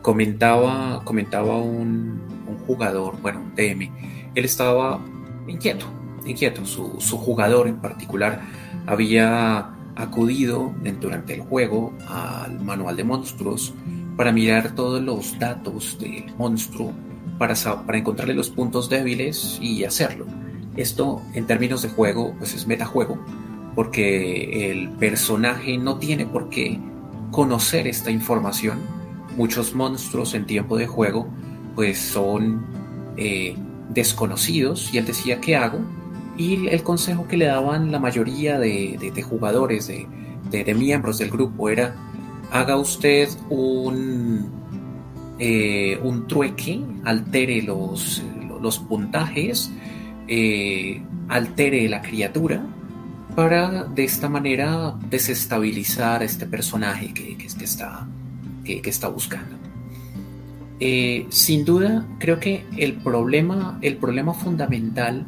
comentaba, 0.01 1.03
comentaba 1.03 1.57
un, 1.57 2.21
jugador, 2.67 3.19
bueno, 3.21 3.39
un 3.39 3.55
DM, 3.55 3.89
él 4.35 4.45
estaba 4.45 4.99
inquieto, 5.47 5.87
inquieto, 6.25 6.63
su, 6.65 6.97
su 6.99 7.17
jugador 7.17 7.67
en 7.67 7.77
particular 7.77 8.41
había 8.85 9.71
acudido 9.95 10.71
durante 11.01 11.33
el 11.33 11.41
juego 11.41 11.93
al 12.07 12.59
manual 12.59 12.95
de 12.95 13.03
monstruos 13.03 13.73
para 14.15 14.31
mirar 14.31 14.75
todos 14.75 15.01
los 15.01 15.39
datos 15.39 15.97
del 15.99 16.25
monstruo, 16.37 16.93
para, 17.37 17.55
para 17.55 17.97
encontrarle 17.97 18.33
los 18.33 18.49
puntos 18.49 18.89
débiles 18.89 19.59
y 19.61 19.83
hacerlo. 19.83 20.25
Esto 20.75 21.21
en 21.33 21.45
términos 21.45 21.81
de 21.81 21.89
juego, 21.89 22.35
pues 22.37 22.53
es 22.53 22.67
metajuego, 22.67 23.19
porque 23.75 24.71
el 24.71 24.89
personaje 24.89 25.77
no 25.77 25.97
tiene 25.97 26.25
por 26.25 26.49
qué 26.49 26.79
conocer 27.31 27.87
esta 27.87 28.11
información. 28.11 28.79
Muchos 29.37 29.73
monstruos 29.73 30.33
en 30.33 30.45
tiempo 30.45 30.77
de 30.77 30.87
juego 30.87 31.27
pues 31.75 31.99
son 31.99 32.65
eh, 33.17 33.55
desconocidos 33.89 34.93
y 34.93 34.97
él 34.97 35.05
decía 35.05 35.39
¿qué 35.39 35.55
hago? 35.55 35.79
Y 36.37 36.67
el 36.67 36.83
consejo 36.83 37.27
que 37.27 37.37
le 37.37 37.45
daban 37.45 37.91
la 37.91 37.99
mayoría 37.99 38.57
de, 38.57 39.23
jugadores, 39.27 39.87
de, 39.87 40.75
miembros 40.75 41.17
del 41.17 41.29
grupo 41.29 41.69
era 41.69 41.95
haga 42.51 42.77
usted 42.77 43.29
un, 43.49 44.49
eh, 45.39 45.97
un 46.03 46.27
trueque, 46.27 46.81
altere 47.05 47.61
los, 47.61 48.21
los 48.61 48.79
puntajes, 48.79 49.71
eh, 50.27 51.01
altere 51.29 51.87
la 51.87 52.01
criatura 52.01 52.61
para 53.35 53.85
de 53.85 54.03
esta 54.03 54.27
manera 54.27 54.95
desestabilizar 55.09 56.21
a 56.21 56.25
este 56.25 56.45
personaje 56.45 57.13
que, 57.13 57.37
está, 57.63 58.05
que, 58.65 58.81
está 58.83 59.07
buscando. 59.07 59.55
Eh, 60.81 61.25
sin 61.29 61.63
duda, 61.63 62.05
creo 62.19 62.41
que 62.41 62.65
el 62.77 62.95
problema, 62.95 63.79
el 63.81 63.95
problema 63.95 64.33
fundamental 64.33 65.25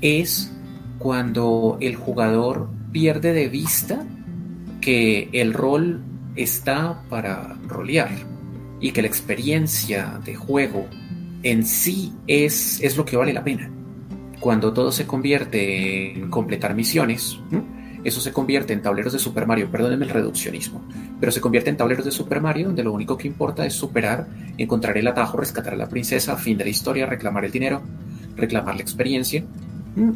es 0.00 0.52
cuando 0.98 1.78
el 1.80 1.94
jugador 1.94 2.68
pierde 2.90 3.32
de 3.32 3.48
vista 3.48 4.04
que 4.80 5.28
el 5.32 5.54
rol 5.54 6.02
está 6.34 7.02
para 7.08 7.56
rolear 7.68 8.10
y 8.82 8.90
que 8.90 9.00
la 9.00 9.08
experiencia 9.08 10.20
de 10.22 10.34
juego 10.34 10.86
en 11.42 11.64
sí 11.64 12.12
es, 12.26 12.80
es 12.82 12.96
lo 12.96 13.06
que 13.06 13.16
vale 13.16 13.32
la 13.32 13.42
pena. 13.42 13.70
cuando 14.40 14.72
todo 14.72 14.90
se 14.90 15.06
convierte 15.06 16.18
en 16.18 16.28
completar 16.28 16.74
misiones, 16.74 17.38
eso 18.02 18.20
se 18.20 18.32
convierte 18.32 18.72
en 18.72 18.82
tableros 18.82 19.12
de 19.12 19.20
Super 19.20 19.46
Mario, 19.46 19.70
perdónenme 19.70 20.04
el 20.04 20.10
reduccionismo, 20.10 20.84
pero 21.20 21.30
se 21.30 21.40
convierte 21.40 21.70
en 21.70 21.76
tableros 21.76 22.04
de 22.04 22.10
Super 22.10 22.40
Mario 22.40 22.66
donde 22.66 22.82
lo 22.82 22.92
único 22.92 23.16
que 23.16 23.28
importa 23.28 23.64
es 23.64 23.74
superar, 23.74 24.26
encontrar 24.58 24.98
el 24.98 25.06
atajo, 25.06 25.36
rescatar 25.36 25.74
a 25.74 25.76
la 25.76 25.88
princesa, 25.88 26.36
fin 26.36 26.58
de 26.58 26.64
la 26.64 26.70
historia, 26.70 27.06
reclamar 27.06 27.44
el 27.44 27.52
dinero, 27.52 27.82
reclamar 28.36 28.74
la 28.74 28.82
experiencia 28.82 29.44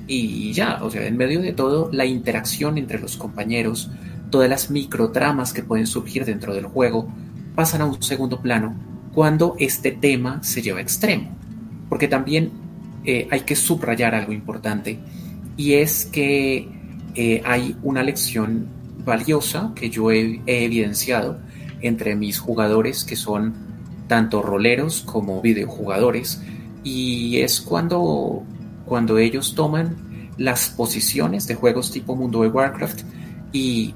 y 0.08 0.52
ya, 0.52 0.80
o 0.82 0.90
sea, 0.90 1.06
en 1.06 1.16
medio 1.16 1.40
de 1.40 1.52
todo, 1.52 1.88
la 1.92 2.04
interacción 2.04 2.78
entre 2.78 2.98
los 2.98 3.16
compañeros, 3.16 3.90
todas 4.30 4.50
las 4.50 4.70
microtramas 4.70 5.52
que 5.52 5.62
pueden 5.62 5.86
surgir 5.86 6.24
dentro 6.24 6.52
del 6.52 6.66
juego, 6.66 7.08
pasan 7.56 7.80
a 7.80 7.86
un 7.86 8.00
segundo 8.00 8.40
plano 8.40 8.76
cuando 9.12 9.56
este 9.58 9.90
tema 9.90 10.42
se 10.44 10.62
lleva 10.62 10.78
a 10.78 10.82
extremo. 10.82 11.34
Porque 11.88 12.06
también 12.06 12.52
eh, 13.04 13.26
hay 13.30 13.40
que 13.40 13.56
subrayar 13.56 14.14
algo 14.14 14.32
importante 14.32 14.98
y 15.56 15.74
es 15.74 16.04
que 16.04 16.68
eh, 17.14 17.42
hay 17.44 17.76
una 17.82 18.02
lección 18.02 18.66
valiosa 19.04 19.72
que 19.74 19.88
yo 19.88 20.10
he, 20.10 20.42
evidenciado 20.46 21.38
entre 21.80 22.14
mis 22.14 22.38
jugadores 22.38 23.04
que 23.04 23.16
son 23.16 23.54
tanto 24.06 24.42
roleros 24.42 25.00
como 25.00 25.40
videojugadores 25.40 26.42
y 26.84 27.38
es 27.38 27.60
cuando, 27.60 28.42
cuando 28.84 29.18
ellos 29.18 29.54
toman 29.54 30.30
las 30.36 30.68
posiciones 30.68 31.46
de 31.46 31.54
juegos 31.54 31.90
tipo 31.90 32.16
Mundo 32.16 32.42
de 32.42 32.48
Warcraft 32.48 33.00
y, 33.52 33.94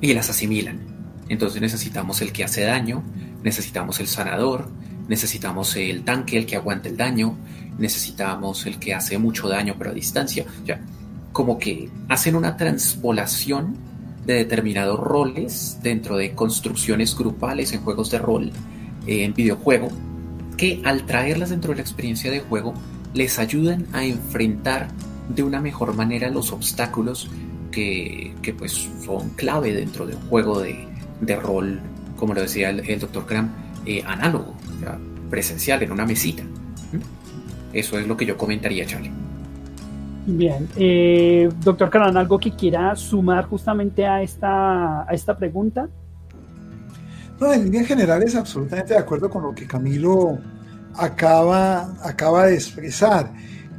y 0.00 0.12
las 0.12 0.28
asimilan. 0.28 0.93
Entonces 1.34 1.60
necesitamos 1.60 2.22
el 2.22 2.30
que 2.30 2.44
hace 2.44 2.62
daño, 2.62 3.02
necesitamos 3.42 3.98
el 3.98 4.06
sanador, 4.06 4.68
necesitamos 5.08 5.74
el 5.74 6.04
tanque, 6.04 6.38
el 6.38 6.46
que 6.46 6.54
aguanta 6.54 6.88
el 6.88 6.96
daño, 6.96 7.36
necesitamos 7.76 8.66
el 8.66 8.78
que 8.78 8.94
hace 8.94 9.18
mucho 9.18 9.48
daño 9.48 9.74
pero 9.76 9.90
a 9.90 9.94
distancia. 9.94 10.46
Ya, 10.64 10.80
como 11.32 11.58
que 11.58 11.90
hacen 12.08 12.36
una 12.36 12.56
transpolación 12.56 13.76
de 14.24 14.34
determinados 14.34 15.00
roles 15.00 15.80
dentro 15.82 16.16
de 16.16 16.36
construcciones 16.36 17.16
grupales 17.16 17.72
en 17.72 17.80
juegos 17.80 18.12
de 18.12 18.20
rol, 18.20 18.52
en 19.08 19.34
videojuego, 19.34 19.88
que 20.56 20.82
al 20.84 21.04
traerlas 21.04 21.50
dentro 21.50 21.72
de 21.72 21.78
la 21.78 21.82
experiencia 21.82 22.30
de 22.30 22.38
juego 22.38 22.74
les 23.12 23.40
ayudan 23.40 23.88
a 23.92 24.04
enfrentar 24.04 24.86
de 25.28 25.42
una 25.42 25.60
mejor 25.60 25.96
manera 25.96 26.30
los 26.30 26.52
obstáculos 26.52 27.28
que, 27.72 28.54
pues 28.56 28.88
son 29.04 29.30
clave 29.30 29.74
dentro 29.74 30.06
de 30.06 30.14
un 30.14 30.22
juego 30.28 30.60
de, 30.60 30.93
rol, 31.40 31.80
como 32.16 32.34
lo 32.34 32.42
decía 32.42 32.70
el, 32.70 33.00
doctor 33.00 33.26
Cram, 33.26 33.50
eh, 33.86 34.02
análogo, 34.06 34.54
presencial, 35.30 35.82
en 35.82 35.92
una 35.92 36.06
mesita. 36.06 36.42
Eso 37.72 37.98
es 37.98 38.06
lo 38.06 38.16
que 38.16 38.24
yo 38.24 38.36
comentaría, 38.36 38.86
Charlie. 38.86 39.12
Bien, 40.26 40.68
eh, 40.76 41.50
doctor 41.62 41.90
Caran, 41.90 42.16
¿algo 42.16 42.38
que 42.38 42.50
quiera 42.50 42.96
sumar 42.96 43.44
justamente 43.44 44.06
a 44.06 44.22
esta, 44.22 45.02
a 45.02 45.12
esta 45.12 45.36
pregunta? 45.36 45.88
No, 47.38 47.52
en 47.52 47.64
líneas 47.64 47.86
generales, 47.86 48.34
absolutamente 48.34 48.94
de 48.94 49.00
acuerdo 49.00 49.28
con 49.28 49.42
lo 49.42 49.54
que 49.54 49.66
Camilo 49.66 50.38
acaba, 50.96 51.94
acaba 52.02 52.46
de 52.46 52.54
expresar. 52.54 53.30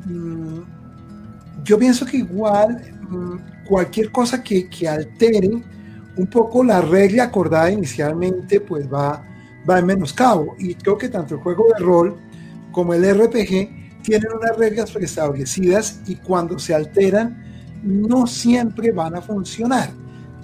Mm, 0.06 0.60
yo 1.64 1.80
pienso 1.80 2.06
que 2.06 2.18
igual 2.18 2.80
mm, 3.10 3.66
cualquier 3.68 4.12
cosa 4.12 4.44
que, 4.44 4.70
que, 4.70 4.88
altere 4.88 5.64
un 6.18 6.28
poco 6.28 6.64
la 6.64 6.82
regla 6.82 7.26
acordada 7.26 7.72
inicialmente, 7.72 8.62
pues 8.62 8.92
va, 8.92 9.24
va 9.70 9.80
en 9.80 9.86
menoscabo. 9.86 10.56
Y 10.60 10.76
creo 10.76 10.98
que 10.98 11.10
tanto 11.10 11.36
el 11.36 11.42
juego 11.42 11.66
de 11.78 11.84
rol 11.84 12.16
como 12.72 12.94
el 12.94 13.04
RPG 13.04 14.02
tienen 14.04 14.28
unas 14.38 14.58
reglas 14.58 14.92
preestablecidas 14.92 16.02
y 16.06 16.16
cuando 16.16 16.60
se 16.60 16.74
alteran 16.74 17.44
no 17.84 18.28
siempre 18.28 18.92
van 18.92 19.16
a 19.16 19.22
funcionar. 19.22 19.90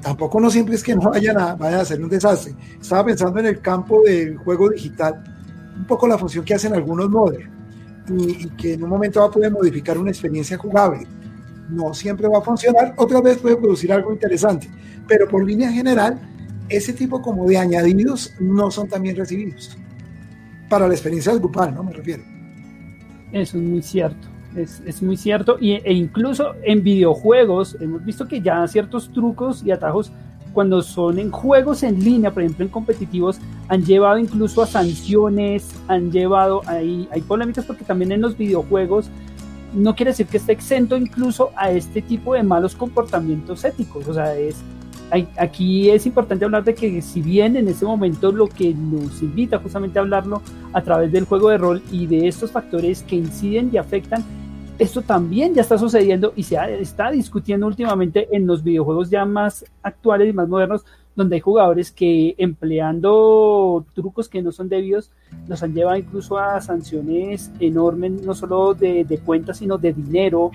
Tampoco 0.02 0.40
no 0.40 0.50
siempre 0.50 0.76
es 0.76 0.84
que 0.84 0.96
no 0.96 1.12
vayan 1.12 1.38
a, 1.40 1.56
vayan 1.56 1.80
a 1.82 1.86
ser 1.86 2.02
un 2.02 2.10
desastre. 2.10 2.56
Estaba 2.80 3.06
pensando 3.06 3.40
en 3.40 3.46
el 3.46 3.62
campo 3.62 4.02
del 4.04 4.38
juego 4.38 4.70
digital, 4.70 5.24
un 5.78 5.86
poco 5.86 6.08
la 6.08 6.18
función 6.18 6.44
que 6.44 6.56
hacen 6.56 6.74
algunos 6.74 7.10
modelos 7.10 7.50
y, 8.10 8.48
que 8.50 8.74
en 8.74 8.84
un 8.84 8.90
momento 8.90 9.20
va 9.20 9.28
a 9.28 9.32
poder 9.32 9.52
modificar 9.52 9.98
una 9.98 10.10
experiencia 10.10 10.58
jugable. 10.58 11.08
No 11.72 11.94
siempre 11.94 12.28
va 12.28 12.40
a 12.40 12.42
funcionar, 12.42 12.94
otra 12.98 13.22
vez 13.22 13.38
puede 13.38 13.56
producir 13.56 13.92
algo 13.94 14.12
interesante, 14.12 14.70
pero 15.08 15.28
por 15.28 15.46
línea 15.46 15.72
general, 15.72 16.20
ese 16.70 16.94
tipo 16.94 17.22
como 17.22 17.48
de 17.48 17.58
añadidos 17.58 18.34
no 18.40 18.70
son 18.70 18.88
tan 18.88 19.02
bien 19.04 19.16
recibidos. 19.16 19.78
Para 20.70 20.88
la 20.88 20.94
experiencia 20.94 21.34
grupal, 21.34 21.74
¿no? 21.74 21.84
Me 21.84 21.94
refiero. 21.94 22.24
Eso 23.32 23.58
es 23.58 23.64
muy 23.64 23.82
cierto. 23.82 24.28
Es, 24.56 24.82
es, 24.86 25.02
muy 25.02 25.16
cierto. 25.16 25.58
Y, 25.60 25.72
e 25.72 25.94
incluso 25.94 26.56
en 26.64 26.84
videojuegos 26.84 27.78
hemos 27.80 28.04
visto 28.04 28.28
que 28.28 28.42
ya 28.42 28.68
ciertos 28.68 29.12
trucos 29.14 29.64
y 29.64 29.72
atajos 29.72 30.12
cuando 30.54 30.82
son 30.82 31.20
en 31.20 31.32
juegos 31.32 31.84
en 31.84 32.04
línea, 32.04 32.32
por 32.32 32.44
ejemplo 32.44 32.66
en 32.66 32.72
competitivos, 32.72 33.40
han 33.70 33.84
llevado 33.84 34.18
incluso 34.18 34.62
a 34.62 34.68
sanciones, 34.68 35.70
han 35.88 36.12
llevado, 36.12 36.62
hay, 36.66 37.08
hay 37.12 37.22
polémicas 37.22 37.66
porque 37.66 37.86
también 37.86 38.12
en 38.12 38.22
los 38.22 38.38
videojuegos 38.38 39.10
no 39.74 39.96
quiere 39.96 40.12
decir 40.12 40.28
que 40.28 40.38
esté 40.38 40.52
exento 40.52 40.98
incluso 40.98 41.52
a 41.56 41.72
este 41.72 42.02
tipo 42.02 42.34
de 42.34 42.44
malos 42.44 42.76
comportamientos 42.76 43.64
éticos. 43.64 44.08
O 44.08 44.14
sea, 44.14 44.36
es, 44.38 44.58
aquí 45.38 45.90
es 45.90 46.06
importante 46.06 46.46
hablar 46.46 46.64
de 46.64 46.74
que 46.74 47.02
si 47.02 47.22
bien 47.22 47.56
en 47.56 47.68
ese 47.68 47.86
momento 47.86 48.32
lo 48.32 48.48
que 48.48 48.74
nos 48.74 49.22
invita 49.22 49.60
justamente 49.60 50.00
a 50.00 50.02
hablarlo 50.02 50.42
a 50.74 50.82
través 50.82 51.12
del 51.12 51.26
juego 51.26 51.50
de 51.50 51.58
rol 51.58 51.82
y 51.92 52.08
de 52.08 52.28
estos 52.28 52.52
factores 52.52 53.04
que 53.04 53.16
inciden 53.16 53.70
y 53.74 53.78
afectan, 53.78 54.24
esto 54.80 55.02
también 55.02 55.54
ya 55.54 55.62
está 55.62 55.78
sucediendo 55.78 56.34
y 56.36 56.44
se 56.44 56.58
está 56.82 57.12
discutiendo 57.12 57.68
últimamente 57.68 58.28
en 58.36 58.48
los 58.48 58.64
videojuegos 58.64 59.10
ya 59.10 59.26
más 59.26 59.64
actuales 59.84 60.30
y 60.30 60.34
más 60.34 60.48
modernos, 60.48 60.84
donde 61.16 61.36
hay 61.36 61.42
jugadores 61.42 61.92
que 61.92 62.34
empleando 62.38 63.86
trucos 63.94 64.28
que 64.28 64.42
no 64.42 64.52
son 64.52 64.70
debidos, 64.70 65.12
nos 65.48 65.64
han 65.64 65.74
llevado 65.74 65.98
incluso 65.98 66.38
a 66.38 66.62
sanciones 66.62 67.52
enormes, 67.60 68.24
no 68.24 68.34
solo 68.34 68.74
de, 68.74 69.04
de 69.04 69.18
cuentas, 69.20 69.58
sino 69.58 69.78
de 69.78 69.94
dinero, 69.94 70.52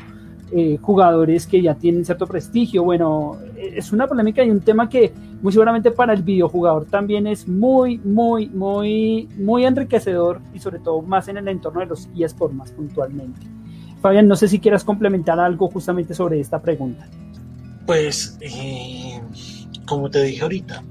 eh, 0.52 0.78
jugadores 0.80 1.44
que 1.44 1.60
ya 1.60 1.74
tienen 1.74 2.04
cierto 2.04 2.24
prestigio. 2.24 2.84
Bueno, 2.84 3.36
es 3.56 3.92
una 3.92 4.06
polémica 4.06 4.44
y 4.44 4.50
un 4.50 4.60
tema 4.60 4.88
que 4.88 5.12
muy 5.42 5.52
seguramente 5.52 5.90
para 5.90 6.12
el 6.12 6.22
videojugador 6.22 6.84
también 6.84 7.26
es 7.26 7.48
muy, 7.48 7.98
muy, 7.98 8.48
muy, 8.48 9.28
muy 9.36 9.64
enriquecedor 9.64 10.40
y 10.54 10.60
sobre 10.60 10.78
todo 10.78 11.02
más 11.02 11.26
en 11.26 11.38
el 11.38 11.48
entorno 11.48 11.80
de 11.80 11.86
los 11.86 12.08
eSports 12.16 12.54
más 12.54 12.70
puntualmente. 12.70 13.40
Fabián, 14.00 14.28
no 14.28 14.36
sé 14.36 14.46
si 14.46 14.60
quieras 14.60 14.84
complementar 14.84 15.40
algo 15.40 15.68
justamente 15.68 16.14
sobre 16.14 16.38
esta 16.38 16.62
pregunta. 16.62 17.08
Pues, 17.84 18.38
eh, 18.40 19.20
como 19.84 20.10
te 20.10 20.22
dije 20.22 20.42
ahorita, 20.42 20.84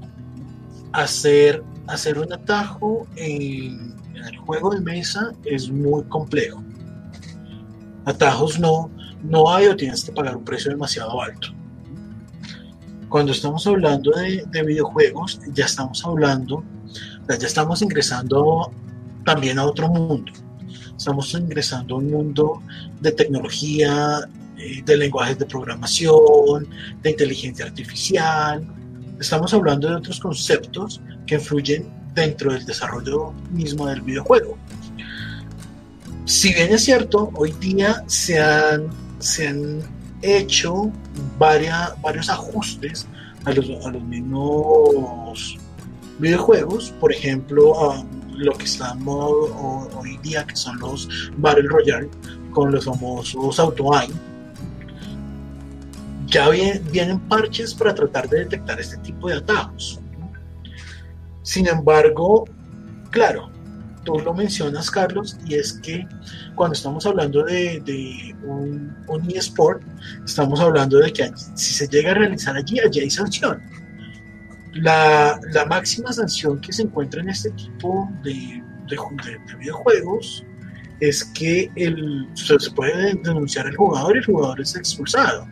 hacer, 0.92 1.62
hacer 1.88 2.18
un 2.18 2.32
atajo 2.32 3.06
en 3.16 3.94
el 4.14 4.36
juego 4.38 4.70
de 4.70 4.80
mesa 4.80 5.32
es 5.44 5.70
muy 5.70 6.02
complejo. 6.04 6.62
Atajos 8.04 8.58
no, 8.58 8.90
no 9.22 9.52
hay 9.52 9.66
o 9.66 9.76
tienes 9.76 10.04
que 10.04 10.12
pagar 10.12 10.36
un 10.36 10.44
precio 10.44 10.70
demasiado 10.70 11.20
alto. 11.20 11.48
Cuando 13.08 13.32
estamos 13.32 13.66
hablando 13.66 14.10
de, 14.10 14.62
videojuegos, 14.64 15.40
ya 15.52 15.66
estamos 15.66 16.04
hablando, 16.04 16.64
ya 17.28 17.46
estamos 17.46 17.82
ingresando 17.82 18.70
también 19.24 19.58
a 19.58 19.64
otro 19.64 19.88
mundo. 19.88 20.32
Estamos 20.96 21.32
ingresando 21.34 21.94
a 21.94 21.98
un 21.98 22.10
mundo 22.10 22.62
de 23.00 23.12
tecnología, 23.12 24.20
eh, 24.58 24.82
de 24.84 24.96
lenguajes 24.96 25.38
de 25.38 25.46
programación, 25.46 26.66
de 27.02 27.10
inteligencia 27.10 27.66
artificial. 27.66 28.66
Estamos 29.20 29.54
hablando 29.54 29.88
de 29.88 29.96
otros 29.96 30.18
conceptos 30.18 31.00
que 31.26 31.36
influyen 31.36 31.86
dentro 32.14 32.52
del 32.52 32.64
desarrollo 32.64 33.32
mismo 33.50 33.86
del 33.86 34.00
videojuego. 34.00 34.56
Si 36.24 36.52
bien 36.54 36.72
es 36.72 36.84
cierto, 36.84 37.30
hoy 37.34 37.52
día 37.60 38.02
se 38.06 38.40
han 38.40 38.88
se 39.18 39.48
han 39.48 39.80
hecho 40.22 40.90
varios 41.38 42.28
ajustes 42.28 43.06
a 43.44 43.52
los, 43.52 44.02
mismos 44.02 45.56
videojuegos, 46.18 46.92
por 47.00 47.12
ejemplo, 47.12 47.90
a 47.92 48.04
lo 48.36 48.52
que 48.52 48.64
estamos 48.64 49.50
hoy 49.94 50.18
día, 50.22 50.44
que 50.44 50.56
son 50.56 50.78
los 50.78 51.08
Battle 51.36 51.68
Royale, 51.68 52.08
con 52.50 52.72
los 52.72 52.84
famosos 52.84 53.58
auto-aim. 53.60 54.12
Ya 56.26 56.48
vienen 56.48 57.20
parches 57.28 57.72
para 57.72 57.94
tratar 57.94 58.28
de 58.28 58.40
detectar 58.40 58.80
este 58.80 58.96
tipo 58.98 59.28
de 59.28 59.36
atajos. 59.36 60.00
Sin 61.46 61.68
embargo, 61.68 62.44
claro, 63.12 63.48
tú 64.02 64.18
lo 64.18 64.34
mencionas, 64.34 64.90
Carlos, 64.90 65.38
y 65.46 65.54
es 65.54 65.74
que 65.74 66.04
cuando 66.56 66.74
estamos 66.74 67.06
hablando 67.06 67.44
de, 67.44 68.34
un, 68.42 69.30
eSport, 69.32 69.80
estamos 70.24 70.58
hablando 70.58 70.98
de 70.98 71.12
que 71.12 71.30
si 71.54 71.72
se 71.72 71.86
llega 71.86 72.10
a 72.10 72.14
realizar 72.14 72.56
allí, 72.56 72.80
allí 72.80 72.98
hay 72.98 73.10
sanción. 73.10 73.62
La, 74.72 75.38
máxima 75.68 76.12
sanción 76.12 76.60
que 76.60 76.72
se 76.72 76.82
encuentra 76.82 77.22
en 77.22 77.28
este 77.28 77.50
tipo 77.50 78.10
de, 78.24 78.60
videojuegos 79.56 80.44
es 80.98 81.24
que 81.26 81.70
el, 81.76 82.26
se 82.34 82.70
puede 82.72 83.14
denunciar 83.22 83.68
al 83.68 83.76
jugador 83.76 84.16
y 84.16 84.18
el 84.18 84.24
jugador 84.24 84.60
es 84.62 84.74
expulsado. 84.74 85.46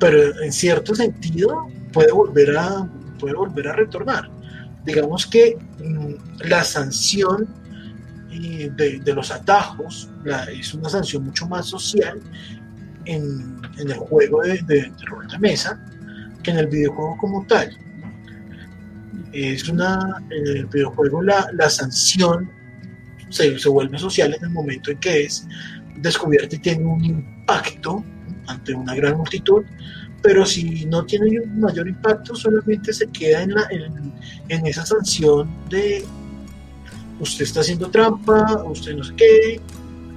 Pero 0.00 0.42
en 0.42 0.52
cierto 0.52 0.96
sentido 0.96 1.68
puede 1.92 2.10
volver 2.10 2.58
a, 2.58 2.90
puede 3.20 3.34
volver 3.34 3.68
a 3.68 3.72
retornar. 3.74 4.35
Digamos 4.86 5.26
que 5.26 5.58
mm, 5.78 6.48
la 6.48 6.64
sanción 6.64 7.46
eh, 8.30 8.70
de, 8.76 9.14
los 9.14 9.30
atajos 9.30 10.08
es 10.52 10.74
una 10.74 10.88
sanción 10.88 11.24
mucho 11.24 11.46
más 11.46 11.66
social 11.66 12.20
en, 13.04 13.60
el 13.78 13.94
juego 13.94 14.42
de, 14.42 14.62
de, 14.62 14.92
de 15.30 15.38
mesa 15.38 15.78
que 16.42 16.50
en 16.52 16.58
el 16.58 16.66
videojuego 16.68 17.16
como 17.18 17.46
tal. 17.46 17.76
Es 19.32 19.68
una, 19.68 20.22
en 20.30 20.56
el 20.56 20.66
videojuego 20.66 21.22
la, 21.22 21.48
la 21.52 21.68
sanción 21.68 22.50
se, 23.28 23.58
se, 23.58 23.68
vuelve 23.68 23.98
social 23.98 24.34
en 24.34 24.44
el 24.44 24.50
momento 24.50 24.90
en 24.90 24.98
que 24.98 25.24
es 25.24 25.46
descubierta 25.96 26.56
y 26.56 26.58
tiene 26.60 26.84
un 26.84 27.04
impacto 27.04 28.04
ante 28.46 28.74
una 28.74 28.94
gran 28.94 29.16
multitud, 29.16 29.64
pero 30.22 30.44
si 30.44 30.84
no 30.86 31.04
tiene 31.04 31.40
un 31.40 31.60
mayor 31.60 31.88
impacto, 31.88 32.34
solamente 32.34 32.92
se 32.92 33.06
queda 33.08 33.42
en, 33.42 33.54
la, 33.54 33.68
en, 33.70 34.66
esa 34.66 34.84
sanción 34.84 35.48
de 35.68 36.04
usted 37.20 37.44
está 37.44 37.60
haciendo 37.60 37.90
trampa, 37.90 38.64
usted 38.64 38.96
no 38.96 39.04
sé 39.04 39.14
qué, 39.16 39.60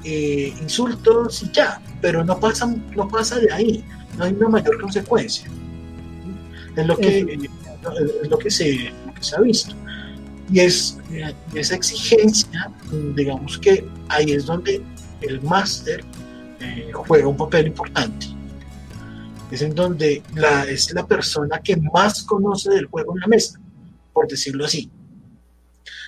eh, 0.03 0.53
insultos 0.61 1.43
y 1.43 1.51
ya, 1.51 1.81
pero 2.01 2.23
no 2.23 2.39
pasa, 2.39 2.73
no 2.95 3.07
pasa 3.07 3.39
de 3.39 3.51
ahí, 3.51 3.83
no 4.17 4.25
hay 4.25 4.33
una 4.33 4.49
mayor 4.49 4.79
consecuencia. 4.81 5.49
Es 6.75 6.85
lo 6.85 6.97
que, 6.97 7.19
es 7.19 8.29
lo 8.29 8.37
que, 8.37 8.49
se, 8.49 8.91
lo 9.05 9.13
que 9.13 9.23
se 9.23 9.35
ha 9.35 9.41
visto. 9.41 9.75
Y 10.51 10.61
es 10.61 10.97
esa 11.53 11.75
exigencia, 11.75 12.71
digamos 13.15 13.57
que 13.59 13.85
ahí 14.07 14.31
es 14.31 14.45
donde 14.45 14.81
el 15.21 15.41
máster 15.41 16.03
eh, 16.59 16.89
juega 16.93 17.27
un 17.27 17.37
papel 17.37 17.67
importante. 17.67 18.27
Es 19.51 19.61
en 19.61 19.73
donde 19.73 20.21
la, 20.35 20.63
es 20.65 20.93
la 20.93 21.07
persona 21.07 21.59
que 21.59 21.75
más 21.77 22.23
conoce 22.23 22.69
del 22.69 22.85
juego 22.85 23.15
en 23.15 23.21
la 23.21 23.27
mesa, 23.27 23.59
por 24.13 24.27
decirlo 24.27 24.65
así. 24.65 24.89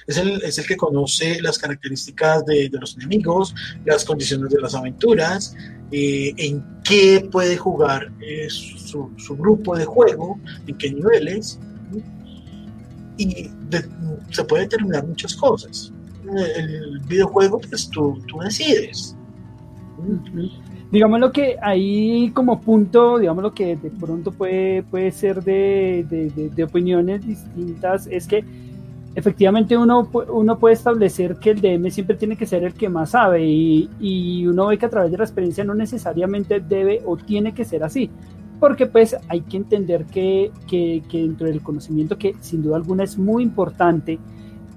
Es 0.07 0.17
el, 0.17 0.41
es 0.43 0.57
el 0.57 0.65
que 0.65 0.77
conoce 0.77 1.41
las 1.41 1.57
características 1.57 2.45
de, 2.45 2.69
de, 2.69 2.79
los 2.79 2.95
enemigos, 2.95 3.53
las 3.85 4.03
condiciones 4.03 4.49
de 4.49 4.59
las 4.59 4.75
aventuras, 4.75 5.55
eh, 5.91 6.33
en 6.37 6.63
qué 6.83 7.27
puede 7.31 7.57
jugar 7.57 8.11
eh, 8.21 8.49
su, 8.49 9.11
su, 9.17 9.35
grupo 9.35 9.75
de 9.75 9.85
juego, 9.85 10.39
en 10.65 10.77
qué 10.77 10.91
niveles, 10.91 11.59
y 13.17 13.49
se 14.31 14.43
puede 14.45 14.63
determinar 14.63 15.05
muchas 15.05 15.35
cosas. 15.35 15.91
El 16.55 16.99
videojuego, 17.07 17.59
pues 17.59 17.89
tú, 17.89 18.21
tú 18.27 18.39
decides. 18.39 19.15
Digamos 20.91 21.19
lo 21.19 21.31
que 21.31 21.57
ahí 21.61 22.31
como 22.31 22.59
punto, 22.59 23.17
digamos 23.17 23.43
lo 23.43 23.53
que 23.53 23.77
de 23.77 23.89
pronto 23.91 24.31
puede, 24.31 24.83
puede 24.83 25.11
ser 25.11 25.41
de, 25.43 26.05
de, 26.09 26.49
de, 26.49 26.63
opiniones 26.63 27.25
distintas, 27.25 28.07
es 28.07 28.27
que 28.27 28.43
efectivamente 29.15 29.77
uno, 29.77 30.09
uno 30.29 30.59
puede 30.59 30.73
establecer 30.73 31.37
que 31.37 31.51
el 31.51 31.61
DM 31.61 31.89
siempre 31.91 32.17
tiene 32.17 32.35
que 32.35 32.45
ser 32.45 32.65
el 32.65 32.73
que 32.73 32.89
más 32.89 33.11
sabe 33.11 33.45
y, 33.45 33.89
y 34.01 34.45
uno 34.47 34.67
ve 34.67 34.77
que 34.77 34.85
a 34.85 34.89
través 34.89 35.11
de 35.11 35.17
la 35.17 35.23
experiencia 35.23 35.63
no 35.63 35.73
necesariamente 35.73 36.59
debe 36.59 37.01
o 37.05 37.15
tiene 37.15 37.53
que 37.53 37.63
ser 37.63 37.83
así 37.83 38.09
porque 38.61 38.85
pues 38.85 39.17
hay 39.27 39.41
que 39.41 39.57
entender 39.57 40.05
que, 40.05 40.51
que, 40.69 41.01
dentro 41.11 41.47
del 41.47 41.63
conocimiento, 41.63 42.15
que 42.19 42.35
sin 42.41 42.61
duda 42.61 42.75
alguna 42.75 43.03
es 43.03 43.17
muy 43.17 43.41
importante, 43.41 44.19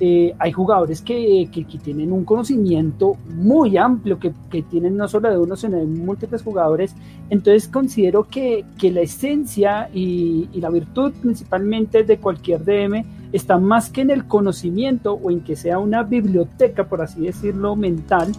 eh, 0.01 0.35
hay 0.41 0.51
jugadores 0.51 1.03
que, 1.03 1.49
que, 1.53 1.65
tienen 1.79 2.13
un 2.13 2.25
conocimiento 2.25 3.17
muy 3.29 3.77
amplio, 3.77 4.19
que, 4.19 4.33
tienen 4.63 4.97
no 4.97 5.07
solo 5.07 5.31
de 5.31 5.39
uno, 5.39 5.55
sino 5.55 5.77
de 5.77 5.85
múltiples 5.85 6.43
jugadores. 6.43 6.95
Entonces 7.31 7.69
considero 7.69 8.25
que, 8.25 8.65
la 8.83 9.01
esencia 9.01 9.89
y, 9.95 10.49
la 10.55 10.71
virtud 10.71 11.13
principalmente 11.23 12.03
de 12.03 12.19
cualquier 12.19 12.65
DM 12.65 13.05
está 13.33 13.59
más 13.59 13.89
que 13.89 14.01
en 14.01 14.11
el 14.11 14.27
conocimiento 14.27 15.15
o 15.15 15.31
en 15.31 15.41
que 15.41 15.55
sea 15.55 15.79
una 15.79 16.03
biblioteca, 16.03 16.85
por 16.85 17.01
así 17.01 17.21
decirlo, 17.21 17.77
mental, 17.77 18.33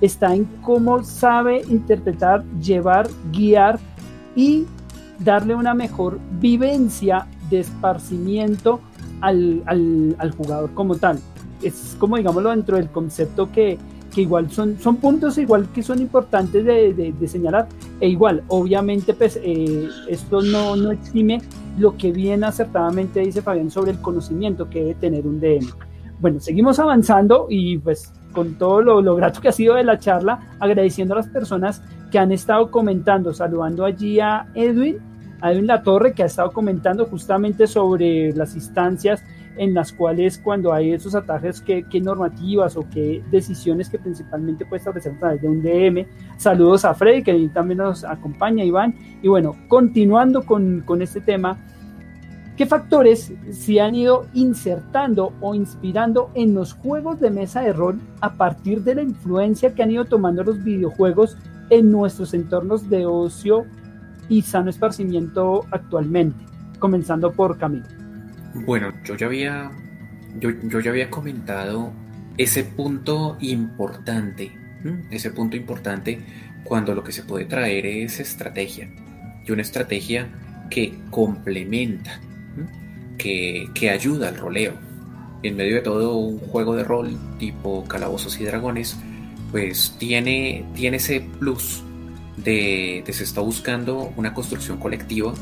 está 0.00 0.34
en 0.34 0.44
cómo 0.62 1.02
sabe 1.02 1.62
interpretar, 1.68 2.44
llevar, 2.60 3.08
guiar 3.32 3.78
y 4.36 4.64
darle 5.18 5.54
una 5.56 5.74
mejor 5.74 6.18
vivencia 6.40 7.26
de 7.50 7.60
esparcimiento 7.60 8.80
al, 9.20 10.34
jugador 10.36 10.70
como 10.74 10.96
tal. 10.96 11.18
Es 11.62 11.96
como, 11.98 12.16
digámoslo, 12.16 12.50
dentro 12.50 12.76
del 12.76 12.88
concepto 12.88 13.50
que, 13.52 13.78
igual 14.16 14.50
son, 14.50 14.76
son 14.78 14.96
puntos 14.96 15.38
igual 15.38 15.68
que 15.72 15.82
son 15.82 16.00
importantes 16.00 16.64
de, 16.64 17.14
señalar 17.26 17.68
e 18.00 18.08
igual, 18.08 18.42
obviamente, 18.48 19.14
pues 19.14 19.38
eh, 19.42 19.88
esto 20.08 20.42
no, 20.42 20.74
no 20.76 20.90
exime 20.90 21.40
lo 21.78 21.96
que 21.96 22.10
bien 22.12 22.44
acertadamente 22.44 23.20
dice 23.20 23.42
Fabián 23.42 23.70
sobre 23.70 23.92
el 23.92 24.00
conocimiento 24.00 24.68
que 24.68 24.80
debe 24.80 24.94
tener 24.94 25.26
un 25.26 25.40
DM. 25.40 25.66
Bueno, 26.20 26.40
seguimos 26.40 26.78
avanzando 26.78 27.46
y 27.48 27.78
pues 27.78 28.12
con 28.32 28.54
todo 28.54 28.82
lo, 28.82 29.00
lo, 29.00 29.16
grato 29.16 29.40
que 29.40 29.48
ha 29.48 29.52
sido 29.52 29.74
de 29.74 29.84
la 29.84 29.98
charla, 29.98 30.56
agradeciendo 30.60 31.14
a 31.14 31.18
las 31.18 31.28
personas 31.28 31.82
que 32.10 32.18
han 32.18 32.32
estado 32.32 32.70
comentando, 32.70 33.32
saludando 33.32 33.84
allí 33.84 34.20
a 34.20 34.48
Edwin, 34.54 34.98
hay 35.40 35.60
La 35.62 35.82
Torre 35.82 36.12
que 36.12 36.22
ha 36.22 36.26
estado 36.26 36.52
comentando 36.52 37.06
justamente 37.06 37.66
sobre 37.66 38.32
las 38.32 38.54
instancias 38.54 39.22
en 39.56 39.74
las 39.74 39.92
cuales 39.92 40.38
cuando 40.38 40.72
hay 40.72 40.92
esos 40.92 41.14
ataques, 41.14 41.60
qué, 41.60 41.84
normativas 42.00 42.76
o 42.76 42.86
qué 42.90 43.22
decisiones 43.30 43.90
que 43.90 43.98
principalmente 43.98 44.64
puede 44.64 44.78
establecer 44.78 45.12
a 45.14 45.18
través 45.18 45.42
de 45.42 45.48
un 45.48 45.62
DM. 45.62 46.06
Saludos 46.38 46.84
a 46.84 46.94
Freddy, 46.94 47.22
que 47.22 47.50
también 47.52 47.78
nos 47.78 48.04
acompaña, 48.04 48.64
Iván. 48.64 48.94
Y 49.22 49.28
bueno, 49.28 49.56
continuando 49.68 50.46
con, 50.46 50.80
con 50.86 51.02
este 51.02 51.20
tema, 51.20 51.58
¿qué 52.56 52.64
factores 52.64 53.32
se 53.50 53.80
han 53.80 53.94
ido 53.94 54.26
insertando 54.34 55.32
o 55.40 55.54
inspirando 55.54 56.30
en 56.34 56.54
los 56.54 56.72
juegos 56.74 57.20
de 57.20 57.30
mesa 57.30 57.60
de 57.60 57.72
rol 57.72 58.00
a 58.20 58.34
partir 58.34 58.82
de 58.82 58.94
la 58.94 59.02
influencia 59.02 59.74
que 59.74 59.82
han 59.82 59.90
ido 59.90 60.04
tomando 60.04 60.42
los 60.42 60.62
videojuegos 60.62 61.36
en 61.70 61.90
nuestros 61.90 62.34
entornos 62.34 62.88
de 62.88 63.06
ocio 63.06 63.66
y 64.30 64.40
sano 64.42 64.70
esparcimiento 64.70 65.66
actualmente, 65.70 66.42
comenzando 66.78 67.32
por 67.32 67.58
Camilo. 67.58 67.84
Bueno, 68.54 68.94
yo 69.04 69.16
ya 69.16 69.26
había, 69.26 69.70
yo, 70.38 70.80
ya 70.80 70.90
había 70.90 71.10
comentado 71.10 71.92
ese 72.38 72.64
punto 72.64 73.36
importante, 73.40 74.52
ese 75.10 75.30
punto 75.30 75.56
importante 75.56 76.20
cuando 76.64 76.94
lo 76.94 77.04
que 77.04 77.12
se 77.12 77.24
puede 77.24 77.44
traer 77.44 77.84
es 77.84 78.20
estrategia, 78.20 78.88
y 79.46 79.52
una 79.52 79.62
estrategia 79.62 80.28
que 80.70 80.96
complementa, 81.10 82.20
que, 83.18 83.68
que 83.74 83.90
ayuda 83.90 84.28
al 84.28 84.38
roleo. 84.38 84.74
En 85.42 85.56
medio 85.56 85.76
de 85.76 85.80
todo 85.82 86.16
un 86.16 86.38
juego 86.38 86.76
de 86.76 86.84
rol 86.84 87.18
tipo 87.38 87.84
Calabozos 87.84 88.40
y 88.40 88.44
Dragones, 88.44 88.96
pues 89.50 89.96
tiene, 89.98 90.64
tiene 90.74 90.98
ese 90.98 91.20
plus 91.38 91.82
de, 92.36 93.04
se 93.10 93.24
está 93.24 93.40
buscando 93.40 94.12
una 94.16 94.34
construcción 94.34 94.78
colectiva 94.78 95.34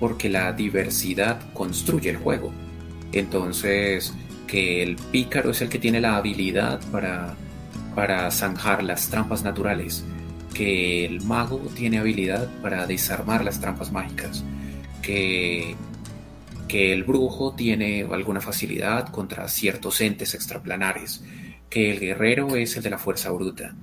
porque 0.00 0.28
la 0.28 0.52
diversidad 0.52 1.40
construye 1.52 2.10
el 2.10 2.16
juego. 2.16 2.52
Entonces, 3.12 4.12
que 4.46 4.82
el 4.82 4.96
pícaro 4.96 5.50
es 5.50 5.60
el 5.60 5.68
que 5.68 5.78
tiene 5.78 6.00
la 6.00 6.16
habilidad 6.16 6.80
para, 6.90 7.34
para 7.94 8.30
zanjar 8.30 8.82
las 8.82 9.08
trampas 9.08 9.42
naturales, 9.42 10.04
que 10.54 11.04
el 11.04 11.20
mago 11.22 11.60
tiene 11.74 11.98
habilidad 11.98 12.48
para 12.62 12.86
desarmar 12.86 13.44
las 13.44 13.60
trampas 13.60 13.92
mágicas, 13.92 14.44
que, 15.02 15.74
que 16.66 16.92
el 16.92 17.04
brujo 17.04 17.54
tiene 17.54 18.06
alguna 18.10 18.40
facilidad 18.40 19.08
contra 19.08 19.48
ciertos 19.48 20.00
entes 20.00 20.34
extraplanares, 20.34 21.24
que 21.68 21.90
el 21.90 22.00
guerrero 22.00 22.56
es 22.56 22.76
el 22.76 22.82
de 22.82 22.90
la 22.90 22.98
fuerza 22.98 23.30
bruta, 23.30 23.74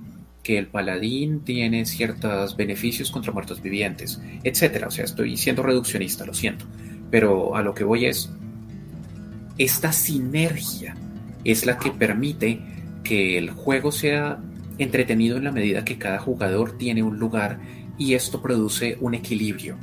que 0.46 0.58
el 0.58 0.68
paladín 0.68 1.40
tiene 1.40 1.84
ciertos 1.86 2.56
beneficios 2.56 3.10
contra 3.10 3.32
muertos 3.32 3.60
vivientes, 3.60 4.22
etcétera. 4.44 4.86
O 4.86 4.92
sea, 4.92 5.04
estoy 5.04 5.36
siendo 5.36 5.64
reduccionista, 5.64 6.24
lo 6.24 6.32
siento. 6.34 6.66
Pero 7.10 7.56
a 7.56 7.62
lo 7.62 7.74
que 7.74 7.82
voy 7.82 8.04
es, 8.04 8.30
esta 9.58 9.90
sinergia 9.90 10.94
es 11.42 11.66
la 11.66 11.78
que 11.78 11.90
permite 11.90 12.60
que 13.02 13.38
el 13.38 13.50
juego 13.50 13.90
sea 13.90 14.38
entretenido 14.78 15.36
en 15.36 15.42
la 15.42 15.50
medida 15.50 15.84
que 15.84 15.98
cada 15.98 16.20
jugador 16.20 16.78
tiene 16.78 17.02
un 17.02 17.18
lugar 17.18 17.58
y 17.98 18.14
esto 18.14 18.40
produce 18.40 18.98
un 19.00 19.14
equilibrio. 19.14 19.76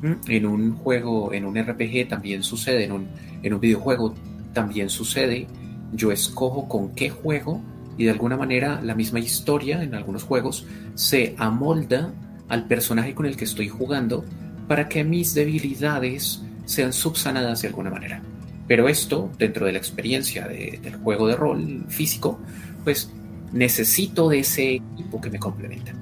¿Mm? 0.00 0.12
En 0.28 0.46
un 0.46 0.76
juego, 0.76 1.34
en 1.34 1.44
un 1.44 1.62
RPG 1.62 2.08
también 2.08 2.42
sucede, 2.42 2.84
en 2.84 2.92
un, 2.92 3.08
en 3.42 3.52
un 3.52 3.60
videojuego 3.60 4.14
también 4.54 4.88
sucede. 4.88 5.46
Yo 5.92 6.10
escojo 6.10 6.68
con 6.70 6.94
qué 6.94 7.10
juego 7.10 7.60
y 7.96 8.04
de 8.04 8.10
alguna 8.10 8.36
manera 8.36 8.80
la 8.82 8.94
misma 8.94 9.20
historia 9.20 9.82
en 9.82 9.94
algunos 9.94 10.24
juegos 10.24 10.66
se 10.94 11.34
amolda 11.38 12.12
al 12.48 12.66
personaje 12.66 13.14
con 13.14 13.26
el 13.26 13.36
que 13.36 13.44
estoy 13.44 13.68
jugando 13.68 14.24
para 14.68 14.88
que 14.88 15.04
mis 15.04 15.34
debilidades 15.34 16.42
sean 16.64 16.92
subsanadas 16.92 17.62
de 17.62 17.68
alguna 17.68 17.90
manera. 17.90 18.22
Pero 18.66 18.88
esto, 18.88 19.30
dentro 19.38 19.66
de 19.66 19.72
la 19.72 19.78
experiencia 19.78 20.48
del 20.48 20.96
juego 20.96 21.26
de 21.26 21.36
rol 21.36 21.84
físico, 21.88 22.40
pues 22.82 23.10
necesito 23.52 24.28
de 24.28 24.40
ese 24.40 24.74
equipo 24.74 25.20
que 25.20 25.30
me 25.30 25.38
complementa. 25.38 25.92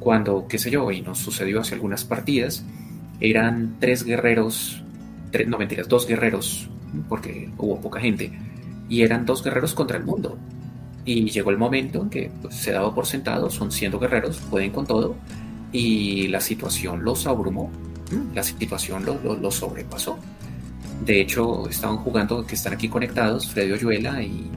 Cuando, 0.00 0.46
qué 0.48 0.58
sé 0.58 0.70
yo, 0.70 0.90
y 0.90 1.00
nos 1.00 1.18
sucedió 1.18 1.60
hace 1.60 1.74
algunas 1.74 2.04
partidas, 2.04 2.64
eran 3.20 3.76
tres 3.78 4.04
guerreros, 4.04 4.82
no 5.46 5.58
mentiras, 5.58 5.88
dos 5.88 6.06
guerreros, 6.06 6.68
porque 7.08 7.50
hubo 7.56 7.80
poca 7.80 8.00
gente, 8.00 8.32
y 8.88 9.02
eran 9.02 9.24
dos 9.24 9.42
guerreros 9.42 9.74
contra 9.74 9.96
el 9.96 10.04
mundo. 10.04 10.38
Y 11.08 11.30
llegó 11.30 11.48
el 11.48 11.56
momento 11.56 12.02
en 12.02 12.10
que 12.10 12.30
pues, 12.42 12.54
se 12.54 12.70
daba 12.70 12.94
por 12.94 13.06
sentado, 13.06 13.48
son 13.48 13.72
siendo 13.72 13.98
guerreros, 13.98 14.42
pueden 14.50 14.70
con 14.70 14.86
todo, 14.86 15.16
y 15.72 16.28
la 16.28 16.38
situación 16.38 17.02
los 17.02 17.26
abrumó, 17.26 17.70
la 18.34 18.42
situación 18.42 19.06
los 19.06 19.54
sobrepasó. 19.54 20.18
De 21.06 21.22
hecho, 21.22 21.66
estaban 21.66 21.96
jugando, 21.96 22.44
que 22.44 22.56
están 22.56 22.74
aquí 22.74 22.90
conectados, 22.90 23.48
Freddy 23.48 23.72
Oyuela 23.72 24.22
y, 24.22 24.50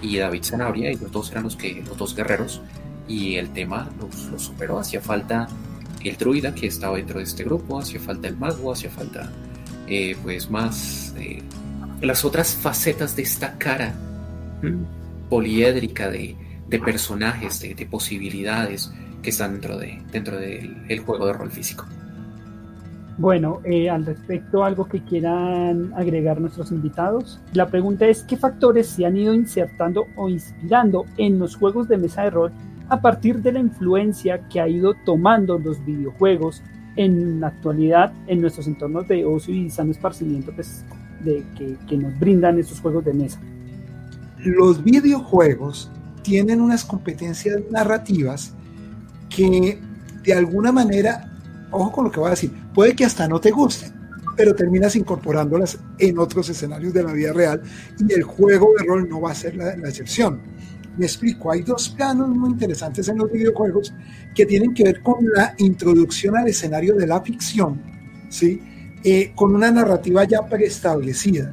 y 0.00 0.18
David 0.18 0.44
Zanabria, 0.44 0.92
y 0.92 0.94
los 0.94 1.10
dos 1.10 1.32
eran 1.32 1.42
los, 1.42 1.56
que, 1.56 1.82
los 1.84 1.96
dos 1.96 2.14
guerreros, 2.14 2.60
y 3.08 3.34
el 3.34 3.50
tema 3.50 3.90
los, 3.98 4.40
superó. 4.40 4.78
Hacía 4.78 5.00
falta 5.00 5.48
el 6.04 6.16
druida 6.16 6.54
que 6.54 6.68
estaba 6.68 6.98
dentro 6.98 7.18
de 7.18 7.24
este 7.24 7.42
grupo, 7.42 7.80
hacía 7.80 7.98
falta 7.98 8.28
el 8.28 8.36
mago, 8.36 8.70
hacía 8.70 8.90
falta 8.90 9.32
eh, 9.88 10.16
pues 10.22 10.48
más 10.52 11.12
eh, 11.18 11.42
las 12.00 12.24
otras 12.24 12.54
facetas 12.54 13.16
de 13.16 13.22
esta 13.22 13.58
cara 13.58 13.92
poliédrica 15.28 16.10
de, 16.10 16.36
de 16.68 16.78
personajes, 16.78 17.60
de, 17.60 17.74
de, 17.74 17.86
posibilidades 17.86 18.92
que 19.22 19.30
están 19.30 19.52
dentro, 19.52 19.78
de, 19.78 20.02
dentro 20.12 20.36
del 20.38 21.00
juego 21.00 21.26
de 21.26 21.32
rol 21.32 21.50
físico. 21.50 21.84
Bueno, 23.18 23.60
eh, 23.64 23.88
al 23.88 24.04
respecto, 24.04 24.62
algo 24.62 24.86
que 24.86 25.02
quieran 25.02 25.92
agregar 25.94 26.38
nuestros 26.38 26.70
invitados. 26.70 27.40
La 27.54 27.66
pregunta 27.68 28.06
es, 28.06 28.22
¿qué 28.24 28.36
factores 28.36 28.88
se 28.88 29.06
han 29.06 29.16
ido 29.16 29.32
insertando 29.32 30.06
o 30.16 30.28
inspirando 30.28 31.06
en 31.16 31.38
los 31.38 31.56
juegos 31.56 31.88
de 31.88 31.96
mesa 31.96 32.24
de 32.24 32.30
rol 32.30 32.52
a 32.88 33.00
partir 33.00 33.40
de 33.40 33.52
la 33.52 33.58
influencia 33.58 34.46
que 34.48 34.60
ha 34.60 34.68
ido 34.68 34.94
tomando 35.06 35.58
los 35.58 35.84
videojuegos 35.84 36.62
en 36.96 37.40
la 37.40 37.48
actualidad 37.48 38.12
en 38.26 38.40
nuestros 38.42 38.66
entornos 38.66 39.08
de 39.08 39.24
ocio 39.24 39.54
y 39.54 39.70
sano 39.70 39.92
esparcimiento 39.92 40.52
pues, 40.54 40.84
de, 41.24 41.42
que, 41.56 41.76
que 41.88 41.96
nos 41.96 42.18
brindan 42.18 42.58
estos 42.58 42.80
juegos 42.80 43.04
de 43.06 43.14
mesa? 43.14 43.40
Los 44.38 44.82
videojuegos 44.82 45.90
tienen 46.22 46.60
unas 46.60 46.84
competencias 46.84 47.60
narrativas 47.70 48.52
que 49.28 49.80
de 50.22 50.34
alguna 50.34 50.72
manera 50.72 51.36
ojo 51.70 51.92
con 51.92 52.04
lo 52.04 52.10
que 52.10 52.20
voy 52.20 52.28
a 52.28 52.30
decir, 52.30 52.52
puede 52.74 52.94
que 52.94 53.04
hasta 53.04 53.28
no 53.28 53.40
te 53.40 53.50
gusten, 53.50 53.92
pero 54.36 54.54
terminas 54.54 54.96
incorporándolas 54.96 55.78
en 55.98 56.18
otros 56.18 56.48
escenarios 56.48 56.92
de 56.92 57.02
la 57.02 57.12
vida 57.12 57.32
real 57.32 57.62
y 57.98 58.12
el 58.12 58.22
juego 58.22 58.72
de 58.78 58.84
rol 58.84 59.08
no 59.08 59.20
va 59.20 59.32
a 59.32 59.34
ser 59.34 59.56
la, 59.56 59.72
excepción. 59.72 60.40
Me 60.96 61.06
explico, 61.06 61.50
hay 61.50 61.62
dos 61.62 61.90
planos 61.90 62.28
muy 62.28 62.50
interesantes 62.50 63.08
en 63.08 63.18
los 63.18 63.30
videojuegos 63.30 63.92
que 64.34 64.46
tienen 64.46 64.72
que 64.72 64.84
ver 64.84 65.02
con 65.02 65.16
la 65.34 65.54
introducción 65.58 66.36
al 66.36 66.48
escenario 66.48 66.94
de 66.94 67.06
la 67.06 67.20
ficción, 67.20 67.82
¿sí? 68.30 68.62
Eh, 69.04 69.32
con 69.34 69.54
una 69.54 69.70
narrativa 69.70 70.24
ya 70.24 70.46
preestablecida, 70.48 71.52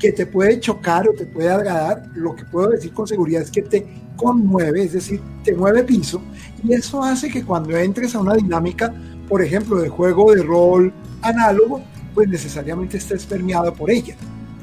que 0.00 0.10
te 0.10 0.26
puede 0.26 0.58
chocar 0.58 1.08
o 1.08 1.12
te 1.12 1.26
puede 1.26 1.50
agradar, 1.50 2.10
lo 2.14 2.34
que 2.34 2.44
puedo 2.44 2.70
decir 2.70 2.92
con 2.92 3.06
seguridad 3.06 3.42
es 3.42 3.50
que 3.50 3.62
te 3.62 3.86
conmueve, 4.16 4.82
es 4.82 4.94
decir, 4.94 5.20
te 5.44 5.54
mueve 5.54 5.84
piso, 5.84 6.20
y 6.64 6.74
eso 6.74 7.04
hace 7.04 7.28
que 7.28 7.44
cuando 7.44 7.76
entres 7.76 8.14
a 8.14 8.20
una 8.20 8.34
dinámica 8.34 8.92
por 9.30 9.42
ejemplo, 9.42 9.76
de 9.78 9.88
juego 9.88 10.34
de 10.34 10.42
rol 10.42 10.92
análogo, 11.22 11.80
pues 12.14 12.28
necesariamente 12.28 12.96
está 12.96 13.14
permeado 13.28 13.72
por 13.72 13.88
ella. 13.88 14.16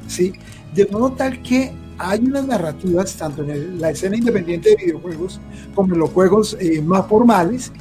¿sí? 0.06 0.34
De 0.74 0.86
modo 0.86 1.12
tal 1.12 1.42
que 1.42 1.72
hay 1.96 2.20
unas 2.20 2.46
narrativas, 2.46 3.14
tanto 3.16 3.42
en 3.42 3.80
la 3.80 3.90
escena 3.90 4.16
independiente 4.16 4.68
de 4.68 4.76
videojuegos 4.76 5.40
como 5.74 5.94
en 5.94 6.00
los 6.00 6.10
juegos 6.10 6.56
eh, 6.60 6.82
más 6.82 7.06
formales, 7.06 7.72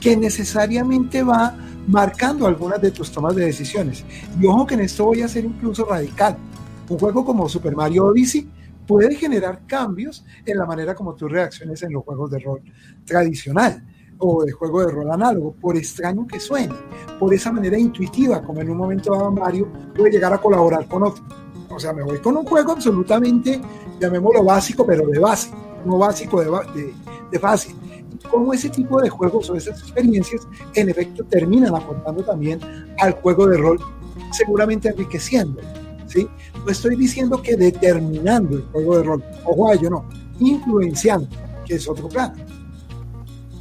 que 0.00 0.16
necesariamente 0.16 1.24
va 1.24 1.56
marcando 1.88 2.46
algunas 2.46 2.80
de 2.80 2.92
tus 2.92 3.10
tomas 3.10 3.34
de 3.34 3.46
decisiones. 3.46 4.04
Y 4.40 4.46
ojo 4.46 4.64
que 4.64 4.74
en 4.74 4.80
esto 4.80 5.06
voy 5.06 5.22
a 5.22 5.28
ser 5.28 5.44
incluso 5.44 5.86
radical. 5.86 6.36
Un 6.88 6.98
juego 6.98 7.24
como 7.24 7.48
Super 7.48 7.76
Mario 7.76 8.06
Odyssey 8.06 8.48
puede 8.86 9.14
generar 9.14 9.66
cambios 9.66 10.24
en 10.46 10.56
la 10.56 10.64
manera 10.64 10.94
como 10.94 11.14
tú 11.14 11.28
reacciones 11.28 11.82
en 11.82 11.92
los 11.92 12.02
juegos 12.02 12.30
de 12.30 12.38
rol 12.38 12.62
tradicional 13.04 13.84
o 14.18 14.42
de 14.42 14.52
juego 14.52 14.80
de 14.80 14.90
rol 14.90 15.10
análogo, 15.12 15.52
por 15.52 15.76
extraño 15.76 16.26
que 16.26 16.40
suene, 16.40 16.74
por 17.20 17.32
esa 17.32 17.52
manera 17.52 17.78
intuitiva, 17.78 18.42
como 18.42 18.60
en 18.60 18.70
un 18.70 18.76
momento 18.76 19.12
dado 19.12 19.30
Mario 19.30 19.68
puede 19.94 20.12
llegar 20.12 20.32
a 20.32 20.38
colaborar 20.38 20.88
con 20.88 21.04
otro. 21.04 21.22
O 21.70 21.78
sea, 21.78 21.92
me 21.92 22.02
voy 22.02 22.18
con 22.18 22.36
un 22.36 22.44
juego 22.44 22.72
absolutamente, 22.72 23.60
llamémoslo 24.00 24.42
básico, 24.42 24.84
pero 24.84 25.06
de 25.06 25.18
base, 25.18 25.50
no 25.84 25.98
básico 25.98 26.40
de, 26.40 26.50
de, 26.74 26.94
de 27.30 27.38
fácil. 27.38 27.76
Cómo 28.30 28.52
ese 28.52 28.70
tipo 28.70 29.00
de 29.00 29.08
juegos 29.08 29.48
o 29.50 29.54
esas 29.54 29.78
experiencias, 29.80 30.48
en 30.74 30.88
efecto, 30.88 31.22
terminan 31.24 31.74
aportando 31.74 32.24
también 32.24 32.58
al 32.98 33.12
juego 33.12 33.46
de 33.46 33.58
rol, 33.58 33.78
seguramente 34.32 34.88
enriqueciendo. 34.88 35.60
¿Sí? 36.08 36.26
No 36.64 36.70
estoy 36.70 36.96
diciendo 36.96 37.40
que 37.40 37.56
determinando 37.56 38.56
el 38.56 38.62
juego 38.64 38.96
de 38.96 39.02
rol, 39.04 39.24
ojo 39.44 39.70
a 39.70 39.74
ello, 39.74 39.90
no, 39.90 40.08
influenciando, 40.40 41.28
que 41.64 41.74
es 41.74 41.88
otro 41.88 42.08
plano. 42.08 42.34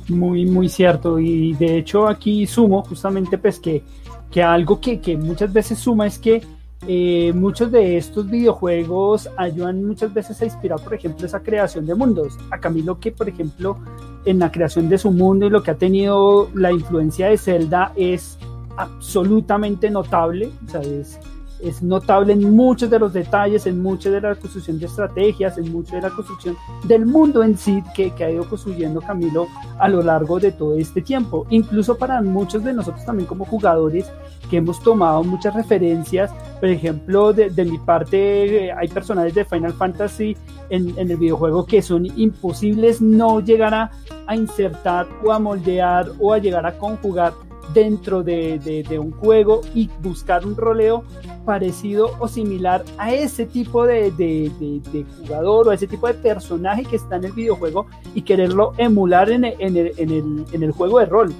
Muy, 0.09 0.45
muy 0.45 0.69
cierto. 0.69 1.19
Y 1.19 1.53
de 1.53 1.77
hecho 1.77 2.07
aquí 2.07 2.47
sumo 2.47 2.83
justamente 2.83 3.37
pues 3.37 3.59
que, 3.59 3.83
que 4.31 4.41
algo 4.41 4.79
que, 4.79 4.99
que 4.99 5.17
muchas 5.17 5.51
veces 5.51 5.77
suma 5.77 6.07
es 6.07 6.17
que 6.17 6.41
eh, 6.85 7.33
muchos 7.33 7.71
de 7.71 7.97
estos 7.97 8.29
videojuegos 8.29 9.29
ayudan 9.35 9.83
muchas 9.83 10.13
veces 10.13 10.39
a 10.41 10.45
inspirar, 10.45 10.79
por 10.79 10.93
ejemplo, 10.93 11.25
esa 11.25 11.41
creación 11.41 11.85
de 11.85 11.95
mundos. 11.95 12.37
A 12.51 12.59
Camilo 12.59 12.99
que, 12.99 13.11
por 13.11 13.27
ejemplo, 13.27 13.77
en 14.25 14.39
la 14.39 14.51
creación 14.51 14.87
de 14.87 14.97
su 14.97 15.11
mundo 15.11 15.47
y 15.47 15.49
lo 15.49 15.63
que 15.63 15.71
ha 15.71 15.77
tenido 15.77 16.49
la 16.53 16.71
influencia 16.71 17.27
de 17.27 17.37
Zelda 17.37 17.93
es 17.95 18.37
absolutamente 18.77 19.89
notable. 19.89 20.51
O 20.67 20.69
sea, 20.69 20.81
es, 20.81 21.19
es 21.59 21.81
notable 21.81 22.33
en 22.33 22.55
muchos 22.55 22.89
de 22.89 22.99
los 22.99 23.13
detalles, 23.13 23.65
en 23.65 23.81
mucha 23.81 24.09
de 24.09 24.21
la 24.21 24.35
construcción 24.35 24.79
de 24.79 24.85
estrategias, 24.85 25.57
en 25.57 25.71
mucha 25.71 25.95
de 25.95 26.03
la 26.03 26.09
construcción 26.09 26.55
del 26.83 27.05
mundo 27.05 27.43
en 27.43 27.57
sí 27.57 27.83
que, 27.95 28.11
que, 28.11 28.23
ha 28.23 28.31
ido 28.31 28.47
construyendo 28.47 29.01
Camilo 29.01 29.47
a 29.79 29.89
lo 29.89 30.01
largo 30.01 30.39
de 30.39 30.51
todo 30.51 30.77
este 30.77 31.01
tiempo. 31.01 31.45
Incluso 31.49 31.97
para 31.97 32.21
muchos 32.21 32.63
de 32.63 32.73
nosotros 32.73 33.05
también 33.05 33.27
como 33.27 33.45
jugadores 33.45 34.11
que 34.49 34.57
hemos 34.57 34.81
tomado 34.81 35.23
muchas 35.23 35.53
referencias, 35.53 36.31
por 36.59 36.69
ejemplo, 36.69 37.33
de, 37.33 37.49
de 37.49 37.65
mi 37.65 37.77
parte 37.77 38.71
hay 38.71 38.87
personajes 38.87 39.33
de 39.33 39.45
Final 39.45 39.73
Fantasy 39.73 40.37
en, 40.69 40.97
en, 40.97 41.11
el 41.11 41.17
videojuego 41.17 41.65
que 41.65 41.81
son 41.81 42.05
imposibles 42.17 43.01
no 43.01 43.39
llegar 43.39 43.73
a, 43.73 43.91
a 44.25 44.35
insertar 44.35 45.07
o 45.23 45.31
a 45.31 45.39
moldear 45.39 46.11
o 46.19 46.33
a 46.33 46.37
llegar 46.37 46.65
a 46.65 46.77
conjugar 46.77 47.33
dentro 47.73 48.23
de, 48.23 48.99
un 48.99 49.11
juego 49.11 49.61
y 49.73 49.89
buscar 50.01 50.45
un 50.45 50.55
roleo 50.55 51.03
parecido 51.45 52.11
o 52.19 52.27
similar 52.27 52.83
a 52.97 53.13
ese 53.13 53.45
tipo 53.45 53.85
de, 53.85 54.11
de, 54.11 55.05
jugador 55.19 55.67
o 55.67 55.71
a 55.71 55.75
ese 55.75 55.87
tipo 55.87 56.07
de 56.07 56.13
personaje 56.13 56.83
que 56.83 56.95
está 56.95 57.17
en 57.17 57.25
el 57.25 57.31
videojuego 57.31 57.87
y 58.13 58.21
quererlo 58.21 58.73
emular 58.77 59.29
en, 59.29 59.45
en, 59.45 59.77
el, 59.77 59.93
en, 59.97 60.11
el, 60.11 60.45
en 60.51 60.63
el 60.63 60.71
juego 60.71 60.99
de 60.99 61.05
rol 61.05 61.33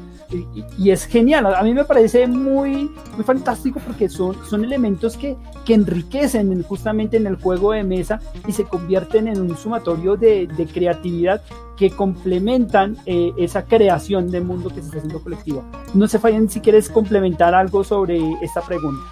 y, 0.78 0.92
es 0.92 1.06
genial. 1.06 1.46
A 1.54 1.62
mí 1.64 1.74
me 1.74 1.84
parece 1.84 2.28
muy, 2.28 2.92
muy 3.16 3.24
fantástico 3.24 3.80
porque 3.86 4.10
son, 4.10 4.36
son 4.46 4.64
elementos 4.64 5.18
que, 5.18 5.36
que 5.66 5.74
enriquecen 5.74 6.64
justamente 6.64 7.18
en 7.18 7.28
el 7.28 7.36
juego 7.36 7.72
de 7.72 7.84
mesa 7.84 8.20
y 8.48 8.52
se 8.52 8.66
convierten 8.66 9.28
en 9.28 9.42
un 9.42 9.58
sumatorio 9.58 10.16
de, 10.16 10.48
de 10.48 10.66
creatividad 10.66 11.42
que 11.78 11.92
complementan 11.92 12.98
eh, 13.06 13.32
esa 13.38 13.64
creación 13.64 14.32
de 14.32 14.42
mundo 14.42 14.70
que 14.70 14.82
se 14.82 14.88
está 14.88 14.98
haciendo 14.98 15.22
colectivo. 15.22 15.64
No 15.94 16.08
se 16.08 16.20
fallen 16.20 16.50
si 16.50 16.60
quieres 16.60 16.90
complementar 16.90 17.54
algo 17.54 17.84
sobre 17.84 18.20
esta 18.42 18.62
pregunta. 18.62 19.06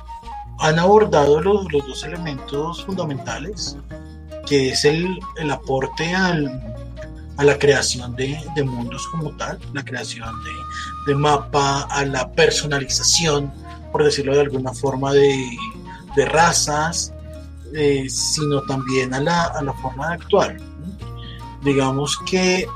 Han 0.59 0.79
abordado 0.79 1.41
los, 1.41 1.71
los 1.71 1.85
dos 1.87 2.03
elementos 2.03 2.83
fundamentales, 2.85 3.77
que 4.47 4.69
es 4.69 4.85
el, 4.85 5.19
el 5.37 5.51
aporte 5.51 6.13
al, 6.13 6.47
a 7.37 7.43
la 7.43 7.59
creación 7.59 8.15
de, 8.15 8.37
de, 8.55 8.63
mundos 8.63 9.07
como 9.07 9.31
tal, 9.31 9.59
la 9.73 9.83
creación 9.83 10.31
de, 10.43 10.51
de, 11.05 11.15
mapa, 11.15 11.83
a 11.83 12.05
la 12.05 12.31
personalización, 12.31 13.51
por 13.91 14.03
decirlo 14.03 14.33
de 14.33 14.41
alguna 14.41 14.73
forma, 14.73 15.13
de, 15.13 15.35
de 16.15 16.25
razas, 16.25 17.13
eh, 17.73 18.07
sino 18.09 18.61
también 18.63 19.13
a 19.13 19.19
la, 19.19 19.43
a 19.45 19.61
la 19.61 19.73
forma 19.73 20.09
de 20.09 20.13
actuar. 20.15 20.57
Digamos 21.63 22.17
que, 22.25 22.67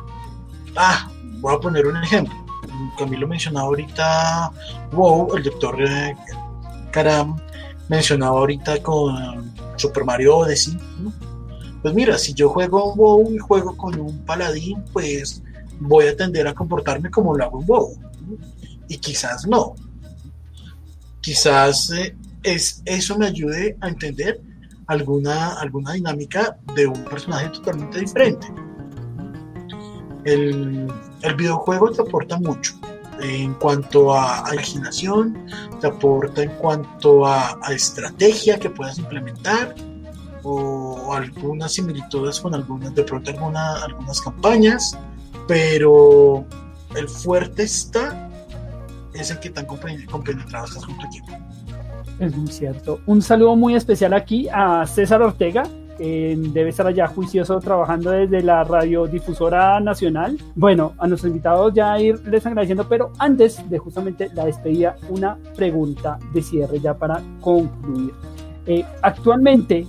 ah, 0.76 1.10
voy 1.40 1.56
a 1.56 1.60
poner 1.60 1.88
un 1.88 1.98
ejemplo. 1.98 2.36
Camilo 2.98 3.28
mencionaba 3.28 3.68
ahorita 3.68 4.52
WoW, 4.94 5.36
el 5.36 5.44
doctor 5.44 5.78
Karam 6.92 7.38
mencionaba 7.90 8.40
ahorita 8.40 8.82
con 8.82 9.54
Super 9.76 10.06
Mario 10.06 10.38
Odyssey, 10.38 10.78
pues 11.82 11.94
mira, 11.94 12.18
si 12.18 12.34
yo 12.34 12.50
juego 12.50 12.92
un 12.92 12.98
WoW 12.98 13.32
y 13.34 13.38
juego 13.38 13.76
con 13.76 14.00
un 14.00 14.18
paladín, 14.26 14.84
pues 14.92 15.42
voy 15.80 16.08
a 16.08 16.16
tender 16.16 16.48
a 16.48 16.54
comportarme 16.54 17.10
como 17.10 17.36
lo 17.36 17.44
hago 17.44 17.62
en 17.62 17.68
WoW. 17.68 17.98
Y 18.90 18.98
quizás 18.98 19.48
no. 19.48 19.76
Quizás 21.22 21.92
eh, 21.92 22.18
es, 22.44 22.82
eso 22.84 23.18
me 23.18 23.28
ayude 23.28 23.78
a 23.80 23.88
entender 23.88 24.42
alguna, 24.88 25.54
alguna 25.60 25.94
dinámica 25.94 26.58
de 26.76 26.88
un 26.88 27.06
personaje 27.06 27.48
totalmente 27.50 28.00
diferente. 28.02 28.48
el, 30.26 30.92
el 31.22 31.36
videojuego 31.36 31.92
te 31.92 32.02
aporta 32.02 32.38
mucho 32.38 32.74
en 33.22 33.54
cuanto 33.56 34.14
a, 34.14 34.44
imaginación, 34.54 35.46
te 35.82 35.88
aporta 35.88 36.44
en 36.44 36.52
cuanto 36.52 37.26
a, 37.26 37.60
estrategia 37.70 38.60
que 38.60 38.70
puedas 38.70 38.98
implementar 38.98 39.76
o, 40.44 41.14
algunas 41.14 41.74
similitudes 41.74 42.40
con 42.40 42.56
algunas, 42.56 42.94
de 42.96 43.04
pronto 43.04 43.32
alguna, 43.32 43.84
algunas 43.84 44.22
campañas, 44.22 44.98
pero 45.48 46.46
el 46.96 47.10
fuerte 47.10 47.64
está 47.64 48.29
es 49.14 49.32
el 49.32 49.40
que 49.40 49.50
tan 49.50 49.66
compenetrado 49.66 50.66
estás 50.66 50.86
con 50.86 50.98
tu 50.98 51.06
equipo. 51.06 51.28
Es 52.20 52.36
muy 52.36 52.48
cierto. 52.48 53.00
Un 53.06 53.22
saludo 53.22 53.56
muy 53.56 53.76
especial 53.76 54.14
aquí 54.14 54.48
a 54.52 54.86
César 54.86 55.22
Ortega, 55.22 55.64
debe 56.00 56.70
estar 56.70 56.88
allá 56.88 57.08
juicioso 57.08 57.60
trabajando 57.60 58.12
desde 58.12 58.42
la 58.42 58.64
radiodifusora 58.64 59.80
nacional. 59.80 60.38
Bueno, 60.56 60.94
a 60.98 61.08
nuestros 61.08 61.30
invitados 61.30 61.74
ya 61.74 62.00
irles 62.00 62.46
agradeciendo, 62.46 62.88
pero 62.88 63.12
antes 63.20 63.70
de 63.70 63.78
justamente 63.78 64.30
la 64.34 64.46
despedida, 64.46 64.96
una 65.10 65.38
pregunta 65.56 66.18
de 66.34 66.42
cierre 66.42 66.80
ya 66.80 66.94
para 66.94 67.22
concluir. 67.42 68.14
Eh, 68.66 68.86
actualmente, 69.02 69.86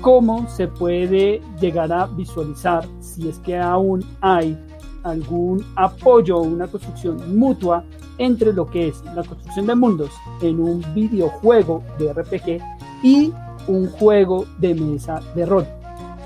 ¿cómo 0.00 0.48
se 0.48 0.68
puede 0.68 1.42
llegar 1.60 1.92
a 1.92 2.06
visualizar 2.06 2.84
si 3.00 3.28
es 3.28 3.38
que 3.40 3.58
aún 3.58 4.04
hay 4.20 4.58
algún 5.04 5.64
apoyo 5.76 6.38
o 6.38 6.42
una 6.42 6.66
construcción 6.66 7.38
mutua 7.38 7.84
entre 8.18 8.52
lo 8.52 8.66
que 8.66 8.88
es 8.88 9.02
la 9.14 9.24
construcción 9.24 9.66
de 9.66 9.74
mundos 9.74 10.10
en 10.42 10.60
un 10.60 10.84
videojuego 10.94 11.82
de 11.98 12.12
RPG 12.12 12.62
y 13.02 13.32
un 13.66 13.88
juego 13.90 14.46
de 14.58 14.74
mesa 14.74 15.20
de 15.34 15.46
rol. 15.46 15.66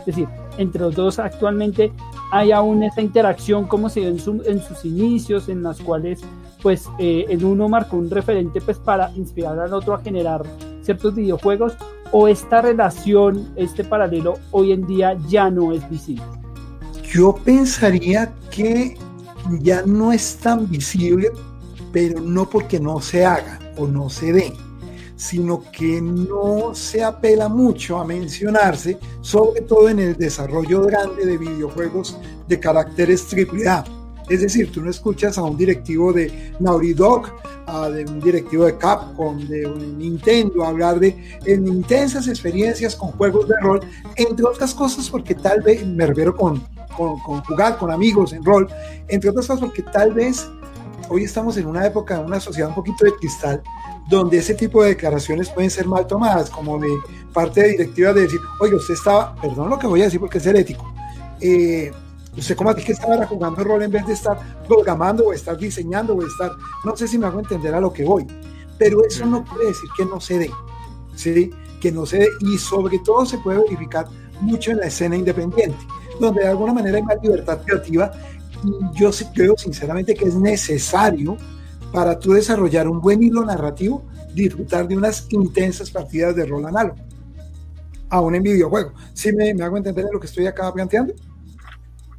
Es 0.00 0.06
decir, 0.06 0.28
entre 0.58 0.82
los 0.82 0.94
dos 0.94 1.18
actualmente 1.18 1.92
hay 2.30 2.52
aún 2.52 2.82
esa 2.82 3.00
interacción 3.00 3.66
como 3.66 3.88
se 3.88 4.00
ve 4.00 4.08
en, 4.08 4.18
sus 4.18 4.84
inicios, 4.84 5.48
en 5.48 5.62
las 5.62 5.80
cuales 5.80 6.20
pues 6.62 6.88
eh, 6.98 7.26
el 7.28 7.44
uno 7.44 7.68
marcó 7.68 7.96
un 7.96 8.10
referente 8.10 8.60
pues 8.60 8.78
para 8.78 9.10
inspirar 9.14 9.58
al 9.58 9.72
otro 9.72 9.94
a 9.94 10.00
generar 10.00 10.42
ciertos 10.82 11.14
videojuegos 11.14 11.76
o 12.12 12.28
esta 12.28 12.62
relación, 12.62 13.52
este 13.56 13.84
paralelo 13.84 14.34
hoy 14.50 14.72
en 14.72 14.86
día 14.86 15.16
ya 15.28 15.50
no 15.50 15.72
es 15.72 15.88
visible. 15.90 16.24
Yo 17.14 17.32
pensaría 17.32 18.34
que 18.50 18.98
ya 19.60 19.82
no 19.86 20.12
es 20.12 20.36
tan 20.38 20.68
visible, 20.68 21.30
pero 21.92 22.20
no 22.20 22.50
porque 22.50 22.80
no 22.80 23.00
se 23.00 23.24
haga 23.24 23.60
o 23.76 23.86
no 23.86 24.10
se 24.10 24.32
dé 24.32 24.52
sino 25.16 25.62
que 25.70 26.02
no 26.02 26.74
se 26.74 27.04
apela 27.04 27.48
mucho 27.48 27.98
a 27.98 28.04
mencionarse, 28.04 28.98
sobre 29.20 29.60
todo 29.60 29.88
en 29.88 30.00
el 30.00 30.16
desarrollo 30.16 30.82
grande 30.82 31.24
de 31.24 31.38
videojuegos 31.38 32.18
de 32.48 32.58
caracteres 32.58 33.26
AAA. 33.32 33.84
Es 34.28 34.40
decir, 34.40 34.72
tú 34.72 34.80
no 34.80 34.90
escuchas 34.90 35.38
a 35.38 35.42
un 35.42 35.56
directivo 35.56 36.12
de 36.12 36.52
Naughty 36.58 36.94
Dog, 36.94 37.30
a 37.66 37.88
un 37.88 38.20
directivo 38.20 38.64
de 38.64 38.76
Capcom, 38.76 39.38
de 39.46 39.68
Nintendo, 39.96 40.64
hablar 40.64 40.98
de 40.98 41.16
intensas 41.46 42.26
experiencias 42.26 42.96
con 42.96 43.10
juegos 43.12 43.48
de 43.48 43.54
rol, 43.62 43.80
entre 44.16 44.44
otras 44.44 44.74
cosas 44.74 45.08
porque 45.08 45.34
tal 45.34 45.60
vez, 45.60 45.86
me 45.86 46.06
refiero 46.06 46.34
con, 46.34 46.62
con, 46.96 47.18
con 47.20 47.42
jugar 47.44 47.76
con 47.78 47.90
amigos 47.90 48.32
en 48.32 48.44
rol, 48.44 48.68
entre 49.08 49.30
otras 49.30 49.46
cosas 49.46 49.60
porque 49.60 49.82
tal 49.82 50.12
vez 50.12 50.48
hoy 51.08 51.24
estamos 51.24 51.56
en 51.56 51.66
una 51.66 51.86
época, 51.86 52.18
en 52.18 52.26
una 52.26 52.40
sociedad 52.40 52.68
un 52.68 52.74
poquito 52.74 53.04
de 53.04 53.14
cristal, 53.14 53.62
donde 54.08 54.38
ese 54.38 54.54
tipo 54.54 54.82
de 54.82 54.90
declaraciones 54.90 55.50
pueden 55.50 55.70
ser 55.70 55.86
mal 55.86 56.06
tomadas, 56.06 56.50
como 56.50 56.78
de 56.78 56.88
parte 57.32 57.62
de 57.62 57.68
directiva 57.70 58.12
de 58.12 58.22
decir, 58.22 58.40
oye, 58.60 58.74
usted 58.74 58.94
estaba, 58.94 59.34
perdón 59.36 59.70
lo 59.70 59.78
que 59.78 59.86
voy 59.86 60.02
a 60.02 60.04
decir 60.04 60.20
porque 60.20 60.38
es 60.38 60.46
herético, 60.46 60.92
eh, 61.40 61.92
usted 62.36 62.56
como 62.56 62.74
que 62.74 62.92
estaba 62.92 63.26
jugando 63.26 63.64
rol 63.64 63.82
en 63.82 63.90
vez 63.90 64.06
de 64.06 64.12
estar 64.12 64.38
programando 64.66 65.26
o 65.26 65.32
estar 65.32 65.56
diseñando 65.56 66.14
o 66.14 66.26
estar, 66.26 66.52
no 66.84 66.96
sé 66.96 67.08
si 67.08 67.18
me 67.18 67.26
hago 67.26 67.40
entender 67.40 67.74
a 67.74 67.80
lo 67.80 67.92
que 67.92 68.04
voy, 68.04 68.26
pero 68.78 69.04
eso 69.04 69.24
no 69.26 69.44
quiere 69.44 69.66
decir 69.66 69.88
que 69.96 70.04
no 70.04 70.20
se 70.20 70.38
dé, 70.38 70.50
¿sí? 71.14 71.50
que 71.80 71.92
no 71.92 72.06
se 72.06 72.18
dé 72.18 72.28
y 72.40 72.58
sobre 72.58 72.98
todo 73.00 73.26
se 73.26 73.38
puede 73.38 73.58
verificar 73.58 74.06
mucho 74.40 74.70
en 74.70 74.78
la 74.78 74.86
escena 74.86 75.16
independiente, 75.16 75.76
donde 76.20 76.42
de 76.42 76.48
alguna 76.48 76.72
manera 76.72 76.96
hay 76.96 77.02
más 77.02 77.16
libertad 77.22 77.60
creativa 77.64 78.12
y 78.64 78.98
yo 78.98 79.10
creo 79.32 79.56
sinceramente 79.56 80.14
que 80.14 80.24
es 80.24 80.34
necesario 80.34 81.36
para 81.92 82.18
tú 82.18 82.32
desarrollar 82.32 82.88
un 82.88 83.00
buen 83.00 83.22
hilo 83.22 83.44
narrativo, 83.44 84.02
disfrutar 84.34 84.88
de 84.88 84.96
unas 84.96 85.26
intensas 85.30 85.90
partidas 85.90 86.34
de 86.34 86.44
rol 86.44 86.66
análogo, 86.66 86.96
aún 88.08 88.34
en 88.34 88.42
videojuego. 88.42 88.92
¿Sí 89.12 89.32
me, 89.32 89.54
me 89.54 89.62
hago 89.62 89.76
entender 89.76 90.06
lo 90.12 90.18
que 90.18 90.26
estoy 90.26 90.46
acá 90.46 90.72
planteando? 90.72 91.14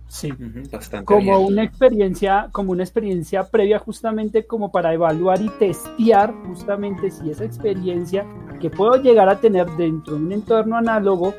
Sí, 0.08 0.32
bastante 0.72 1.04
como 1.04 1.40
una 1.40 1.64
experiencia, 1.64 2.48
como 2.54 2.72
una 2.72 2.84
experiencia 2.84 3.44
previa 3.44 3.80
justamente 3.80 4.46
como 4.46 4.72
para 4.72 4.94
evaluar 4.94 5.42
y 5.42 5.50
testear 5.60 6.34
justamente 6.48 7.12
si 7.12 7.32
esa 7.32 7.44
experiencia 7.44 8.26
que 8.62 8.70
puedo 8.70 8.96
llegar 8.96 9.28
a 9.28 9.42
tener 9.42 9.70
dentro 9.76 10.16
de 10.16 10.22
un 10.22 10.32
entorno 10.32 10.78
análogo 10.78 11.34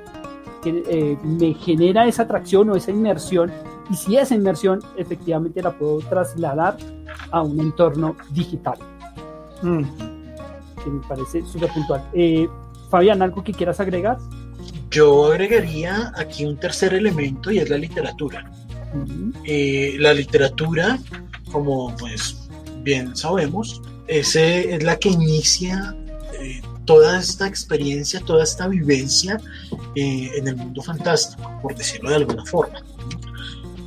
que 0.67 0.83
eh, 0.89 1.17
me 1.23 1.55
genera 1.55 2.09
esa 2.09 2.23
atracción 2.25 2.69
o 2.71 2.77
esa 2.77 2.91
inmersión 2.91 3.53
y 3.89 3.95
si 3.95 4.17
esa 4.17 4.35
inmersión 4.35 4.81
efectivamente 4.97 5.63
la 5.63 5.71
puedo 5.71 5.99
trasladar 6.01 6.77
a 7.31 7.43
un 7.43 7.61
entorno 7.61 8.17
digital. 8.31 8.77
Mm. 9.63 9.83
Que 10.83 10.91
me 10.91 11.07
parece 11.07 11.47
súper 11.47 11.71
puntual. 11.71 12.03
Eh, 12.13 12.49
Fabián, 12.91 13.23
¿algo 13.23 13.45
que 13.45 13.53
quieras 13.53 13.79
agregar? 13.79 14.19
Yo 14.91 15.27
agregaría 15.27 16.13
aquí 16.17 16.45
un 16.45 16.57
tercer 16.57 16.95
elemento 16.95 17.53
y 17.53 17.59
es 17.59 17.71
la 17.71 17.79
literatura. 17.79 18.51
Eh, 19.45 19.97
la 19.99 20.15
literatura, 20.15 20.99
como 21.53 21.95
pues 21.97 22.49
bien 22.83 23.15
sabemos, 23.15 23.83
ese 24.09 24.75
es 24.75 24.83
la 24.83 24.97
que 24.97 25.11
inicia 25.11 25.95
eh, 26.41 26.61
toda 26.87 27.19
esta 27.19 27.47
experiencia, 27.47 28.21
toda 28.21 28.45
esta 28.45 28.69
vivencia 28.69 29.39
en 29.95 30.49
el 30.49 30.57
mundo 30.57 30.83
fantástico, 30.83 31.51
por 31.63 31.75
decirlo 31.75 32.11
de 32.11 32.17
alguna 32.17 32.45
forma. 32.47 32.83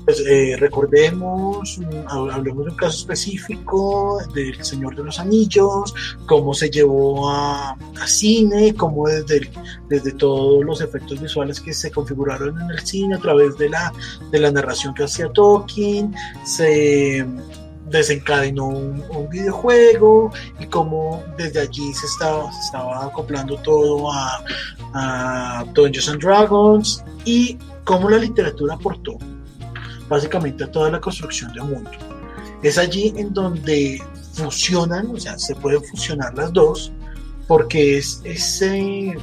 Pues, 0.09 0.23
eh, 0.25 0.55
recordemos, 0.57 1.77
mm, 1.77 2.31
hablemos 2.31 2.65
de 2.65 2.71
un 2.71 2.77
caso 2.77 2.97
específico 2.97 4.17
del 4.33 4.65
Señor 4.65 4.95
de 4.95 5.03
los 5.03 5.19
Anillos, 5.19 5.93
cómo 6.25 6.55
se 6.55 6.71
llevó 6.71 7.29
a, 7.29 7.77
cine, 8.07 8.73
cómo 8.73 9.07
desde, 9.07 9.51
desde 9.87 10.13
todos 10.13 10.65
los 10.65 10.81
efectos 10.81 11.21
visuales 11.21 11.61
que 11.61 11.75
se 11.75 11.91
configuraron 11.91 12.59
en 12.59 12.71
el 12.71 12.79
cine 12.79 13.17
a 13.17 13.19
través 13.19 13.55
de 13.59 13.69
la, 13.69 13.93
de 14.31 14.39
la 14.39 14.49
narración 14.49 14.95
que 14.95 15.03
hacía 15.03 15.31
Tolkien, 15.31 16.15
se 16.43 17.23
desencadenó 17.89 18.67
un, 18.67 19.29
videojuego 19.29 20.31
y 20.59 20.65
cómo 20.65 21.23
desde 21.37 21.61
allí 21.61 21.93
se 21.93 22.05
estaba, 22.05 22.51
se 22.51 22.59
estaba 22.59 23.05
acoplando 23.05 23.57
todo 23.57 24.11
a, 24.11 24.43
a 24.93 25.65
Dungeons 25.73 26.09
and 26.09 26.21
Dragons 26.21 27.03
y 27.25 27.57
cómo 27.83 28.09
la 28.09 28.17
literatura 28.17 28.75
aportó 28.75 29.17
básicamente 30.09 30.63
a 30.63 30.71
toda 30.71 30.89
la 30.91 30.99
construcción 30.99 31.53
de 31.53 31.61
un 31.61 31.71
mundo. 31.71 31.91
Es 32.63 32.77
allí 32.77 33.13
en 33.15 33.33
donde 33.33 34.01
fusionan, 34.33 35.07
o 35.07 35.19
sea, 35.19 35.37
se 35.37 35.55
pueden 35.55 35.83
fusionar 35.83 36.33
las 36.35 36.51
dos, 36.51 36.91
porque 37.47 37.97
es 37.97 38.21
ese, 38.25 39.15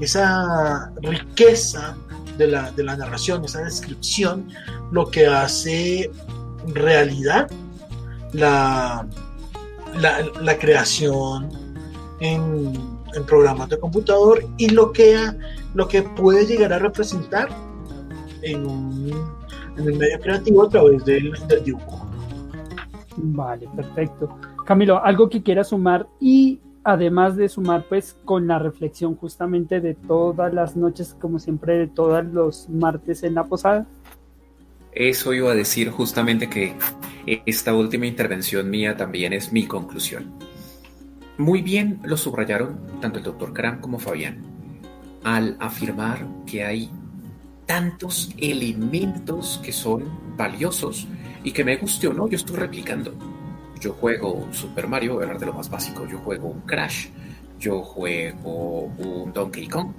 esa 0.00 0.92
riqueza 1.02 1.96
de 2.38 2.48
la, 2.48 2.70
de 2.72 2.84
la 2.84 2.96
narración, 2.96 3.44
esa 3.44 3.60
descripción, 3.60 4.48
lo 4.92 5.10
que 5.10 5.26
hace 5.26 6.10
realidad 6.74 7.50
la, 8.32 9.06
la, 9.94 10.58
creación 10.58 11.48
en, 12.20 12.72
en, 13.14 13.24
programas 13.26 13.68
de 13.68 13.78
computador 13.78 14.44
y 14.56 14.68
lo 14.68 14.92
que, 14.92 15.16
lo 15.74 15.88
que 15.88 16.02
puede 16.02 16.46
llegar 16.46 16.72
a 16.72 16.78
representar 16.78 17.48
en, 18.42 18.66
un, 18.66 19.12
en 19.76 19.88
el 19.88 19.96
medio 19.96 20.20
creativo 20.20 20.64
a 20.64 20.68
través 20.68 21.04
del, 21.04 21.32
dibujo. 21.64 22.06
Vale, 23.16 23.68
perfecto. 23.74 24.38
Camilo, 24.64 25.02
algo 25.02 25.28
que 25.28 25.42
quieras 25.42 25.68
sumar 25.68 26.06
y 26.20 26.60
además 26.84 27.36
de 27.36 27.48
sumar 27.48 27.84
pues 27.88 28.16
con 28.24 28.46
la 28.46 28.58
reflexión 28.58 29.16
justamente 29.16 29.80
de 29.80 29.94
todas 29.94 30.52
las 30.52 30.76
noches, 30.76 31.16
como 31.20 31.38
siempre, 31.38 31.78
de 31.78 31.86
todos 31.86 32.24
los 32.26 32.68
martes 32.68 33.22
en 33.22 33.34
la 33.34 33.44
posada. 33.44 33.86
Eso 34.98 35.32
iba 35.32 35.52
a 35.52 35.54
decir 35.54 35.90
justamente 35.90 36.50
que 36.50 36.74
esta 37.46 37.72
última 37.72 38.06
intervención 38.06 38.68
mía 38.68 38.96
también 38.96 39.32
es 39.32 39.52
mi 39.52 39.64
conclusión. 39.64 40.34
Muy 41.36 41.62
bien 41.62 42.00
lo 42.02 42.16
subrayaron 42.16 42.80
tanto 43.00 43.18
el 43.18 43.24
doctor 43.24 43.52
Kram 43.52 43.80
como 43.80 44.00
Fabián 44.00 44.42
al 45.22 45.56
afirmar 45.60 46.26
que 46.48 46.64
hay 46.64 46.90
tantos 47.64 48.30
elementos 48.38 49.60
que 49.62 49.70
son 49.70 50.02
valiosos 50.36 51.06
y 51.44 51.52
que 51.52 51.62
me 51.62 51.76
guste 51.76 52.08
o 52.08 52.12
no, 52.12 52.28
yo 52.28 52.34
estoy 52.34 52.56
replicando. 52.56 53.14
Yo 53.80 53.92
juego 53.92 54.48
Super 54.50 54.88
Mario, 54.88 55.14
voy 55.14 55.38
de 55.38 55.46
lo 55.46 55.52
más 55.52 55.70
básico, 55.70 56.08
yo 56.08 56.18
juego 56.18 56.48
un 56.48 56.62
Crash, 56.62 57.06
yo 57.60 57.82
juego 57.82 58.86
un 58.98 59.32
Donkey 59.32 59.68
Kong 59.68 59.92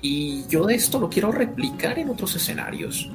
y 0.00 0.46
yo 0.46 0.66
de 0.66 0.76
esto 0.76 1.00
lo 1.00 1.10
quiero 1.10 1.32
replicar 1.32 1.98
en 1.98 2.10
otros 2.10 2.36
escenarios. 2.36 3.10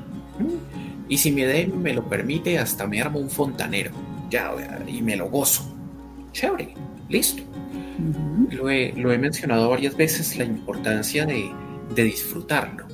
Y 1.11 1.17
si 1.17 1.29
mi 1.29 1.43
DM 1.43 1.75
me 1.75 1.93
lo 1.93 2.07
permite, 2.07 2.57
hasta 2.57 2.87
me 2.87 3.01
armo 3.01 3.19
un 3.19 3.29
fontanero. 3.29 3.91
Ya, 4.29 4.53
y 4.87 5.01
me 5.01 5.17
lo 5.17 5.29
gozo. 5.29 5.75
Chévere, 6.31 6.73
listo. 7.09 7.43
lo, 8.49 8.69
he, 8.69 8.93
lo, 8.93 9.11
he, 9.11 9.17
mencionado 9.17 9.69
varias 9.69 9.97
veces, 9.97 10.37
la 10.37 10.45
importancia 10.45 11.25
de, 11.25 11.51
de 11.93 12.03
disfrutarlo. 12.05 12.85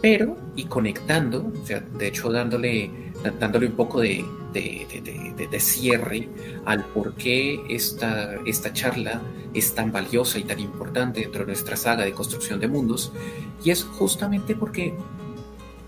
Pero, 0.00 0.36
y 0.54 0.66
conectando, 0.66 1.52
o 1.52 1.66
sea, 1.66 1.80
de 1.80 2.06
hecho 2.06 2.30
dándole, 2.30 2.92
dándole 3.40 3.66
un 3.66 3.72
poco 3.72 4.02
de, 4.02 4.24
de, 4.52 5.58
cierre 5.58 6.28
al 6.64 6.84
por 6.84 7.16
qué 7.16 7.60
esta, 7.68 8.36
esta 8.46 8.72
charla 8.72 9.20
es 9.52 9.74
tan 9.74 9.90
valiosa 9.90 10.38
y 10.38 10.44
tan 10.44 10.60
importante 10.60 11.22
dentro 11.22 11.40
de 11.40 11.46
nuestra 11.46 11.76
saga 11.76 12.04
de 12.04 12.12
construcción 12.12 12.60
de 12.60 12.68
mundos. 12.68 13.12
Y 13.64 13.70
es 13.70 13.82
justamente 13.82 14.54
porque 14.54 14.94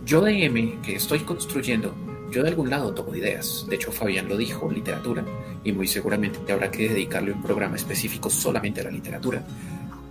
yo 0.05 0.21
de 0.21 0.45
M, 0.45 0.79
que 0.83 0.97
estoy 0.97 1.21
construyendo, 1.21 1.95
yo 2.31 2.43
de 2.43 2.49
algún 2.49 2.71
lado 2.71 2.95
tomo 2.95 3.15
ideas. 3.15 3.67
De 3.69 3.77
hecho, 3.77 3.93
Fabián 3.93 4.29
lo 4.29 4.37
dijo, 4.37 4.71
literatura, 4.71 5.25
y 5.65 5.73
muy 5.73 5.87
seguramente 5.87 6.53
habrá 6.53 6.71
que 6.71 6.89
dedicarle 6.89 7.33
un 7.33 7.43
programa 7.43 7.77
específico 7.77 8.31
solamente 8.31 8.81
a 8.81 8.85
la 8.85 8.91
literatura. 8.91 9.43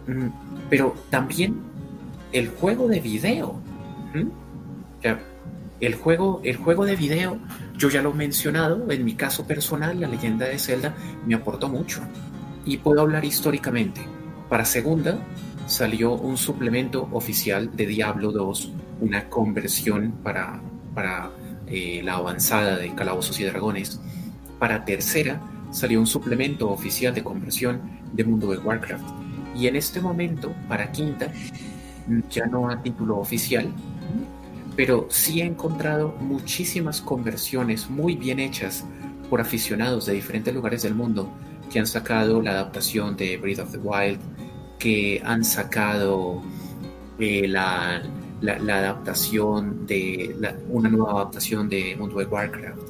Mm, 0.08 0.28
pero 0.70 0.96
también 1.10 1.56
el 2.32 2.50
juego 2.50 2.88
de 2.88 3.00
video. 3.00 3.62
el 5.80 5.96
juego, 5.96 6.42
el 6.44 6.58
juego 6.58 6.86
de 6.86 6.96
video 6.96 7.40
yo 7.80 7.90
ya 7.90 8.02
lo 8.02 8.12
he 8.12 8.14
mencionado, 8.14 8.92
en 8.92 9.06
mi 9.06 9.14
caso 9.14 9.48
personal, 9.48 10.02
la 10.02 10.10
leyenda 10.10 10.46
de 10.46 10.60
Zelda 10.60 10.94
me 11.26 11.36
aportó 11.36 11.70
mucho. 11.70 12.02
Y 12.66 12.78
puedo 12.78 13.00
hablar 13.00 13.24
históricamente. 13.24 14.02
Para 14.50 14.66
segunda, 14.66 15.18
salió 15.66 16.12
un 16.12 16.36
suplemento 16.36 17.08
oficial 17.14 17.74
de 17.74 17.86
Diablo 17.86 18.34
2, 18.34 18.74
una 19.02 19.30
conversión 19.30 20.14
para, 20.24 20.60
para 20.94 21.32
eh, 21.68 22.02
la 22.04 22.16
avanzada 22.16 22.78
de 22.78 22.94
Calabozos 22.96 23.40
y 23.40 23.44
Dragones. 23.44 24.00
Para 24.58 24.86
tercera, 24.86 25.42
salió 25.72 26.00
un 26.00 26.08
suplemento 26.08 26.70
oficial 26.70 27.14
de 27.14 27.24
conversión 27.24 27.82
de 28.14 28.24
Mundo 28.24 28.52
de 28.52 28.58
Warcraft. 28.58 29.06
Y 29.56 29.68
en 29.68 29.76
este 29.76 30.02
momento, 30.02 30.54
para 30.68 30.92
quinta, 30.92 31.32
ya 32.30 32.46
no 32.46 32.70
a 32.70 32.82
título 32.82 33.18
oficial, 33.18 33.72
pero 34.76 35.08
sí 35.10 35.42
he 35.42 35.46
encontrado 35.46 36.16
muchísimas 36.20 37.02
conversiones 37.02 37.90
muy 37.90 38.16
bien 38.16 38.40
hechas 38.40 38.86
por 39.30 39.42
aficionados 39.42 40.06
de 40.06 40.14
diferentes 40.14 40.54
lugares 40.54 40.82
del 40.84 40.96
mundo 40.96 41.32
que 41.72 41.80
han 41.80 41.88
sacado 41.88 42.42
la 42.42 42.52
adaptación 42.52 43.16
de 43.16 43.38
Breath 43.38 43.60
of 43.60 43.72
the 43.72 43.78
Wild, 43.78 44.20
que 44.80 45.22
han 45.24 45.44
sacado 45.44 46.42
eh, 47.20 47.48
la, 47.48 48.02
adaptación 48.48 49.86
de 49.86 50.36
una 50.70 50.90
nueva 50.90 51.12
adaptación 51.12 51.70
de 51.70 51.96
Mundo 51.98 52.20
de 52.20 52.26
Warcraft, 52.26 52.82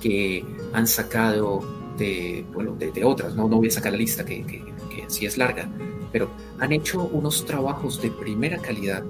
que 0.00 0.44
han 0.72 0.86
sacado 0.86 1.62
de, 1.98 2.44
bueno, 2.52 2.74
de, 2.76 3.04
otras, 3.04 3.34
¿no? 3.34 3.48
no 3.48 3.56
voy 3.56 3.68
a 3.68 3.70
sacar 3.70 3.92
la 3.92 3.98
lista 3.98 4.24
que, 4.24 4.42
que, 4.44 4.64
que 4.94 5.04
sí 5.08 5.26
es 5.26 5.38
larga, 5.38 5.68
pero 6.10 6.30
han 6.58 6.72
hecho 6.72 7.04
unos 7.04 7.44
trabajos 7.44 8.00
de 8.02 8.10
primera 8.10 8.58
calidad 8.58 9.02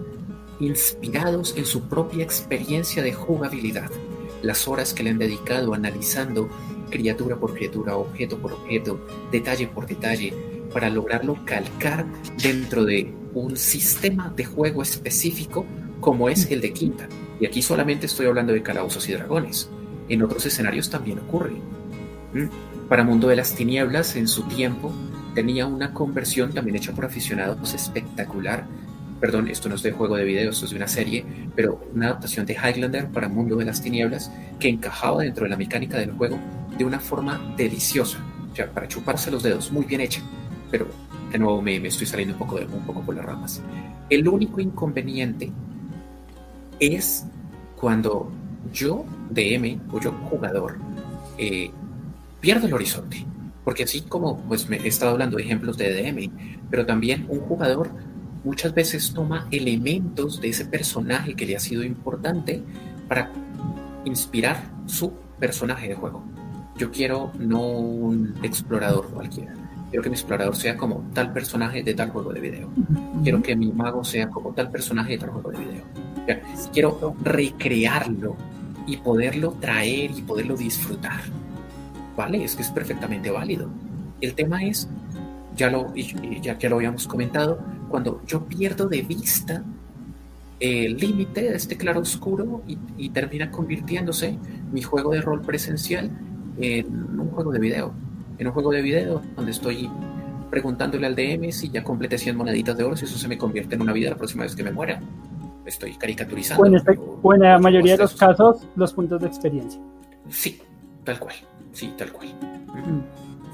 inspirados 0.60 1.54
en 1.56 1.64
su 1.66 1.88
propia 1.88 2.22
experiencia 2.22 3.02
de 3.02 3.12
jugabilidad, 3.12 3.90
las 4.42 4.68
horas 4.68 4.92
que 4.94 5.02
le 5.02 5.10
han 5.10 5.18
dedicado 5.18 5.74
analizando 5.74 6.48
criatura 6.90 7.36
por 7.36 7.54
criatura, 7.54 7.96
objeto 7.96 8.38
por 8.38 8.52
objeto, 8.52 9.00
detalle 9.30 9.66
por 9.66 9.86
detalle, 9.86 10.32
para 10.72 10.88
lograrlo 10.88 11.36
calcar 11.44 12.06
dentro 12.42 12.84
de 12.84 13.12
un 13.34 13.56
sistema 13.56 14.32
de 14.34 14.44
juego 14.44 14.82
específico 14.82 15.66
como 16.02 16.28
es 16.28 16.50
el 16.50 16.60
de 16.60 16.74
Quinta. 16.74 17.08
Y 17.40 17.46
aquí 17.46 17.62
solamente 17.62 18.04
estoy 18.04 18.26
hablando 18.26 18.52
de 18.52 18.62
calabozos 18.62 19.08
y 19.08 19.14
dragones. 19.14 19.70
En 20.10 20.22
otros 20.22 20.44
escenarios 20.44 20.90
también 20.90 21.20
ocurre. 21.20 21.52
¿Mm? 22.34 22.88
Para 22.90 23.04
Mundo 23.04 23.28
de 23.28 23.36
las 23.36 23.54
Tinieblas, 23.54 24.16
en 24.16 24.28
su 24.28 24.42
tiempo, 24.42 24.92
tenía 25.34 25.66
una 25.66 25.94
conversión 25.94 26.52
también 26.52 26.76
hecha 26.76 26.92
por 26.92 27.06
aficionados 27.06 27.72
espectacular 27.72 28.66
perdón, 29.22 29.46
esto 29.46 29.68
no 29.68 29.76
es 29.76 29.84
de 29.84 29.92
juego 29.92 30.16
de 30.16 30.24
video, 30.24 30.50
esto 30.50 30.64
es 30.64 30.72
de 30.72 30.78
una 30.78 30.88
serie, 30.88 31.24
pero 31.54 31.80
una 31.94 32.08
adaptación 32.08 32.44
de 32.44 32.54
Highlander 32.54 33.06
para 33.06 33.28
Mundo 33.28 33.54
de 33.54 33.64
las 33.64 33.80
Tinieblas 33.80 34.32
que 34.58 34.68
encajaba 34.68 35.22
dentro 35.22 35.44
de 35.44 35.50
la 35.50 35.56
mecánica 35.56 35.96
del 35.96 36.10
juego 36.10 36.40
de 36.76 36.84
una 36.84 36.98
forma 36.98 37.54
deliciosa, 37.56 38.18
o 38.50 38.56
sea, 38.56 38.68
para 38.72 38.88
chuparse 38.88 39.30
los 39.30 39.44
dedos, 39.44 39.70
muy 39.70 39.84
bien 39.84 40.00
hecha, 40.00 40.20
pero 40.72 40.88
de 41.30 41.38
nuevo 41.38 41.62
me, 41.62 41.76
estoy 41.76 42.04
saliendo 42.04 42.34
un 42.34 42.40
poco, 42.40 42.58
de, 42.58 42.64
un 42.64 42.84
poco 42.84 43.00
por 43.02 43.14
las 43.14 43.24
ramas. 43.24 43.62
El 44.10 44.26
único 44.26 44.60
inconveniente 44.60 45.52
es 46.82 47.24
cuando 47.76 48.30
yo, 48.72 49.04
DM, 49.30 49.80
o 49.92 50.00
yo 50.00 50.12
jugador, 50.30 50.76
eh, 51.38 51.70
pierdo 52.40 52.66
el 52.66 52.74
horizonte. 52.74 53.24
Porque 53.64 53.84
así 53.84 54.00
como 54.02 54.38
pues 54.42 54.68
me 54.68 54.76
he 54.76 54.88
estado 54.88 55.12
hablando 55.12 55.36
de 55.36 55.44
ejemplos 55.44 55.78
de 55.78 56.02
DM, 56.02 56.30
pero 56.68 56.84
también 56.84 57.26
un 57.28 57.40
jugador 57.40 57.90
muchas 58.42 58.74
veces 58.74 59.12
toma 59.14 59.46
elementos 59.52 60.40
de 60.40 60.48
ese 60.48 60.66
personaje 60.66 61.34
que 61.34 61.46
le 61.46 61.54
ha 61.54 61.60
sido 61.60 61.84
importante 61.84 62.60
para 63.08 63.30
inspirar 64.04 64.64
su 64.86 65.12
personaje 65.38 65.88
de 65.88 65.94
juego. 65.94 66.24
Yo 66.76 66.90
quiero 66.90 67.30
no 67.38 67.60
un 67.60 68.34
explorador 68.42 69.08
cualquiera. 69.10 69.54
Quiero 69.90 70.02
que 70.02 70.08
mi 70.08 70.14
explorador 70.14 70.56
sea 70.56 70.76
como 70.76 71.04
tal 71.12 71.32
personaje 71.32 71.82
de 71.82 71.94
tal 71.94 72.10
juego 72.10 72.32
de 72.32 72.40
video. 72.40 72.70
Quiero 73.22 73.42
que 73.42 73.54
mi 73.54 73.70
mago 73.70 74.02
sea 74.02 74.28
como 74.30 74.52
tal 74.54 74.70
personaje 74.70 75.12
de 75.12 75.18
tal 75.18 75.30
juego 75.30 75.50
de 75.50 75.58
video. 75.58 75.84
Quiero 76.72 77.16
recrearlo 77.22 78.36
y 78.86 78.96
poderlo 78.98 79.52
traer 79.60 80.10
y 80.10 80.22
poderlo 80.22 80.56
disfrutar. 80.56 81.20
¿Vale? 82.16 82.44
Es 82.44 82.56
que 82.56 82.62
es 82.62 82.70
perfectamente 82.70 83.30
válido. 83.30 83.68
El 84.20 84.34
tema 84.34 84.62
es, 84.62 84.88
ya 85.56 85.70
lo, 85.70 85.94
ya, 85.94 86.58
ya 86.58 86.68
lo 86.68 86.76
habíamos 86.76 87.06
comentado, 87.06 87.58
cuando 87.88 88.22
yo 88.26 88.44
pierdo 88.46 88.88
de 88.88 89.02
vista 89.02 89.64
el 90.62 90.96
límite 90.96 91.42
de 91.42 91.56
este 91.56 91.76
claro 91.76 92.00
oscuro 92.00 92.62
y, 92.96 93.10
termina 93.10 93.50
convirtiéndose 93.50 94.38
mi 94.72 94.80
juego 94.80 95.10
de 95.10 95.20
rol 95.20 95.42
presencial 95.42 96.08
en 96.58 97.18
un 97.18 97.28
juego 97.30 97.50
de 97.50 97.58
video. 97.58 97.92
En 98.38 98.46
un 98.46 98.52
juego 98.52 98.70
de 98.70 98.80
video 98.80 99.22
donde 99.34 99.50
estoy 99.50 99.90
preguntándole 100.50 101.06
al 101.06 101.16
DM 101.16 101.50
si 101.50 101.70
ya 101.70 101.82
completé 101.82 102.16
100 102.16 102.36
moneditas 102.36 102.76
de 102.76 102.84
oro, 102.84 102.96
si 102.96 103.06
eso 103.06 103.18
se 103.18 103.26
me 103.26 103.36
convierte 103.36 103.74
en 103.74 103.82
una 103.82 103.92
vida 103.92 104.10
la 104.10 104.16
próxima 104.16 104.44
vez 104.44 104.54
que 104.54 104.62
me 104.62 104.70
muera. 104.70 105.02
Estoy 105.64 105.94
caricaturizando. 105.94 106.62
O, 107.22 107.34
en 107.34 107.40
la 107.40 107.58
mayoría 107.58 107.92
de 107.92 108.02
los 108.02 108.14
casos, 108.14 108.66
los 108.74 108.92
puntos 108.92 109.20
de 109.20 109.28
experiencia. 109.28 109.80
Sí, 110.28 110.60
tal 111.04 111.18
cual. 111.18 111.34
Sí, 111.72 111.92
tal 111.96 112.12
cual. 112.12 112.28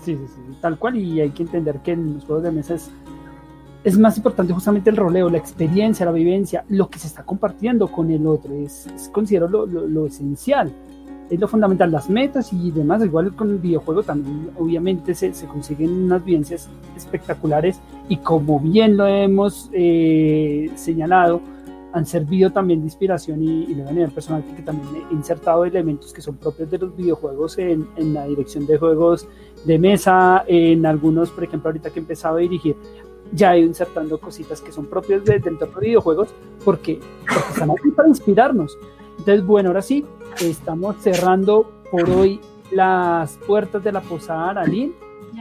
Sí, 0.04 0.16
sí, 0.16 0.26
sí, 0.26 0.56
tal 0.60 0.78
cual. 0.78 0.96
Y 0.96 1.20
hay 1.20 1.30
que 1.30 1.42
entender 1.42 1.80
que 1.80 1.92
en 1.92 2.14
los 2.14 2.24
juegos 2.24 2.44
de 2.44 2.50
mesa 2.50 2.74
es 2.74 2.90
es 3.84 3.98
más 3.98 4.16
importante 4.16 4.52
justamente 4.52 4.90
el 4.90 4.96
roleo, 4.96 5.30
la 5.30 5.38
experiencia, 5.38 6.04
la 6.04 6.12
vivencia, 6.12 6.64
lo 6.68 6.90
que 6.90 6.98
se 6.98 7.06
está 7.06 7.22
compartiendo 7.22 7.88
con 7.88 8.10
el 8.10 8.26
otro. 8.26 8.54
Es, 8.54 8.88
considero 9.12 9.48
lo, 9.48 10.06
esencial, 10.06 10.72
es 11.30 11.38
lo 11.38 11.46
fundamental. 11.46 11.90
Las 11.90 12.10
metas 12.10 12.52
y 12.52 12.70
demás, 12.70 13.04
igual 13.04 13.34
con 13.34 13.50
el 13.50 13.58
videojuego 13.58 14.02
también, 14.02 14.50
obviamente 14.58 15.14
se, 15.14 15.32
consiguen 15.46 16.04
unas 16.04 16.24
vivencias 16.24 16.68
espectaculares 16.96 17.80
y 18.08 18.16
como 18.16 18.58
bien 18.58 18.96
lo 18.96 19.06
hemos 19.06 19.70
eh, 19.72 20.70
señalado, 20.74 21.40
han 21.92 22.06
servido 22.06 22.50
también 22.50 22.80
de 22.80 22.86
inspiración 22.86 23.42
y, 23.42 23.64
y 23.64 23.80
a 23.80 23.90
nivel 23.90 24.10
personal 24.10 24.44
que 24.54 24.62
también 24.62 25.04
he 25.10 25.14
insertado 25.14 25.64
elementos 25.64 26.12
que 26.12 26.20
son 26.20 26.36
propios 26.36 26.70
de 26.70 26.78
los 26.78 26.94
videojuegos 26.94 27.58
en, 27.58 27.88
en, 27.96 28.14
la 28.14 28.26
dirección 28.26 28.66
de 28.66 28.78
juegos 28.78 29.26
de 29.64 29.78
mesa, 29.78 30.44
en 30.46 30.84
algunos, 30.86 31.30
por 31.30 31.44
ejemplo, 31.44 31.70
ahorita 31.70 31.90
que 31.90 31.98
he 31.98 32.02
empezado 32.02 32.36
a 32.36 32.40
dirigir, 32.40 32.76
ya 33.32 33.54
he 33.54 33.60
ido 33.60 33.68
insertando 33.68 34.18
cositas 34.18 34.60
que 34.60 34.72
son 34.72 34.86
propias 34.86 35.24
de, 35.24 35.38
del 35.38 35.54
entorno 35.54 35.80
de 35.80 35.86
videojuegos 35.86 36.28
porque, 36.64 37.00
están 37.50 37.70
aquí 37.70 37.90
para 37.90 38.08
inspirarnos. 38.08 38.76
Entonces, 39.18 39.44
bueno, 39.44 39.70
ahora 39.70 39.82
sí, 39.82 40.04
estamos 40.40 40.96
cerrando 41.00 41.70
por 41.90 42.08
hoy 42.10 42.40
las 42.70 43.38
puertas 43.46 43.82
de 43.82 43.92
la 43.92 44.00
Posada 44.00 44.50
Aralín 44.50 44.94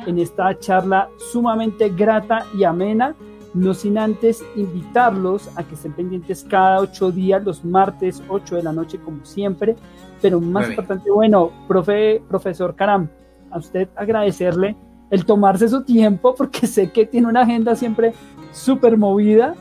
en 0.06 0.20
esta 0.20 0.58
charla 0.60 1.10
sumamente 1.18 1.90
grata 1.90 2.46
y 2.58 2.64
amena, 2.64 3.16
no 3.58 3.74
sin 3.74 3.98
antes 3.98 4.46
invitarlos 4.56 5.50
a 5.58 5.64
que 5.64 5.76
estén 5.76 5.94
pendientes 5.94 6.46
cada 6.48 6.80
ocho 6.80 7.12
días, 7.12 7.44
los 7.44 7.66
martes, 7.66 8.22
ocho 8.30 8.56
de 8.56 8.64
la 8.64 8.72
noche, 8.72 9.00
como 9.00 9.26
siempre. 9.26 9.76
Pero 10.22 10.40
más 10.40 10.70
importante, 10.70 11.10
bueno, 11.12 11.52
profe, 11.68 12.22
profesor 12.28 12.76
Caram, 12.76 13.10
a 13.52 13.58
usted 13.58 13.90
agradecerle 13.96 14.76
el 15.10 15.26
tomarse 15.26 15.70
su 15.70 15.84
tiempo, 15.84 16.36
porque 16.36 16.68
sé 16.68 16.92
que 16.92 17.06
tiene 17.06 17.28
una 17.28 17.42
agenda 17.42 17.76
siempre 17.76 18.14
súper 18.52 18.98
movida 18.98 19.56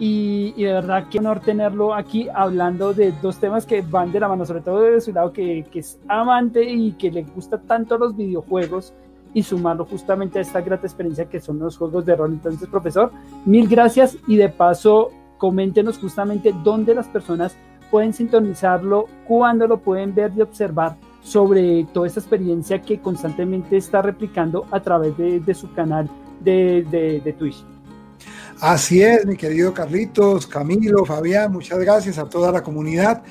y, 0.00 0.52
de 0.62 0.72
verdad 0.72 1.06
qué 1.10 1.18
honor 1.18 1.40
tenerlo 1.40 1.94
aquí 1.94 2.28
hablando 2.32 2.94
de 2.94 3.12
dos 3.20 3.38
temas 3.38 3.66
que 3.66 3.82
van 3.82 4.12
de 4.12 4.20
la 4.20 4.28
mano, 4.28 4.46
sobre 4.46 4.60
todo 4.60 4.80
de 4.80 5.00
su 5.00 5.12
lado 5.12 5.32
que, 5.32 5.66
es 5.74 5.98
amante 6.08 6.62
y 6.64 6.92
que 6.92 7.10
le 7.10 7.22
gusta 7.22 7.58
tanto 7.58 7.98
los 7.98 8.16
videojuegos 8.16 8.94
y 9.34 9.42
sumarlo 9.42 9.84
justamente 9.84 10.38
a 10.38 10.42
esta 10.42 10.60
grata 10.60 10.86
experiencia 10.86 11.28
que 11.28 11.40
son 11.40 11.58
los 11.58 11.76
juegos 11.76 12.04
de 12.06 12.16
rol. 12.16 12.32
Entonces, 12.32 12.68
profesor, 12.68 13.12
mil 13.44 13.68
gracias 13.68 14.16
y 14.26 14.36
de 14.36 14.48
paso 14.48 15.10
coméntenos 15.38 15.98
justamente 15.98 16.54
dónde 16.64 16.94
las 16.94 17.06
personas 17.06 17.56
pueden 17.90 18.12
sintonizarlo, 18.12 19.06
cuándo 19.26 19.66
lo 19.66 19.78
pueden 19.78 20.14
ver 20.14 20.32
y 20.36 20.42
observar 20.42 20.96
sobre 21.22 21.84
toda 21.92 22.06
esta 22.06 22.20
experiencia 22.20 22.80
que 22.82 23.00
constantemente 23.00 23.76
está 23.76 24.02
replicando 24.02 24.66
a 24.70 24.80
través 24.80 25.16
de, 25.16 25.54
su 25.54 25.72
canal 25.72 26.08
de, 26.40 26.84
de, 27.24 27.32
Twitch. 27.32 27.64
Así 28.60 29.02
es, 29.02 29.24
mi 29.24 29.36
querido 29.36 29.72
Carlitos, 29.72 30.46
Camilo, 30.46 31.04
Fabián, 31.04 31.52
muchas 31.52 31.78
gracias 31.78 32.18
a 32.18 32.28
toda 32.28 32.50
la 32.52 32.62
comunidad. 32.62 33.22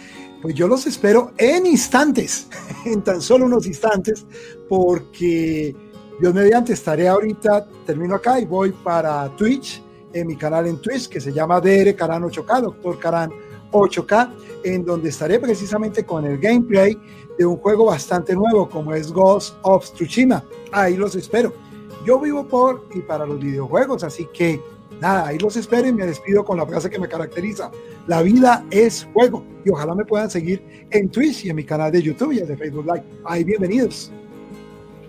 Pues 0.41 0.53
yo 0.53 0.67
los 0.67 0.85
espero 0.85 1.33
en 1.37 1.65
instantes, 1.65 2.47
en 2.85 3.01
tan 3.01 3.21
solo 3.21 3.45
unos 3.45 3.65
instantes, 3.65 4.25
porque 4.69 5.75
yo 6.19 6.33
mediante 6.33 6.73
estaré 6.73 7.07
ahorita, 7.07 7.67
termino 7.85 8.15
acá 8.15 8.39
y 8.39 8.45
voy 8.45 8.71
para 8.71 9.27
Twitch, 9.35 9.83
en 10.13 10.27
mi 10.27 10.35
canal 10.35 10.67
en 10.67 10.81
Twitch 10.81 11.07
que 11.09 11.21
se 11.21 11.31
llama 11.31 11.61
DR 11.61 11.95
Caran 11.95 12.23
8K, 12.23 12.61
Doctor 12.61 12.97
Caran 12.97 13.31
8K, 13.71 14.33
en 14.63 14.83
donde 14.83 15.09
estaré 15.09 15.39
precisamente 15.39 16.03
con 16.05 16.25
el 16.25 16.39
gameplay 16.39 16.97
de 17.37 17.45
un 17.45 17.57
juego 17.57 17.85
bastante 17.85 18.33
nuevo 18.35 18.67
como 18.67 18.93
es 18.93 19.11
Ghost 19.11 19.55
of 19.61 19.91
Tsushima. 19.91 20.43
Ahí 20.71 20.97
los 20.97 21.15
espero. 21.15 21.53
Yo 22.05 22.19
vivo 22.19 22.47
por 22.47 22.87
y 22.95 23.01
para 23.01 23.25
los 23.25 23.39
videojuegos, 23.39 24.03
así 24.03 24.27
que 24.33 24.59
nada, 24.99 25.27
ahí 25.27 25.37
los 25.37 25.55
espero 25.55 25.87
y 25.87 25.93
me 25.93 26.05
despido 26.05 26.43
con 26.43 26.57
la 26.57 26.65
frase 26.65 26.89
que 26.89 26.97
me 26.97 27.07
caracteriza. 27.07 27.69
La 28.07 28.23
vida 28.23 28.65
es 28.71 29.07
juego 29.13 29.45
y 29.63 29.69
ojalá 29.69 29.93
me 29.93 30.05
puedan 30.05 30.31
seguir 30.31 30.87
en 30.89 31.09
Twitch 31.09 31.45
y 31.45 31.49
en 31.49 31.57
mi 31.57 31.63
canal 31.63 31.91
de 31.91 32.01
YouTube 32.01 32.31
y 32.31 32.39
de 32.39 32.57
Facebook 32.57 32.85
Live. 32.85 33.03
Ahí 33.25 33.43
bienvenidos. 33.43 34.11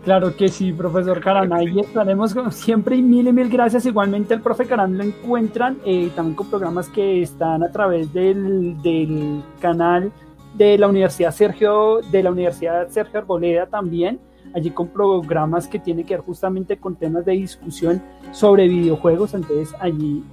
Claro 0.09 0.35
que 0.35 0.49
sí, 0.49 0.73
profesor 0.73 1.21
Caran, 1.21 1.53
ahí 1.53 1.81
estaremos 1.81 2.35
siempre 2.49 2.97
y 2.97 3.03
mil 3.03 3.29
y 3.29 3.33
mil 3.35 3.51
gracias. 3.51 3.85
Igualmente 3.85 4.33
el 4.33 4.41
profe 4.41 4.65
Caran 4.65 4.97
lo 4.97 5.05
encuentran 5.05 5.77
eh, 5.85 6.11
también 6.17 6.35
con 6.35 6.49
programas 6.49 6.89
que 6.89 7.21
están 7.21 7.63
a 7.63 7.71
través 7.71 8.11
del, 8.15 8.81
del 8.81 9.43
canal 9.61 10.11
de 10.55 10.79
la 10.79 10.89
Universidad 10.89 11.31
Sergio, 11.31 12.01
de 12.11 12.23
la 12.23 12.31
Universidad 12.31 12.89
Sergio 12.89 13.21
Arboleda 13.21 13.67
también, 13.67 14.19
allí 14.55 14.71
con 14.71 14.89
programas 14.89 15.69
que 15.69 15.79
tienen 15.79 16.07
que 16.07 16.15
ver 16.15 16.25
justamente 16.25 16.79
con 16.79 16.97
temas 16.97 17.27
de 17.27 17.33
discusión 17.33 18.01
sobre 18.33 18.67
videojuegos, 18.67 19.35
entonces 19.35 19.75
allí 19.79 20.25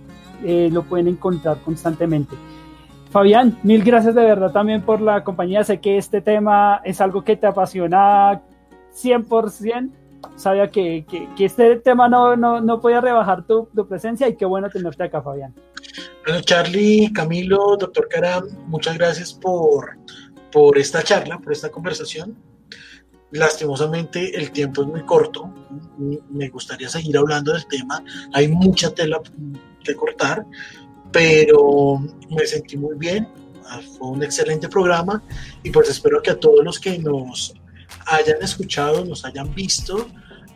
eh, 0.46 0.70
lo 0.72 0.84
pueden 0.84 1.10
encontrar 1.10 1.58
constantemente. 1.66 2.38
Fabián, 3.10 3.60
mil 3.62 3.84
gracias 3.84 4.16
de 4.16 4.24
verdad 4.24 4.54
también 4.54 4.84
por 4.84 5.02
la 5.02 5.22
compañía. 5.26 5.66
Sé 5.66 5.82
que 5.82 5.98
este 5.98 6.22
tema 6.22 6.80
es 6.86 7.02
algo 7.02 7.26
que 7.26 7.36
te 7.36 7.48
apasiona 7.48 8.42
100%. 8.96 9.92
Sabía 10.36 10.72
que, 10.72 11.06
que, 11.08 11.46
este 11.46 11.76
tema 11.78 12.10
no, 12.10 12.36
no, 12.36 12.60
no 12.60 12.82
podía 12.82 13.00
rebajar 13.00 13.46
tu, 13.46 13.70
tu, 13.76 13.88
presencia 13.88 14.28
y 14.28 14.36
qué 14.36 14.46
bueno 14.46 14.70
tenerte 14.70 15.04
acá, 15.04 15.22
Fabián. 15.22 15.54
Bueno, 16.26 16.42
Charlie, 16.42 17.14
Camilo, 17.14 17.78
doctor 17.78 18.08
Caram, 18.10 18.48
muchas 18.66 18.98
gracias 18.98 19.34
por, 19.34 19.98
por 20.52 20.78
esta 20.80 21.04
charla, 21.04 21.38
por 21.38 21.54
esta 21.54 21.70
conversación. 21.70 22.36
Lastimosamente 23.32 24.36
el 24.38 24.52
tiempo 24.52 24.82
es 24.82 24.88
muy 24.88 25.04
corto. 25.04 25.54
Me 26.30 26.50
gustaría 26.50 26.90
seguir 26.90 27.18
hablando 27.18 27.54
del 27.54 27.66
tema. 27.68 28.04
Hay 28.34 28.48
mucha 28.48 28.90
tela 28.92 29.22
que 29.84 29.96
cortar, 29.96 30.46
pero 31.12 32.00
me 32.30 32.46
sentí 32.48 32.78
muy 32.78 32.96
bien. 32.98 33.28
Fue 33.98 34.08
un 34.08 34.24
excelente 34.24 34.70
programa 34.70 35.22
y 35.64 35.72
pues 35.72 35.90
espero 35.90 36.22
que 36.22 36.32
a 36.32 36.40
todos 36.40 36.64
los 36.64 36.80
que 36.80 36.98
nos 37.00 37.54
hayan 38.06 38.42
escuchado, 38.42 39.04
nos 39.06 39.26
hayan 39.26 39.54
visto, 39.54 40.08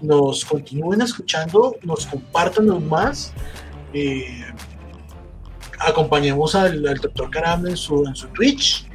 nos 0.02 0.46
continúen 0.46 1.02
escuchando, 1.02 1.76
nos 1.84 2.06
compartan 2.06 2.70
aún 2.70 2.88
más. 2.88 3.34
Eh, 3.94 4.46
acompañemos 5.80 6.56
al, 6.56 6.82
doctor 6.82 7.30
Caram 7.30 7.68
en 7.68 7.78
su, 7.78 8.06
en 8.06 8.16
su 8.16 8.28
Twitch. 8.30 8.86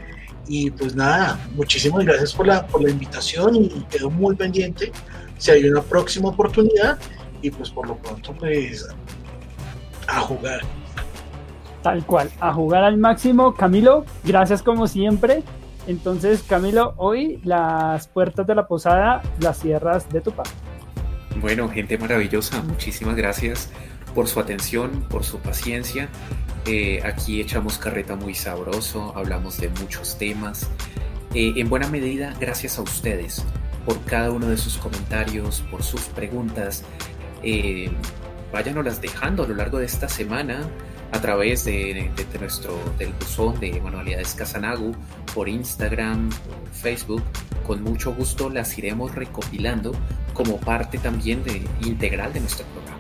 Y 0.47 0.71
pues 0.71 0.95
nada, 0.95 1.39
muchísimas 1.55 2.05
gracias 2.05 2.35
por 2.35 2.47
la, 2.47 2.67
por 2.67 2.83
la 2.83 2.91
invitación 2.91 3.57
y 3.57 3.69
quedo 3.91 4.11
muy 4.11 4.37
pendiente 4.37 4.93
si 5.39 5.51
hay 5.51 5.65
una 5.65 5.81
próxima 5.81 6.29
oportunidad. 6.29 6.99
Y 7.41 7.51
pues 7.51 7.71
por 7.71 7.89
lo 7.89 7.97
pronto, 7.97 8.35
pues 8.35 8.87
a 10.07 10.21
jugar. 10.21 10.61
Tal 11.83 12.05
cual, 12.07 12.31
a 12.41 12.53
jugar 12.53 12.85
al 12.85 12.97
máximo. 12.97 13.55
Camilo, 13.55 14.05
gracias 14.23 14.63
como 14.63 14.87
siempre. 14.87 15.43
Entonces, 15.87 16.43
Camilo, 16.43 16.95
hoy 16.97 17.41
las 17.45 18.09
puertas 18.09 18.47
de 18.47 18.55
la 18.55 18.67
posada 18.67 19.23
las 19.41 19.59
cierras 19.59 20.09
de 20.11 20.21
tu 20.21 20.33
parte. 20.33 20.51
Bueno, 21.41 21.69
gente 21.69 21.99
maravillosa, 21.99 22.63
muchísimas 22.63 23.17
gracias 23.17 23.71
por 24.15 24.29
su 24.29 24.41
atención, 24.41 25.05
por 25.11 25.25
su 25.25 25.39
paciencia. 25.41 26.09
Eh, 26.67 27.03
aquí 27.05 27.41
echamos 27.41 27.77
carreta 27.77 28.17
muy 28.17 28.35
sabroso, 28.35 29.13
hablamos 29.17 29.59
de 29.59 29.69
muchos 29.69 30.17
temas. 30.17 30.71
Eh, 31.35 31.53
en 31.57 31.69
buena 31.69 31.89
medida, 31.89 32.35
gracias 32.41 32.79
a 32.79 32.83
ustedes 32.83 33.45
por 33.85 34.03
cada 34.05 34.31
uno 34.31 34.49
de 34.49 34.57
sus 34.57 34.79
comentarios, 34.79 35.63
por 35.71 35.83
sus 35.83 36.03
preguntas. 36.03 36.85
Eh, 37.43 37.91
váyanoslas 38.53 39.03
dejando 39.03 39.43
a 39.43 39.49
lo 39.49 39.55
largo 39.55 39.79
de 39.79 39.87
esta 39.87 40.09
semana 40.09 40.61
a 41.15 41.21
través 41.21 41.65
de, 41.65 42.11
nuestro 42.41 42.77
del 42.99 43.13
buzón 43.13 43.61
de 43.61 43.81
manualidades 43.81 44.35
Casanagu 44.35 44.93
por 45.33 45.49
Instagram, 45.49 46.29
Facebook. 46.73 47.23
Con 47.65 47.85
mucho 47.85 48.13
gusto 48.13 48.51
las 48.51 48.77
iremos 48.77 49.15
recopilando 49.15 49.93
como 50.33 50.59
parte 50.59 50.99
también 50.99 51.45
de, 51.45 51.63
integral 51.87 52.33
de 52.33 52.41
nuestro 52.41 52.67
programa. 52.67 52.99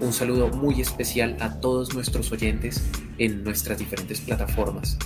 Un 0.00 0.12
saludo 0.12 0.50
muy 0.50 0.80
especial 0.80 1.36
a 1.40 1.58
todos 1.58 1.92
nuestros 1.94 2.30
oyentes 2.30 2.84
en 3.18 3.42
nuestras 3.42 3.76
diferentes 3.76 4.20
plataformas. 4.20 4.96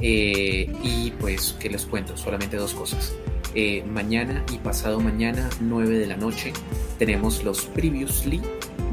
Eh, 0.00 0.70
y 0.82 1.12
pues, 1.12 1.56
¿qué 1.58 1.70
les 1.70 1.86
cuento? 1.86 2.18
Solamente 2.18 2.58
dos 2.58 2.74
cosas. 2.74 3.14
Eh, 3.54 3.82
mañana 3.84 4.44
y 4.52 4.58
pasado 4.58 5.00
mañana, 5.00 5.48
9 5.60 5.98
de 5.98 6.06
la 6.06 6.18
noche, 6.18 6.52
tenemos 6.98 7.42
los 7.44 7.64
previously 7.66 8.42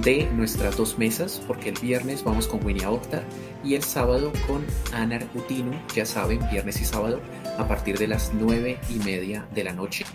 de 0.02 0.30
nuestras 0.32 0.78
dos 0.78 0.98
mesas, 0.98 1.42
porque 1.48 1.70
el 1.70 1.80
viernes 1.80 2.24
vamos 2.24 2.48
con 2.48 2.66
Winnie 2.66 2.86
Octa 2.86 3.24
y 3.64 3.76
el 3.76 3.84
sábado 3.84 4.32
con 4.48 4.66
Anar 4.94 5.28
Utinu, 5.36 5.72
ya 5.94 6.06
saben, 6.06 6.40
viernes 6.50 6.80
y 6.82 6.86
sábado, 6.86 7.20
a 7.58 7.68
partir 7.68 7.98
de 7.98 8.08
las 8.08 8.32
nueve 8.34 8.80
y 8.90 9.00
media 9.00 9.48
de 9.54 9.64
la 9.64 9.74
noche. 9.74 10.06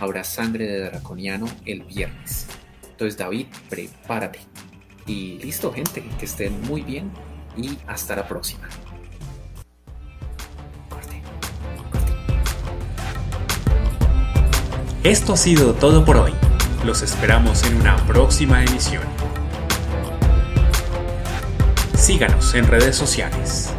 Habrá 0.00 0.24
sangre 0.24 0.66
de 0.66 0.80
draconiano 0.90 1.46
el 1.66 1.82
viernes. 1.82 2.46
Entonces, 2.90 3.18
David, 3.18 3.46
prepárate. 3.68 4.40
Y 5.06 5.38
listo, 5.38 5.72
gente, 5.72 6.02
que 6.18 6.24
estén 6.24 6.60
muy 6.62 6.82
bien 6.82 7.10
y 7.56 7.76
hasta 7.86 8.16
la 8.16 8.26
próxima. 8.26 8.68
Esto 15.02 15.34
ha 15.34 15.36
sido 15.36 15.74
todo 15.74 16.04
por 16.04 16.16
hoy. 16.16 16.32
Los 16.84 17.00
esperamos 17.00 17.62
en 17.62 17.76
una 17.80 17.96
próxima 18.06 18.62
emisión. 18.62 19.02
Síganos 21.96 22.54
en 22.54 22.66
redes 22.66 22.94
sociales. 22.94 23.72